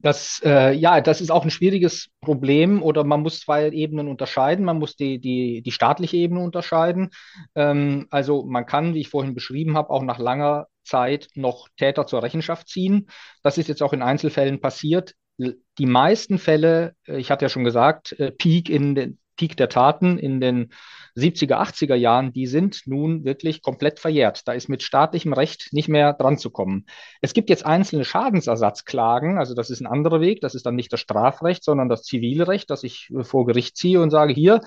Das, 0.02 0.42
äh, 0.44 0.72
ja, 0.74 1.00
das 1.00 1.20
ist 1.20 1.30
auch 1.30 1.44
ein 1.44 1.50
schwieriges 1.50 2.08
Problem 2.20 2.82
oder 2.82 3.04
man 3.04 3.22
muss 3.22 3.40
zwei 3.40 3.70
Ebenen 3.70 4.08
unterscheiden. 4.08 4.64
Man 4.64 4.78
muss 4.78 4.96
die, 4.96 5.20
die, 5.20 5.62
die 5.62 5.72
staatliche 5.72 6.16
Ebene 6.16 6.40
unterscheiden. 6.40 7.10
Ähm, 7.54 8.08
also 8.10 8.44
man 8.44 8.66
kann, 8.66 8.94
wie 8.94 9.00
ich 9.00 9.08
vorhin 9.08 9.34
beschrieben 9.34 9.76
habe, 9.76 9.90
auch 9.90 10.02
nach 10.02 10.18
langer 10.18 10.66
Zeit 10.84 11.28
noch 11.34 11.68
Täter 11.76 12.06
zur 12.06 12.22
Rechenschaft 12.22 12.68
ziehen. 12.68 13.08
Das 13.42 13.58
ist 13.58 13.68
jetzt 13.68 13.82
auch 13.82 13.92
in 13.92 14.02
Einzelfällen 14.02 14.60
passiert. 14.60 15.14
Die 15.38 15.86
meisten 15.86 16.38
Fälle, 16.38 16.94
äh, 17.06 17.18
ich 17.18 17.30
hatte 17.30 17.44
ja 17.44 17.48
schon 17.48 17.64
gesagt, 17.64 18.12
äh, 18.18 18.32
Peak 18.32 18.68
in 18.68 18.94
den 18.96 19.18
Peak 19.42 19.56
der 19.56 19.68
Taten 19.68 20.18
in 20.18 20.40
den 20.40 20.72
70er, 21.16 21.60
80er 21.60 21.96
Jahren, 21.96 22.32
die 22.32 22.46
sind 22.46 22.82
nun 22.86 23.24
wirklich 23.24 23.60
komplett 23.60 23.98
verjährt. 23.98 24.46
Da 24.46 24.52
ist 24.52 24.68
mit 24.68 24.84
staatlichem 24.84 25.32
Recht 25.32 25.70
nicht 25.72 25.88
mehr 25.88 26.12
dran 26.12 26.38
zu 26.38 26.50
kommen. 26.50 26.86
Es 27.20 27.34
gibt 27.34 27.50
jetzt 27.50 27.66
einzelne 27.66 28.04
Schadensersatzklagen, 28.04 29.38
also 29.38 29.54
das 29.54 29.68
ist 29.68 29.80
ein 29.80 29.88
anderer 29.88 30.20
Weg, 30.20 30.42
das 30.42 30.54
ist 30.54 30.64
dann 30.64 30.76
nicht 30.76 30.92
das 30.92 31.00
Strafrecht, 31.00 31.64
sondern 31.64 31.88
das 31.88 32.04
Zivilrecht, 32.04 32.70
dass 32.70 32.84
ich 32.84 33.10
vor 33.22 33.44
Gericht 33.44 33.76
ziehe 33.76 34.00
und 34.00 34.10
sage, 34.10 34.32
hier, 34.32 34.60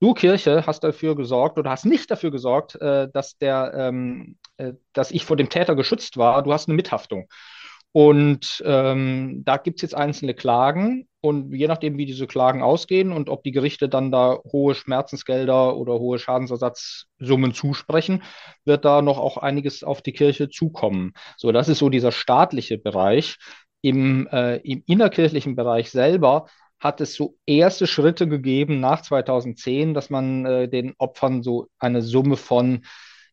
du 0.00 0.14
Kirche 0.14 0.66
hast 0.66 0.84
dafür 0.84 1.16
gesorgt 1.16 1.58
oder 1.58 1.70
hast 1.70 1.84
nicht 1.84 2.10
dafür 2.10 2.30
gesorgt, 2.30 2.76
äh, 2.76 3.10
dass 3.12 3.36
der, 3.36 3.74
ähm, 3.76 4.38
äh, 4.56 4.72
dass 4.94 5.10
ich 5.10 5.26
vor 5.26 5.36
dem 5.36 5.50
Täter 5.50 5.76
geschützt 5.76 6.16
war, 6.16 6.42
du 6.42 6.50
hast 6.50 6.66
eine 6.66 6.76
Mithaftung. 6.76 7.28
Und 7.96 8.60
ähm, 8.66 9.42
da 9.44 9.56
gibt 9.56 9.78
es 9.78 9.82
jetzt 9.82 9.94
einzelne 9.94 10.34
Klagen 10.34 11.06
und 11.20 11.54
je 11.54 11.68
nachdem, 11.68 11.96
wie 11.96 12.06
diese 12.06 12.26
Klagen 12.26 12.60
ausgehen 12.60 13.12
und 13.12 13.28
ob 13.28 13.44
die 13.44 13.52
Gerichte 13.52 13.88
dann 13.88 14.10
da 14.10 14.40
hohe 14.52 14.74
Schmerzensgelder 14.74 15.76
oder 15.76 16.00
hohe 16.00 16.18
Schadensersatzsummen 16.18 17.54
zusprechen, 17.54 18.24
wird 18.64 18.84
da 18.84 19.00
noch 19.00 19.18
auch 19.20 19.36
einiges 19.36 19.84
auf 19.84 20.02
die 20.02 20.12
Kirche 20.12 20.48
zukommen. 20.48 21.12
So, 21.36 21.52
das 21.52 21.68
ist 21.68 21.78
so 21.78 21.88
dieser 21.88 22.10
staatliche 22.10 22.78
Bereich. 22.78 23.36
Im, 23.80 24.26
äh, 24.26 24.56
im 24.56 24.82
innerkirchlichen 24.86 25.54
Bereich 25.54 25.92
selber 25.92 26.46
hat 26.80 27.00
es 27.00 27.14
so 27.14 27.36
erste 27.46 27.86
Schritte 27.86 28.26
gegeben 28.26 28.80
nach 28.80 29.02
2010, 29.02 29.94
dass 29.94 30.10
man 30.10 30.44
äh, 30.46 30.68
den 30.68 30.94
Opfern 30.98 31.44
so 31.44 31.68
eine 31.78 32.02
Summe 32.02 32.36
von 32.36 32.82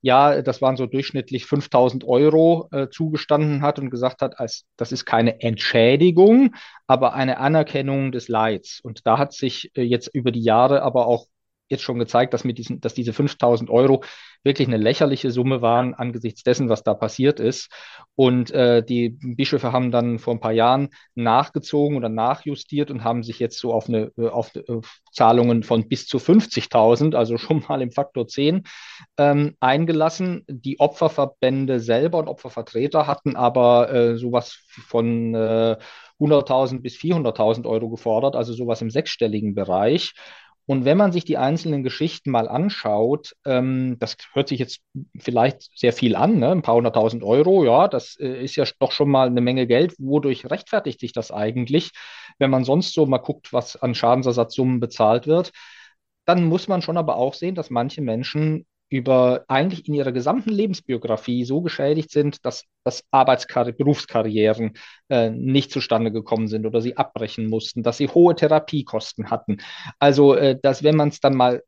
ja, 0.02 0.42
das 0.42 0.62
waren 0.62 0.78
so 0.78 0.88
durchschnittlich 0.88 1.46
5000 1.46 2.04
Euro 2.06 2.68
äh, 2.72 2.90
zugestanden 2.90 3.62
hat 3.62 3.80
und 3.80 3.90
gesagt 3.92 4.22
hat, 4.22 4.40
als, 4.40 4.66
das 4.78 4.92
ist 4.92 5.06
keine 5.06 5.42
Entschädigung, 5.42 6.56
aber 6.88 7.14
eine 7.14 7.38
Anerkennung 7.38 8.12
des 8.12 8.28
Leids. 8.28 8.80
Und 8.82 9.06
da 9.06 9.18
hat 9.18 9.34
sich 9.34 9.72
äh, 9.76 9.84
jetzt 9.84 10.08
über 10.14 10.32
die 10.32 10.44
Jahre 10.44 10.82
aber 10.82 11.08
auch 11.08 11.28
jetzt 11.72 11.84
schon 11.84 12.00
gezeigt, 12.00 12.34
dass, 12.34 12.44
mit 12.44 12.58
diesen, 12.58 12.82
dass 12.82 12.94
diese 12.94 13.14
5000 13.14 13.70
Euro 13.70 14.04
wirklich 14.44 14.68
eine 14.68 14.78
lächerliche 14.78 15.32
Summe 15.32 15.62
waren 15.62 15.94
angesichts 15.94 16.44
dessen, 16.44 16.70
was 16.70 16.84
da 16.84 16.94
passiert 16.94 17.40
ist. 17.40 17.70
Und 18.16 18.52
äh, 18.52 18.84
die 18.84 19.10
Bischöfe 19.10 19.72
haben 19.72 19.92
dann 19.92 20.20
vor 20.20 20.34
ein 20.34 20.40
paar 20.40 20.52
Jahren 20.52 20.90
nachgezogen 21.16 21.98
oder 21.98 22.10
nachjustiert 22.10 22.92
und 22.92 23.04
haben 23.04 23.24
sich 23.24 23.40
jetzt 23.40 23.60
so 23.60 23.74
auf, 23.74 23.88
eine, 23.88 24.12
äh, 24.18 24.28
auf, 24.28 24.52
auf 24.68 24.86
äh, 24.86 25.12
Zahlungen 25.12 25.64
von 25.64 25.88
bis 25.88 26.08
zu 26.08 26.18
50.000, 26.18 27.16
also 27.16 27.38
schon 27.38 27.64
mal 27.68 27.82
im 27.82 27.92
Faktor 27.92 28.28
10, 28.28 28.64
ähm, 29.18 29.56
eingelassen. 29.60 30.44
Die 30.48 30.80
Opferverbände 30.80 31.80
selber 31.80 32.20
und 32.20 32.28
Opfervertreter 32.28 33.08
hatten 33.08 33.36
aber 33.36 33.92
äh, 33.92 34.18
sowas 34.18 34.60
von 34.68 35.34
äh, 35.36 35.78
100.000 36.20 36.82
bis 36.82 36.96
400.000 36.96 37.66
Euro 37.66 37.90
gefordert, 37.90 38.36
also 38.36 38.54
sowas 38.54 38.82
im 38.82 38.92
sechsstelligen 38.92 39.56
Bereich. 39.56 40.14
Und 40.72 40.86
wenn 40.86 40.96
man 40.98 41.12
sich 41.12 41.26
die 41.26 41.38
einzelnen 41.38 41.84
Geschichten 41.84 42.32
mal 42.32 42.48
anschaut, 42.48 43.36
ähm, 43.44 43.98
das 44.00 44.16
hört 44.32 44.48
sich 44.48 44.58
jetzt 44.58 44.80
vielleicht 45.20 45.70
sehr 45.78 45.92
viel 45.92 46.16
an, 46.16 46.40
ne? 46.40 46.50
ein 46.50 46.62
paar 46.62 46.76
hunderttausend 46.76 47.26
Euro, 47.26 47.66
ja, 47.66 47.90
das 47.90 48.18
äh, 48.22 48.42
ist 48.42 48.56
ja 48.56 48.64
doch 48.80 48.94
schon 48.94 49.10
mal 49.10 49.28
eine 49.28 49.42
Menge 49.42 49.68
Geld. 49.68 49.96
Wodurch 49.98 50.50
rechtfertigt 50.50 51.02
sich 51.02 51.12
das 51.12 51.30
eigentlich, 51.30 51.92
wenn 52.40 52.50
man 52.50 52.64
sonst 52.64 52.94
so 52.94 53.06
mal 53.06 53.18
guckt, 53.18 53.52
was 53.52 53.76
an 53.76 53.96
Schadensersatzsummen 53.96 54.80
bezahlt 54.80 55.28
wird? 55.28 55.52
Dann 56.24 56.46
muss 56.46 56.70
man 56.70 56.82
schon 56.82 56.96
aber 56.96 57.18
auch 57.18 57.34
sehen, 57.34 57.56
dass 57.56 57.70
manche 57.70 58.02
Menschen 58.02 58.66
über 58.92 59.46
eigentlich 59.48 59.88
in 59.88 59.94
ihrer 59.94 60.12
gesamten 60.12 60.50
Lebensbiografie 60.50 61.46
so 61.46 61.62
geschädigt 61.62 62.12
sind, 62.12 62.46
dass, 62.46 62.66
dass 62.84 63.06
Arbeitskarri 63.10 63.72
Berufskarrieren 63.72 64.74
äh, 65.08 65.30
nicht 65.30 65.72
zustande 65.72 66.12
gekommen 66.12 66.50
sind 66.50 66.66
oder 66.66 66.82
sie 66.82 66.98
abbrechen 66.98 67.48
mussten, 67.48 67.84
dass 67.84 67.98
sie 67.98 68.10
hohe 68.10 68.36
Therapiekosten 68.36 69.32
hatten. 69.32 69.58
Also, 69.98 70.36
äh, 70.36 70.60
dass 70.62 70.84
wenn 70.84 70.98
man 70.98 71.08
es 71.08 71.22
dann 71.22 71.36
mal 71.36 71.64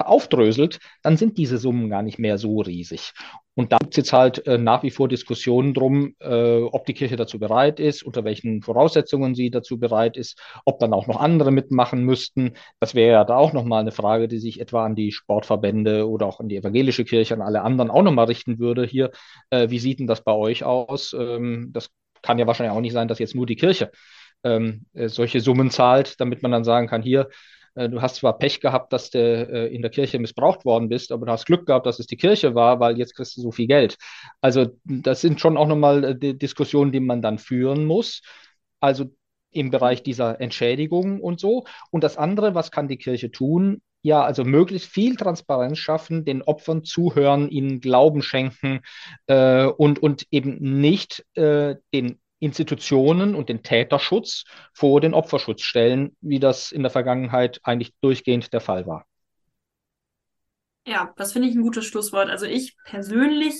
aufdröselt, 0.00 0.78
dann 1.02 1.16
sind 1.16 1.38
diese 1.38 1.58
Summen 1.58 1.90
gar 1.90 2.02
nicht 2.02 2.18
mehr 2.18 2.38
so 2.38 2.60
riesig. 2.60 3.12
Und 3.54 3.72
da 3.72 3.78
gibt 3.78 3.92
es 3.92 3.98
jetzt 3.98 4.12
halt 4.12 4.46
äh, 4.46 4.58
nach 4.58 4.82
wie 4.82 4.90
vor 4.90 5.08
Diskussionen 5.08 5.74
drum, 5.74 6.14
äh, 6.18 6.62
ob 6.62 6.86
die 6.86 6.94
Kirche 6.94 7.16
dazu 7.16 7.38
bereit 7.38 7.78
ist, 7.78 8.02
unter 8.02 8.24
welchen 8.24 8.62
Voraussetzungen 8.62 9.34
sie 9.34 9.50
dazu 9.50 9.78
bereit 9.78 10.16
ist, 10.16 10.40
ob 10.64 10.80
dann 10.80 10.92
auch 10.92 11.06
noch 11.06 11.20
andere 11.20 11.52
mitmachen 11.52 12.02
müssten. 12.02 12.54
Das 12.80 12.94
wäre 12.94 13.12
ja 13.12 13.24
da 13.24 13.36
auch 13.36 13.52
nochmal 13.52 13.80
eine 13.80 13.92
Frage, 13.92 14.26
die 14.26 14.38
sich 14.38 14.60
etwa 14.60 14.84
an 14.84 14.96
die 14.96 15.12
Sportverbände 15.12 16.08
oder 16.08 16.26
auch 16.26 16.40
an 16.40 16.48
die 16.48 16.56
evangelische 16.56 17.04
Kirche, 17.04 17.34
an 17.34 17.42
alle 17.42 17.62
anderen 17.62 17.90
auch 17.90 18.02
nochmal 18.02 18.26
richten 18.26 18.58
würde. 18.58 18.84
Hier, 18.84 19.12
äh, 19.50 19.70
wie 19.70 19.78
sieht 19.78 20.00
denn 20.00 20.08
das 20.08 20.24
bei 20.24 20.32
euch 20.32 20.64
aus? 20.64 21.14
Ähm, 21.16 21.70
das 21.72 21.90
kann 22.22 22.38
ja 22.38 22.46
wahrscheinlich 22.46 22.74
auch 22.76 22.80
nicht 22.80 22.94
sein, 22.94 23.06
dass 23.06 23.20
jetzt 23.20 23.36
nur 23.36 23.46
die 23.46 23.56
Kirche 23.56 23.92
ähm, 24.42 24.86
äh, 24.94 25.08
solche 25.08 25.40
Summen 25.40 25.70
zahlt, 25.70 26.20
damit 26.20 26.42
man 26.42 26.50
dann 26.50 26.64
sagen 26.64 26.88
kann, 26.88 27.02
hier, 27.02 27.28
du 27.74 28.00
hast 28.00 28.16
zwar 28.16 28.38
Pech 28.38 28.60
gehabt, 28.60 28.92
dass 28.92 29.10
du 29.10 29.18
äh, 29.18 29.66
in 29.74 29.82
der 29.82 29.90
Kirche 29.90 30.18
missbraucht 30.18 30.64
worden 30.64 30.88
bist, 30.88 31.12
aber 31.12 31.26
du 31.26 31.32
hast 31.32 31.46
Glück 31.46 31.66
gehabt, 31.66 31.86
dass 31.86 31.98
es 31.98 32.06
die 32.06 32.16
Kirche 32.16 32.54
war, 32.54 32.80
weil 32.80 32.98
jetzt 32.98 33.14
kriegst 33.14 33.36
du 33.36 33.40
so 33.40 33.50
viel 33.50 33.66
Geld. 33.66 33.96
Also 34.40 34.78
das 34.84 35.20
sind 35.20 35.40
schon 35.40 35.56
auch 35.56 35.66
nochmal 35.66 36.04
äh, 36.04 36.34
Diskussionen, 36.34 36.92
die 36.92 37.00
man 37.00 37.22
dann 37.22 37.38
führen 37.38 37.84
muss. 37.84 38.22
Also 38.80 39.06
im 39.50 39.70
Bereich 39.70 40.02
dieser 40.02 40.40
Entschädigung 40.40 41.20
und 41.20 41.40
so. 41.40 41.64
Und 41.90 42.04
das 42.04 42.16
andere, 42.16 42.54
was 42.54 42.70
kann 42.70 42.88
die 42.88 42.98
Kirche 42.98 43.30
tun? 43.30 43.80
Ja, 44.02 44.22
also 44.22 44.44
möglichst 44.44 44.90
viel 44.90 45.16
Transparenz 45.16 45.78
schaffen, 45.78 46.24
den 46.26 46.42
Opfern 46.42 46.84
zuhören, 46.84 47.48
ihnen 47.48 47.80
Glauben 47.80 48.20
schenken 48.20 48.80
äh, 49.26 49.64
und, 49.64 49.98
und 50.00 50.26
eben 50.30 50.58
nicht 50.80 51.24
äh, 51.36 51.76
den 51.94 52.18
Institutionen 52.38 53.34
und 53.34 53.48
den 53.48 53.62
Täterschutz 53.62 54.44
vor 54.72 55.00
den 55.00 55.14
Opferschutz 55.14 55.62
stellen, 55.62 56.16
wie 56.20 56.40
das 56.40 56.72
in 56.72 56.82
der 56.82 56.90
Vergangenheit 56.90 57.60
eigentlich 57.62 57.94
durchgehend 58.00 58.52
der 58.52 58.60
Fall 58.60 58.86
war. 58.86 59.06
Ja, 60.86 61.12
das 61.16 61.32
finde 61.32 61.48
ich 61.48 61.54
ein 61.54 61.62
gutes 61.62 61.86
Schlusswort. 61.86 62.28
Also 62.28 62.44
ich 62.46 62.76
persönlich, 62.84 63.54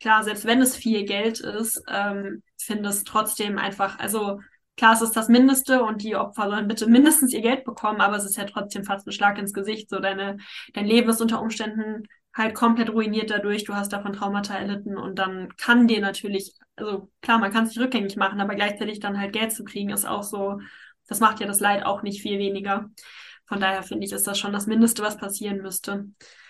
klar, 0.00 0.24
selbst 0.24 0.46
wenn 0.46 0.62
es 0.62 0.76
viel 0.76 1.04
Geld 1.04 1.40
ist, 1.40 1.82
ähm, 1.88 2.42
finde 2.56 2.88
es 2.88 3.04
trotzdem 3.04 3.58
einfach, 3.58 3.98
also 3.98 4.40
klar, 4.76 4.94
es 4.94 5.02
ist 5.02 5.14
das 5.14 5.28
Mindeste 5.28 5.82
und 5.82 6.02
die 6.02 6.16
Opfer 6.16 6.48
sollen 6.48 6.68
bitte 6.68 6.86
mindestens 6.86 7.34
ihr 7.34 7.42
Geld 7.42 7.64
bekommen, 7.64 8.00
aber 8.00 8.16
es 8.16 8.24
ist 8.24 8.38
ja 8.38 8.44
trotzdem 8.44 8.84
fast 8.84 9.06
ein 9.06 9.12
Schlag 9.12 9.38
ins 9.38 9.52
Gesicht. 9.52 9.90
So 9.90 9.98
deine, 9.98 10.38
dein 10.72 10.86
Leben 10.86 11.10
ist 11.10 11.20
unter 11.20 11.42
Umständen 11.42 12.04
halt 12.34 12.54
komplett 12.54 12.90
ruiniert 12.90 13.30
dadurch, 13.30 13.64
du 13.64 13.74
hast 13.74 13.92
davon 13.92 14.12
Traumata 14.12 14.56
erlitten 14.56 14.96
und 14.96 15.18
dann 15.18 15.54
kann 15.56 15.88
dir 15.88 16.00
natürlich, 16.00 16.54
also 16.76 17.10
klar, 17.22 17.38
man 17.38 17.52
kann 17.52 17.64
es 17.64 17.70
nicht 17.70 17.80
rückgängig 17.80 18.16
machen, 18.16 18.40
aber 18.40 18.54
gleichzeitig 18.54 19.00
dann 19.00 19.18
halt 19.18 19.32
Geld 19.32 19.52
zu 19.52 19.64
kriegen, 19.64 19.90
ist 19.90 20.06
auch 20.06 20.22
so, 20.22 20.60
das 21.08 21.20
macht 21.20 21.40
ja 21.40 21.46
das 21.46 21.60
Leid 21.60 21.84
auch 21.84 22.02
nicht 22.02 22.22
viel 22.22 22.38
weniger. 22.38 22.90
Von 23.46 23.58
daher 23.58 23.82
finde 23.82 24.06
ich, 24.06 24.12
ist 24.12 24.28
das 24.28 24.38
schon 24.38 24.52
das 24.52 24.68
Mindeste, 24.68 25.02
was 25.02 25.16
passieren 25.16 25.58
müsste. 25.58 26.06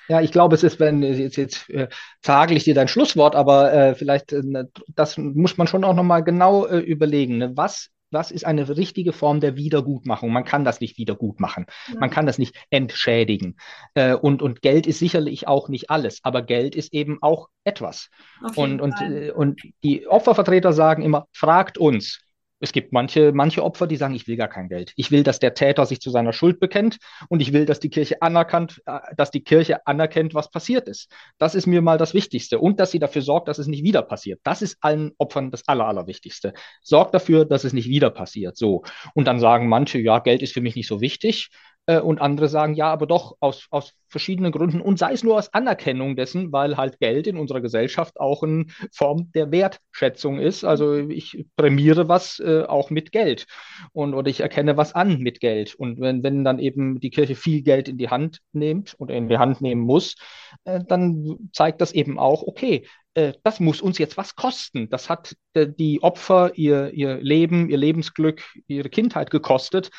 Ja, 0.09 0.21
ich 0.21 0.33
glaube, 0.33 0.55
es 0.55 0.63
ist, 0.63 0.81
wenn 0.81 1.03
jetzt, 1.03 1.37
jetzt 1.37 1.71
äh, 1.71 1.89
verhagel 2.21 2.57
ich 2.57 2.65
dir 2.65 2.75
dein 2.75 2.89
Schlusswort, 2.89 3.35
aber 3.35 3.73
äh, 3.73 3.95
vielleicht, 3.95 4.33
äh, 4.33 4.43
das 4.89 5.17
muss 5.17 5.57
man 5.57 5.67
schon 5.67 5.85
auch 5.85 5.95
nochmal 5.95 6.23
genau 6.25 6.67
äh, 6.67 6.81
überlegen. 6.81 7.39
Ne? 7.39 7.57
Was 7.57 7.91
was 8.11 8.31
ist 8.31 8.47
eine 8.47 8.77
richtige 8.77 9.13
Form 9.13 9.41
der 9.41 9.57
Wiedergutmachung? 9.57 10.33
Man 10.33 10.45
kann 10.45 10.65
das 10.65 10.81
nicht 10.81 10.99
wiedergutmachen. 10.99 11.67
Ja. 11.93 12.01
Man 12.01 12.11
kann 12.11 12.27
das 12.27 12.39
nicht 12.39 12.57
entschädigen. 12.71 13.57
Äh, 13.95 14.15
und, 14.15 14.43
und 14.43 14.63
Geld 14.63 14.87
ist 14.87 14.99
sicherlich 14.99 15.49
auch 15.49 15.69
nicht 15.69 15.91
alles, 15.91 16.21
aber 16.23 16.43
Geld 16.43 16.75
ist 16.75 16.93
eben 16.93 17.19
auch 17.23 17.49
etwas. 17.65 18.11
Und, 18.57 18.81
und, 18.81 19.01
äh, 19.01 19.31
und 19.31 19.63
die 19.83 20.07
Opfervertreter 20.07 20.73
sagen 20.73 21.03
immer, 21.03 21.27
fragt 21.33 21.79
uns. 21.79 22.21
Es 22.61 22.73
gibt 22.73 22.93
manche, 22.93 23.33
manche 23.33 23.65
Opfer, 23.65 23.87
die 23.87 23.97
sagen, 23.97 24.15
ich 24.15 24.29
will 24.29 24.37
gar 24.37 24.49
kein 24.49 24.69
Geld. 24.69 24.93
Ich 24.97 25.11
will, 25.11 25.23
dass 25.23 25.39
der 25.39 25.55
Täter 25.55 25.87
sich 25.87 26.01
zu 26.01 26.11
seiner 26.11 26.33
Schuld 26.33 26.61
bekennt 26.61 26.99
und 27.29 27.41
ich 27.41 27.53
will, 27.53 27.65
dass 27.65 27.81
die 27.81 27.89
Kirche 27.89 28.21
anerkannt, 28.23 28.83
äh, 28.87 28.99
dass 29.17 29.31
die 29.31 29.43
Kirche 29.43 29.87
anerkennt, 29.87 30.35
was 30.35 30.51
passiert 30.51 30.87
ist. 30.87 31.11
Das 31.39 31.55
ist 31.55 31.67
mir 31.67 31.81
mal 31.81 31.99
das 31.99 32.15
Wichtigste. 32.15 32.59
Und 32.59 32.79
dass 32.79 32.91
sie 32.91 32.99
dafür 32.99 33.23
sorgt, 33.23 33.49
dass 33.49 33.59
es 33.59 33.67
nicht 33.67 33.83
wieder 33.83 34.03
passiert. 34.03 34.41
Das 34.45 34.63
ist 34.63 34.77
allen 34.81 35.13
Opfern 35.19 35.51
das 35.51 35.67
Aller, 35.67 35.87
Allerwichtigste. 35.87 36.53
Sorgt 36.83 37.15
dafür, 37.15 37.47
dass 37.47 37.65
es 37.65 37.73
nicht 37.73 37.89
wieder 37.89 38.11
passiert. 38.11 38.57
So. 38.57 38.85
Und 39.15 39.25
dann 39.27 39.41
sagen 39.41 39.69
manche, 39.69 39.99
ja, 39.99 40.19
Geld 40.19 40.43
ist 40.43 40.53
für 40.53 40.61
mich 40.61 40.77
nicht 40.77 40.87
so 40.87 41.01
wichtig. 41.01 41.49
Äh, 41.87 42.01
und 42.01 42.21
andere 42.21 42.49
sagen, 42.49 42.75
ja, 42.75 42.93
aber 42.93 43.07
doch 43.07 43.37
aus, 43.41 43.67
aus 43.71 43.93
verschiedenen 44.07 44.53
Gründen 44.53 44.81
und 44.81 44.99
sei 44.99 45.13
es 45.13 45.23
nur 45.23 45.37
aus 45.37 45.53
Anerkennung 45.55 46.15
dessen, 46.17 46.53
weil 46.53 46.77
halt 46.77 46.99
Geld 47.01 47.27
in 47.27 47.37
unserer 47.37 47.61
Gesellschaft 47.61 48.21
auch 48.21 48.43
eine 48.43 48.67
Form 48.93 49.31
der 49.33 49.51
Wertschätzung 49.51 50.39
ist. 50.39 50.65
Also 50.65 50.97
ich 50.97 51.47
prämiere 51.57 52.09
was 52.09 52.39
äh, 52.41 52.65
auch 52.65 52.91
mit 52.91 53.13
Geld 53.13 53.47
und 53.93 54.15
oder 54.15 54.29
ich 54.29 54.41
erkenne 54.41 54.77
was 54.77 54.95
an 54.95 55.21
mit 55.21 55.41
Geld. 55.41 55.75
Und 55.75 56.01
wenn, 56.01 56.23
wenn 56.23 56.45
dann 56.45 56.59
eben 56.59 57.01
die 57.01 57.11
Kirche 57.11 57.35
viel 57.35 57.63
Geld 57.63 57.89
in 57.89 57.99
die 57.99 58.11
Hand 58.11 58.41
nimmt 58.53 58.95
oder 58.99 59.15
in 59.15 59.29
die 59.29 59.39
Hand 59.39 59.61
nehmen 59.61 59.83
muss, 59.83 60.17
äh, 60.65 60.81
dann 60.87 61.51
zeigt 61.53 61.81
das 61.81 61.93
eben 61.93 62.19
auch, 62.19 62.43
okay, 62.43 62.87
äh, 63.15 63.33
das 63.43 63.59
muss 63.59 63.81
uns 63.81 63.99
jetzt 63.99 64.17
was 64.17 64.37
kosten. 64.37 64.91
Das 64.91 65.09
hat 65.09 65.35
äh, 65.55 65.67
die 65.67 66.03
Opfer 66.03 66.53
ihr, 66.57 66.93
ihr 66.93 67.17
Leben, 67.17 67.71
ihr 67.71 67.79
Lebensglück, 67.79 68.43
ihre 68.67 68.91
Kindheit 68.91 69.31
gekostet 69.31 69.91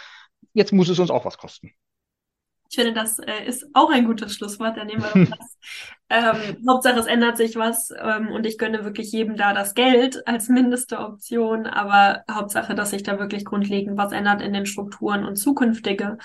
jetzt 0.54 0.74
muss 0.74 0.89
es 0.89 0.99
uns 0.99 1.12
auch 1.12 1.26
was 1.26 1.38
kosten. 1.38 1.72
Ich 2.70 2.76
finde, 2.76 2.93
das 2.93 3.20
äh, 3.20 3.45
ist 3.45 3.66
auch 3.74 3.89
ein 3.91 4.06
gutes 4.06 4.34
Schlusswort. 4.34 4.78
Dann 4.78 4.88
nehmen 4.88 5.04
wir 5.04 5.26
das. 5.26 5.58
ähm, 6.10 6.66
Hauptsache, 6.70 6.99
es 6.99 7.06
ändert 7.06 7.36
sich 7.36 7.58
was 7.58 7.91
ähm, 8.02 8.30
und 8.30 8.45
ich 8.45 8.58
gönne 8.58 8.86
wirklich 8.86 9.12
jedem 9.12 9.36
da 9.36 9.54
das 9.54 9.74
Geld 9.74 10.26
als 10.26 10.47
mindeste 10.47 10.99
Option. 10.99 11.68
Aber 11.68 12.24
Hauptsache, 12.32 12.74
dass 12.74 12.91
sich 12.91 13.04
da 13.04 13.20
wirklich 13.20 13.43
grundlegend 13.43 13.97
was 13.97 14.14
ändert 14.14 14.41
in 14.41 14.54
den 14.54 14.66
Strukturen 14.66 15.26
und 15.26 15.36
zukünftige 15.36 16.18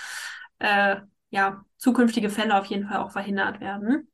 äh, 0.58 0.96
ja, 1.30 1.64
zukünftige 1.78 2.30
Fälle 2.30 2.58
auf 2.58 2.66
jeden 2.66 2.88
Fall 2.88 2.98
auch 2.98 3.10
verhindert 3.10 3.60
werden. 3.60 4.10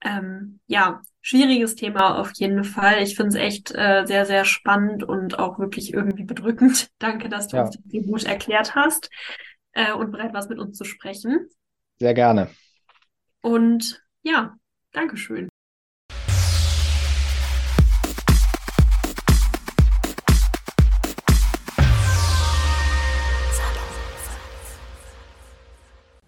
Ähm, 0.00 0.60
ja, 0.66 1.02
schwieriges 1.28 1.74
Thema 1.74 2.18
auf 2.18 2.32
jeden 2.36 2.64
Fall. 2.64 3.02
Ich 3.02 3.14
finde 3.14 3.30
es 3.30 3.34
echt 3.34 3.74
äh, 3.74 4.04
sehr, 4.06 4.24
sehr 4.24 4.46
spannend 4.46 5.04
und 5.04 5.38
auch 5.38 5.58
wirklich 5.58 5.92
irgendwie 5.92 6.24
bedrückend. 6.24 6.88
Danke, 6.98 7.28
dass 7.28 7.48
du 7.48 7.56
ja. 7.56 7.64
uns 7.64 7.76
das 7.76 7.84
so 7.90 8.00
gut 8.00 8.24
erklärt 8.24 8.74
hast 8.74 9.10
äh, 9.72 9.92
und 9.92 10.10
bereit 10.10 10.32
warst, 10.32 10.48
mit 10.48 10.58
uns 10.58 10.78
zu 10.78 10.84
sprechen. 10.84 11.48
Sehr 11.98 12.14
gerne. 12.14 12.48
Und 13.42 14.02
ja, 14.22 14.56
Dankeschön. 14.92 15.48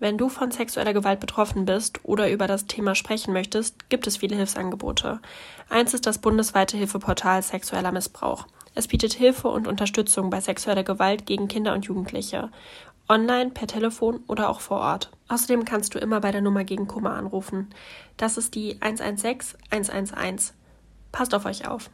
Wenn 0.01 0.17
du 0.17 0.31
von 0.31 0.51
sexueller 0.51 0.95
Gewalt 0.95 1.21
betroffen 1.21 1.67
bist 1.67 2.01
oder 2.05 2.31
über 2.31 2.47
das 2.47 2.67
Thema 2.67 2.95
sprechen 2.95 3.35
möchtest, 3.35 3.91
gibt 3.91 4.07
es 4.07 4.17
viele 4.17 4.35
Hilfsangebote. 4.35 5.21
Eins 5.69 5.93
ist 5.93 6.07
das 6.07 6.17
bundesweite 6.17 6.79
Hilfeportal 6.79 7.43
Sexueller 7.43 7.93
Missbrauch. 7.93 8.47
Es 8.75 8.89
bietet 8.89 9.13
Hilfe 9.13 9.49
und 9.49 9.69
Unterstützung 9.69 10.31
bei 10.31 10.41
sexueller 10.41 10.85
Gewalt 10.85 11.27
gegen 11.27 11.49
Kinder 11.49 11.75
und 11.75 11.85
Jugendliche. 11.85 12.51
Online, 13.11 13.51
per 13.51 13.67
Telefon 13.67 14.21
oder 14.27 14.49
auch 14.49 14.61
vor 14.61 14.81
Ort. 14.81 15.11
Außerdem 15.29 15.67
kannst 15.67 15.95
du 15.95 15.99
immer 15.99 16.21
bei 16.21 16.33
der 16.33 16.41
Nummer 16.41 16.65
gegen 16.65 16.89
Kummer 16.89 17.13
anrufen. 17.13 17.69
Das 18.17 18.39
ist 18.39 18.55
die 18.55 18.79
116 18.81 19.59
111. 19.71 20.55
Passt 21.13 21.35
auf 21.35 21.45
euch 21.45 21.69
auf. 21.69 21.91